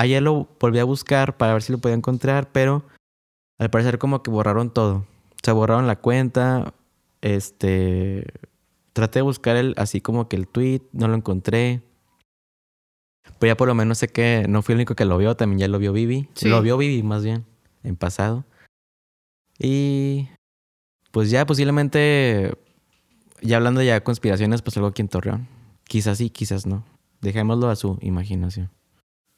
ayer 0.00 0.22
lo 0.22 0.48
volví 0.58 0.78
a 0.78 0.84
buscar 0.84 1.36
para 1.36 1.52
ver 1.52 1.62
si 1.62 1.72
lo 1.72 1.78
podía 1.78 1.94
encontrar, 1.94 2.50
pero 2.52 2.84
al 3.58 3.70
parecer 3.70 3.98
como 3.98 4.22
que 4.22 4.30
borraron 4.30 4.70
todo. 4.70 4.96
O 4.96 5.42
sea, 5.42 5.54
borraron 5.54 5.86
la 5.86 5.96
cuenta, 5.96 6.74
este... 7.20 8.26
Traté 8.92 9.20
de 9.20 9.22
buscar 9.22 9.56
el, 9.56 9.74
así 9.76 10.00
como 10.00 10.28
que 10.28 10.36
el 10.36 10.48
tweet, 10.48 10.82
no 10.92 11.06
lo 11.06 11.14
encontré. 11.14 11.82
Pero 13.38 13.52
ya 13.52 13.56
por 13.56 13.68
lo 13.68 13.74
menos 13.74 13.98
sé 13.98 14.08
que 14.08 14.46
no 14.48 14.62
fui 14.62 14.72
el 14.72 14.78
único 14.78 14.96
que 14.96 15.04
lo 15.04 15.16
vio, 15.16 15.36
también 15.36 15.60
ya 15.60 15.68
lo 15.68 15.78
vio 15.78 15.92
Vivi. 15.92 16.28
Sí. 16.34 16.48
Lo 16.48 16.60
vio 16.60 16.76
Vivi 16.76 17.02
más 17.02 17.22
bien, 17.22 17.46
en 17.84 17.96
pasado. 17.96 18.44
Y 19.58 20.28
pues 21.12 21.30
ya 21.30 21.46
posiblemente, 21.46 22.54
ya 23.40 23.58
hablando 23.58 23.80
ya 23.80 23.94
de 23.94 24.02
conspiraciones, 24.02 24.60
pues 24.60 24.76
algo 24.76 24.88
aquí 24.88 25.02
en 25.02 25.08
Torreón. 25.08 25.46
Quizás 25.84 26.18
sí, 26.18 26.30
quizás 26.30 26.66
no. 26.66 26.84
Dejémoslo 27.20 27.68
a 27.68 27.76
su 27.76 27.96
imaginación. 28.00 28.70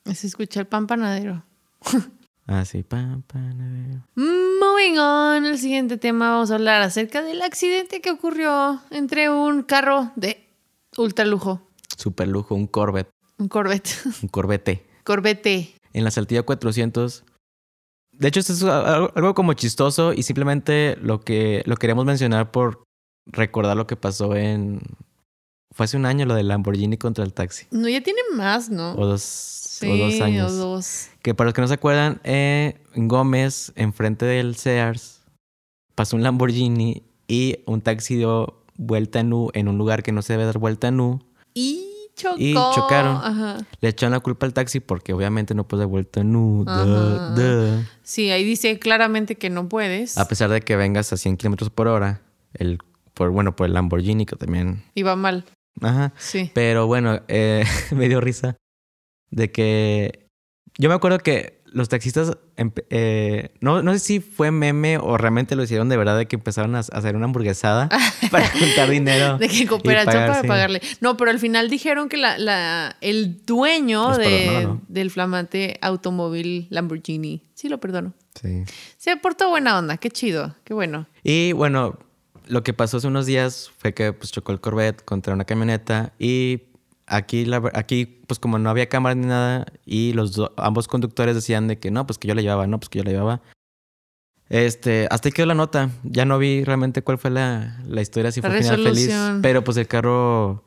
Se 0.04 0.26
escucha 0.26 0.60
el 0.60 0.66
pan 0.66 0.86
panadero. 0.86 1.44
Ah, 2.48 2.64
sí, 2.64 2.84
a 2.90 2.96
ver. 2.96 4.00
Moving 4.16 4.98
on, 4.98 5.46
el 5.46 5.58
siguiente 5.58 5.96
tema 5.96 6.32
vamos 6.32 6.50
a 6.50 6.56
hablar 6.56 6.82
acerca 6.82 7.22
del 7.22 7.40
accidente 7.40 8.00
que 8.00 8.10
ocurrió 8.10 8.82
entre 8.90 9.30
un 9.30 9.62
carro 9.62 10.10
de 10.16 10.48
ultra 10.96 11.24
lujo, 11.24 11.62
Super 11.96 12.26
lujo, 12.26 12.56
un 12.56 12.66
Corvette, 12.66 13.10
un 13.38 13.48
Corvette, 13.48 13.90
un 14.22 14.28
Corvette. 14.28 14.84
Corvette. 15.04 15.76
En 15.92 16.02
la 16.02 16.10
Saltillo 16.10 16.44
400. 16.44 17.24
De 18.12 18.28
hecho, 18.28 18.40
esto 18.40 18.52
es 18.52 18.62
algo 18.64 19.12
algo 19.14 19.34
como 19.34 19.52
chistoso 19.52 20.12
y 20.12 20.24
simplemente 20.24 20.96
lo 21.00 21.20
que 21.20 21.62
lo 21.64 21.76
queríamos 21.76 22.04
mencionar 22.04 22.50
por 22.50 22.82
recordar 23.26 23.76
lo 23.76 23.86
que 23.86 23.96
pasó 23.96 24.34
en... 24.34 24.80
Fue 25.72 25.84
hace 25.84 25.96
un 25.96 26.06
año 26.06 26.26
lo 26.26 26.34
del 26.34 26.48
Lamborghini 26.48 26.98
contra 26.98 27.24
el 27.24 27.32
taxi. 27.32 27.66
No, 27.70 27.88
ya 27.88 28.02
tiene 28.02 28.20
más, 28.34 28.68
¿no? 28.68 28.92
O 28.94 29.06
dos, 29.06 29.22
sí, 29.22 29.90
o 29.90 29.96
dos 29.96 30.20
años. 30.20 30.52
o 30.52 30.54
dos. 30.54 31.08
Que 31.22 31.34
para 31.34 31.46
los 31.48 31.54
que 31.54 31.62
no 31.62 31.68
se 31.68 31.74
acuerdan, 31.74 32.20
eh, 32.24 32.80
Gómez, 32.94 33.72
enfrente 33.76 34.26
del 34.26 34.54
Sears, 34.56 35.22
pasó 35.94 36.16
un 36.16 36.22
Lamborghini 36.22 37.02
y 37.26 37.58
un 37.66 37.80
taxi 37.80 38.16
dio 38.16 38.62
vuelta 38.76 39.20
en 39.20 39.32
U 39.32 39.50
en 39.54 39.68
un 39.68 39.78
lugar 39.78 40.02
que 40.02 40.12
no 40.12 40.20
se 40.22 40.34
debe 40.34 40.44
dar 40.44 40.58
vuelta 40.58 40.88
en 40.88 41.00
U. 41.00 41.20
Y 41.54 41.86
chocó. 42.16 42.36
Y 42.38 42.52
chocaron. 42.52 43.16
Ajá. 43.16 43.58
Le 43.80 43.88
echaron 43.88 44.12
la 44.12 44.20
culpa 44.20 44.44
al 44.44 44.52
taxi 44.52 44.80
porque 44.80 45.14
obviamente 45.14 45.54
no 45.54 45.66
puede 45.66 45.82
dar 45.82 45.88
vuelta 45.88 46.20
en 46.20 46.36
U. 46.36 46.64
Ajá. 46.66 46.84
duh, 46.84 47.42
duh. 47.42 47.84
Sí, 48.02 48.30
ahí 48.30 48.44
dice 48.44 48.78
claramente 48.78 49.36
que 49.36 49.48
no 49.48 49.68
puedes. 49.68 50.18
A 50.18 50.28
pesar 50.28 50.50
de 50.50 50.60
que 50.60 50.76
vengas 50.76 51.12
a 51.14 51.16
100 51.16 51.38
kilómetros 51.38 51.70
por 51.70 51.88
hora, 51.88 52.20
el, 52.54 52.78
por, 53.14 53.30
bueno, 53.30 53.56
por 53.56 53.66
el 53.66 53.72
Lamborghini 53.72 54.26
que 54.26 54.36
también... 54.36 54.82
Va 55.02 55.16
mal. 55.16 55.44
Ajá. 55.80 56.12
Sí. 56.18 56.50
Pero 56.54 56.86
bueno, 56.86 57.20
eh, 57.28 57.64
me 57.92 58.08
dio 58.08 58.20
risa 58.20 58.56
de 59.30 59.50
que 59.50 60.28
yo 60.78 60.88
me 60.88 60.94
acuerdo 60.94 61.18
que 61.18 61.62
los 61.72 61.88
taxistas, 61.88 62.36
eh, 62.90 63.54
no, 63.60 63.82
no 63.82 63.92
sé 63.94 63.98
si 63.98 64.20
fue 64.20 64.50
meme 64.50 64.98
o 64.98 65.16
realmente 65.16 65.56
lo 65.56 65.62
hicieron 65.62 65.88
de 65.88 65.96
verdad 65.96 66.18
de 66.18 66.26
que 66.26 66.36
empezaron 66.36 66.74
a, 66.76 66.80
hacer 66.80 67.16
una 67.16 67.24
hamburguesada 67.24 67.88
para 68.30 68.48
juntar 68.48 68.90
dinero. 68.90 69.38
De 69.38 69.48
que 69.48 69.66
cooperación 69.66 70.12
pagar, 70.12 70.28
para 70.28 70.42
sí. 70.42 70.48
pagarle. 70.48 70.82
No, 71.00 71.16
pero 71.16 71.30
al 71.30 71.38
final 71.38 71.70
dijeron 71.70 72.08
que 72.08 72.16
la, 72.16 72.38
la, 72.38 72.96
el 73.00 73.44
dueño 73.44 74.10
Los 74.10 74.18
de, 74.18 74.68
del 74.88 75.10
flamante 75.10 75.78
automóvil 75.80 76.66
Lamborghini. 76.70 77.42
Sí, 77.54 77.68
lo 77.68 77.78
perdono. 77.78 78.12
Sí. 78.40 78.64
Se 78.98 79.16
portó 79.16 79.48
buena 79.48 79.78
onda. 79.78 79.96
Qué 79.96 80.10
chido. 80.10 80.54
Qué 80.64 80.74
bueno. 80.74 81.06
Y 81.22 81.52
bueno, 81.52 81.98
lo 82.46 82.62
que 82.62 82.72
pasó 82.72 82.96
hace 82.98 83.06
unos 83.06 83.26
días 83.26 83.70
fue 83.78 83.94
que 83.94 84.12
pues, 84.12 84.32
chocó 84.32 84.52
el 84.52 84.60
Corvette 84.60 85.04
contra 85.04 85.34
una 85.34 85.44
camioneta 85.44 86.12
y 86.18 86.62
aquí, 87.06 87.44
la, 87.44 87.62
aquí 87.74 88.06
pues 88.26 88.38
como 88.38 88.58
no 88.58 88.70
había 88.70 88.88
cámara 88.88 89.14
ni 89.14 89.26
nada 89.26 89.66
y 89.84 90.12
los 90.12 90.32
do- 90.34 90.52
ambos 90.56 90.88
conductores 90.88 91.34
decían 91.34 91.68
de 91.68 91.78
que 91.78 91.90
no, 91.90 92.06
pues 92.06 92.18
que 92.18 92.28
yo 92.28 92.34
le 92.34 92.42
llevaba, 92.42 92.66
no, 92.66 92.78
pues 92.78 92.88
que 92.88 92.98
yo 92.98 93.04
le 93.04 93.12
llevaba. 93.12 93.42
Este, 94.48 95.08
hasta 95.10 95.28
ahí 95.28 95.32
quedó 95.32 95.46
la 95.46 95.54
nota. 95.54 95.88
Ya 96.02 96.24
no 96.26 96.38
vi 96.38 96.62
realmente 96.64 97.02
cuál 97.02 97.16
fue 97.18 97.30
la, 97.30 97.80
la 97.86 98.02
historia, 98.02 98.30
si 98.32 98.42
La 98.42 98.50
fue 98.50 98.58
final 98.62 98.82
feliz. 98.82 99.10
Pero 99.40 99.64
pues 99.64 99.76
el 99.78 99.88
carro... 99.88 100.64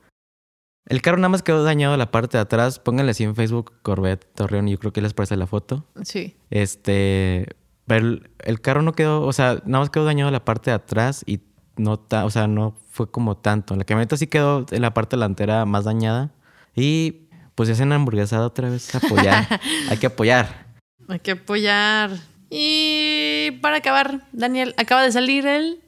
El 0.87 1.01
carro 1.01 1.17
nada 1.17 1.29
más 1.29 1.41
quedó 1.43 1.63
dañado 1.63 1.95
la 1.97 2.11
parte 2.11 2.37
de 2.37 2.41
atrás. 2.41 2.79
Pónganle 2.79 3.11
así 3.11 3.23
en 3.23 3.35
Facebook 3.35 3.73
Corvette 3.81 4.25
Torreón 4.35 4.67
yo 4.67 4.77
creo 4.79 4.93
que 4.93 5.01
les 5.01 5.13
parece 5.13 5.35
la 5.35 5.47
foto. 5.47 5.85
Sí. 6.03 6.35
Este, 6.51 7.47
pero 7.87 8.05
el, 8.07 8.29
el 8.39 8.61
carro 8.61 8.81
no 8.83 8.93
quedó, 8.93 9.21
o 9.23 9.33
sea, 9.33 9.61
nada 9.65 9.79
más 9.79 9.89
quedó 9.89 10.05
dañado 10.05 10.29
la 10.31 10.45
parte 10.45 10.69
de 10.71 10.75
atrás 10.75 11.23
y 11.27 11.39
no, 11.77 11.97
ta- 11.97 12.25
o 12.25 12.29
sea, 12.29 12.47
no 12.47 12.75
fue 12.91 13.09
como 13.09 13.35
tanto. 13.37 13.75
La 13.75 13.83
camioneta 13.83 14.17
sí 14.17 14.27
quedó 14.27 14.65
en 14.71 14.81
la 14.81 14.93
parte 14.93 15.15
delantera 15.15 15.65
más 15.65 15.83
dañada 15.85 16.31
y 16.75 17.21
pues 17.55 17.67
ya 17.67 17.73
hacen 17.73 17.91
hamburguesada 17.93 18.45
otra 18.47 18.69
vez, 18.69 18.93
apoyar, 18.95 19.47
hay 19.89 19.97
que 19.97 20.07
apoyar. 20.07 20.65
Hay 21.07 21.19
que 21.19 21.31
apoyar. 21.31 22.11
Y 22.49 23.51
para 23.61 23.77
acabar, 23.77 24.21
Daniel, 24.31 24.73
acaba 24.77 25.03
de 25.03 25.11
salir 25.11 25.45
el 25.45 25.79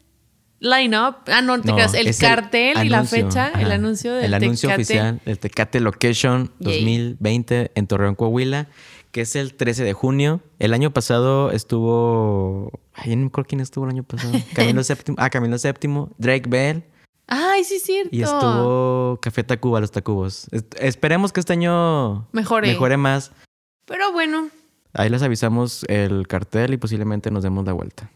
line-up. 0.60 1.16
Ah, 1.28 1.42
no, 1.42 1.60
te 1.62 1.68
No, 1.70 1.76
creas. 1.76 1.94
El 1.94 2.16
cartel 2.18 2.86
y 2.86 2.90
la 2.90 3.04
fecha, 3.04 3.52
el 3.60 3.72
anuncio 3.72 4.14
del 4.14 4.26
El 4.26 4.34
anuncio 4.34 4.70
Tecate. 4.70 4.82
oficial 4.84 5.22
del 5.26 5.40
Tecate 5.40 5.80
Location 5.80 6.52
Yay. 6.60 6.80
2020 6.82 7.72
en 7.76 7.88
Torreón, 7.88 8.16
Coahuila, 8.16 8.68
que 9.18 9.22
es 9.22 9.36
el 9.36 9.56
13 9.56 9.84
de 9.84 9.94
junio. 9.94 10.42
El 10.60 10.76
año 10.76 10.94
pasado 10.94 11.50
estuvo... 11.50 12.72
Ay, 12.94 13.16
no 13.16 13.24
me 13.24 13.28
acuerdo 13.30 13.48
quién 13.48 13.62
estuvo 13.62 13.86
el 13.86 13.90
año 13.90 14.04
pasado. 14.04 14.32
Camilo 14.54 14.84
Séptimo. 14.84 15.18
Ah, 15.20 15.32
Camilo 15.32 15.58
Séptimo. 15.58 16.12
Drake 16.20 16.48
Bell. 16.48 16.84
Ay, 17.26 17.64
sí, 17.64 17.78
es 17.78 17.82
cierto. 17.84 18.16
Y 18.16 18.22
estuvo 18.22 19.18
Café 19.20 19.44
Tacuba, 19.44 19.82
los 19.82 19.90
Tacubos. 19.90 20.48
Es- 20.52 20.66
Esperemos 20.80 21.34
que 21.34 21.40
este 21.40 21.54
año 21.54 22.28
Mejore. 22.32 22.68
mejore 22.68 22.98
más. 22.98 23.32
Pero 23.86 24.12
bueno, 24.12 24.50
Ahí 24.94 25.10
les 25.10 25.24
avisamos 25.24 25.84
el 25.90 26.28
cartel 26.28 26.74
y 26.74 26.78
posiblemente 26.78 27.32
nos 27.32 27.42
demos 27.42 27.66
la 27.66 27.74
vuelta. 27.74 28.12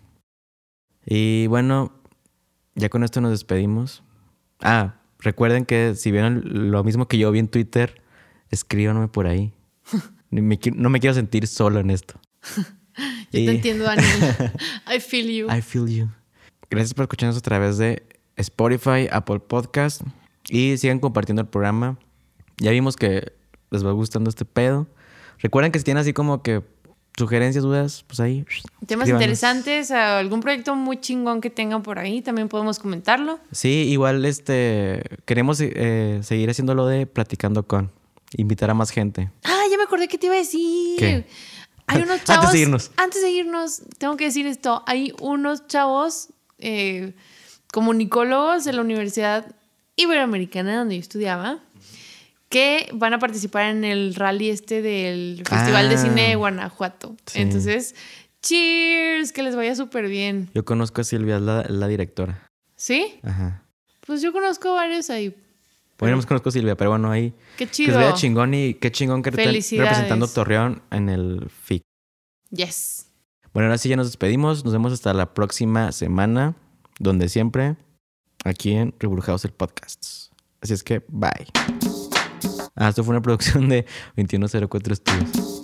Y 1.04 1.48
bueno, 1.48 1.92
ya 2.76 2.90
con 2.90 3.04
esto 3.04 3.22
nos 3.22 3.32
despedimos. 3.32 4.04
Ah, 4.62 4.96
recuerden 5.18 5.66
que 5.66 5.96
si 5.96 6.12
vieron 6.12 6.44
lo 6.72 6.84
mismo 6.84 7.08
que 7.08 7.18
yo 7.18 7.32
vi 7.32 7.40
en 7.40 7.48
Twitter, 7.48 8.02
escríbanme 8.52 9.08
por 9.08 9.26
ahí. 9.26 9.52
Me 10.32 10.60
no 10.76 10.90
me 10.90 11.00
quiero 11.00 11.14
sentir 11.14 11.46
solo 11.48 11.80
en 11.80 11.90
esto. 11.90 12.20
yo 13.32 13.40
Y- 13.40 13.46
te 13.46 13.52
entiendo, 13.52 13.84
Daniel. 13.86 14.52
I 14.94 15.00
feel 15.00 15.28
you. 15.30 15.48
I 15.52 15.62
feel 15.62 15.88
you. 15.88 16.10
Gracias 16.70 16.94
por 16.94 17.04
escucharnos 17.04 17.38
a 17.38 17.42
través 17.42 17.78
de 17.78 18.04
Spotify, 18.38 19.08
Apple 19.12 19.40
Podcast 19.40 20.02
y 20.48 20.78
sigan 20.78 21.00
compartiendo 21.00 21.42
el 21.42 21.48
programa. 21.48 21.98
Ya 22.58 22.72
vimos 22.72 22.96
que 22.96 23.34
les 23.72 23.86
va 23.86 23.92
gustando 23.92 24.30
este 24.30 24.46
pedo. 24.46 24.88
Recuerden 25.40 25.72
que 25.72 25.80
si 25.80 25.86
tienen 25.86 26.02
así 26.02 26.14
como 26.14 26.42
que 26.42 26.62
sugerencias, 27.18 27.64
dudas, 27.64 28.06
pues 28.08 28.20
ahí. 28.20 28.46
Temas 28.86 29.10
interesantes, 29.10 29.92
algún 29.92 30.40
proyecto 30.40 30.76
muy 30.76 31.00
chingón 31.00 31.42
que 31.42 31.50
tengan 31.50 31.84
por 31.84 32.00
ahí, 32.00 32.22
también 32.22 32.48
podemos 32.48 32.80
comentarlo. 32.80 33.40
Sí, 33.52 33.88
igual 33.90 34.24
este 34.26 35.04
queremos 35.26 35.60
eh, 35.62 36.20
seguir 36.24 36.50
haciendo 36.50 36.74
lo 36.76 36.88
de 36.88 37.06
platicando 37.06 37.68
con. 37.68 37.92
Invitar 38.38 38.70
a 38.70 38.74
más 38.74 38.92
gente. 38.92 39.30
Ah, 39.44 39.64
ya 39.70 39.78
me 39.78 39.84
acordé 39.84 40.08
que 40.08 40.18
te 40.18 40.28
iba 40.28 40.36
a 40.36 40.40
decir. 40.40 40.98
¿Qué? 41.00 41.26
Hay 41.88 41.98
unos 42.04 42.12
Antes 42.20 42.26
chavos. 42.26 42.52
de 42.54 42.60
irnos. 42.60 42.92
Antes 42.98 43.22
de 43.22 43.30
irnos, 43.32 43.82
tengo 43.98 44.16
que 44.18 44.26
decir 44.26 44.46
esto. 44.48 44.84
Hay 44.88 45.14
unos 45.20 45.68
chavos 45.68 46.30
eh, 46.60 47.14
comunicólogos 47.74 48.64
de 48.64 48.74
la 48.74 48.82
Universidad 48.82 49.56
Iberoamericana 49.96 50.78
donde 50.78 50.96
yo 50.96 51.02
estudiaba 51.02 51.60
que 52.50 52.90
van 52.94 53.14
a 53.14 53.20
participar 53.20 53.66
en 53.66 53.84
el 53.86 54.14
rally 54.16 54.50
este 54.50 54.82
del 54.82 55.44
Festival 55.48 55.88
de 55.90 55.96
Ah. 55.96 55.98
Cine 55.98 56.28
de 56.30 56.36
Guanajuato. 56.36 57.16
Sí. 57.26 57.40
Entonces, 57.40 57.96
cheers, 58.42 59.32
que 59.32 59.42
les 59.44 59.56
vaya 59.56 59.74
súper 59.76 60.08
bien. 60.10 60.50
Yo 60.54 60.66
conozco 60.66 61.00
a 61.02 61.04
Silvia, 61.06 61.40
la, 61.40 61.64
la 61.70 61.88
directora. 61.88 62.50
¿Sí? 62.76 63.20
Ajá. 63.24 63.64
Pues 64.06 64.22
yo 64.22 64.34
conozco 64.34 64.74
varios 64.74 65.10
ahí. 65.10 65.34
Bueno, 66.02 66.16
no 66.16 66.18
nos 66.18 66.26
conozco 66.26 66.50
a 66.50 66.52
Silvia, 66.52 66.76
pero 66.76 66.90
bueno, 66.90 67.10
ahí. 67.12 67.34
Qué 67.58 67.66
Que 67.68 67.72
chido. 67.72 67.88
les 67.92 67.98
vaya 67.98 68.14
chingón 68.16 68.54
y 68.54 68.74
qué 68.74 68.92
chingón 68.92 69.22
que 69.22 69.32
representando 69.32 70.28
Torreón 70.28 70.82
en 70.92 71.08
el 71.10 71.48
FIC. 71.64 71.84
Yes. 72.50 73.08
Bueno, 73.54 73.68
ahora 73.68 73.78
sí 73.78 73.88
ya 73.88 73.96
nos 73.96 74.08
despedimos. 74.08 74.64
Nos 74.66 74.74
vemos 74.74 74.92
hasta 74.94 75.14
la 75.14 75.34
próxima 75.34 75.92
semana, 75.92 76.56
donde 77.00 77.30
siempre, 77.30 77.76
aquí 78.44 78.72
en 78.74 78.94
Reburjados 79.00 79.46
el 79.46 79.52
Podcast. 79.52 80.32
Así 80.62 80.74
es 80.74 80.84
que, 80.84 81.04
bye. 81.08 81.30
Ah, 82.76 82.90
esto 82.90 83.04
fue 83.04 83.12
una 83.14 83.22
producción 83.22 83.70
de 83.70 83.86
2104 84.18 84.96
Studios. 84.96 85.62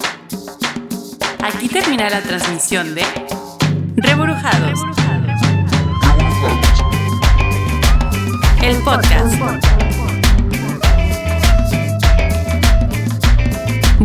Aquí 1.42 1.68
termina 1.68 2.10
la 2.10 2.22
transmisión 2.22 2.94
de 2.94 3.02
Reburujados. 3.96 4.80
El 8.62 8.78
podcast. 8.84 9.77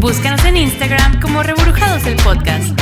Búscanos 0.03 0.44
en 0.44 0.57
Instagram 0.57 1.20
como 1.20 1.44
Reburujados 1.44 2.05
el 2.07 2.16
Podcast. 2.16 2.76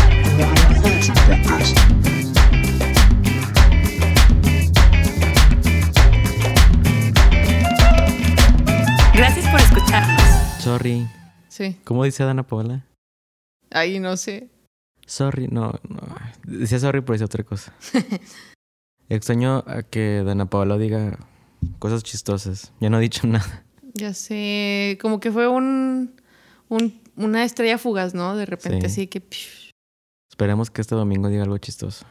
Gracias 9.14 9.46
por 9.50 9.60
escucharnos. 9.60 10.22
Sorry. 10.60 11.06
Sí. 11.48 11.76
¿Cómo 11.84 12.04
dice 12.04 12.24
Dana 12.24 12.42
Paola? 12.42 12.86
Ahí 13.70 13.98
no 13.98 14.16
sé. 14.16 14.48
Sorry, 15.04 15.48
no, 15.48 15.74
no. 15.90 16.00
Decía 16.44 16.78
sorry, 16.78 17.02
pero 17.02 17.12
decía 17.12 17.26
otra 17.26 17.44
cosa. 17.44 17.74
Extraño 19.10 19.62
a 19.66 19.82
que 19.82 20.22
Dana 20.24 20.46
Paola 20.46 20.78
diga 20.78 21.18
cosas 21.78 22.02
chistosas. 22.02 22.72
Ya 22.80 22.88
no 22.88 22.96
ha 22.96 23.00
dicho 23.00 23.26
nada. 23.26 23.66
Ya 23.92 24.14
sé, 24.14 24.96
como 25.02 25.20
que 25.20 25.30
fue 25.30 25.48
un, 25.48 26.14
un 26.70 27.00
una 27.20 27.44
estrella 27.44 27.78
fugaz, 27.78 28.14
¿no? 28.14 28.36
De 28.36 28.46
repente, 28.46 28.88
Sí. 28.88 29.02
así 29.02 29.06
que. 29.06 29.22
Esperemos 30.30 30.70
que 30.70 30.80
este 30.80 30.94
domingo 30.94 31.28
diga 31.28 31.42
algo 31.42 31.58
chistoso. 31.58 32.06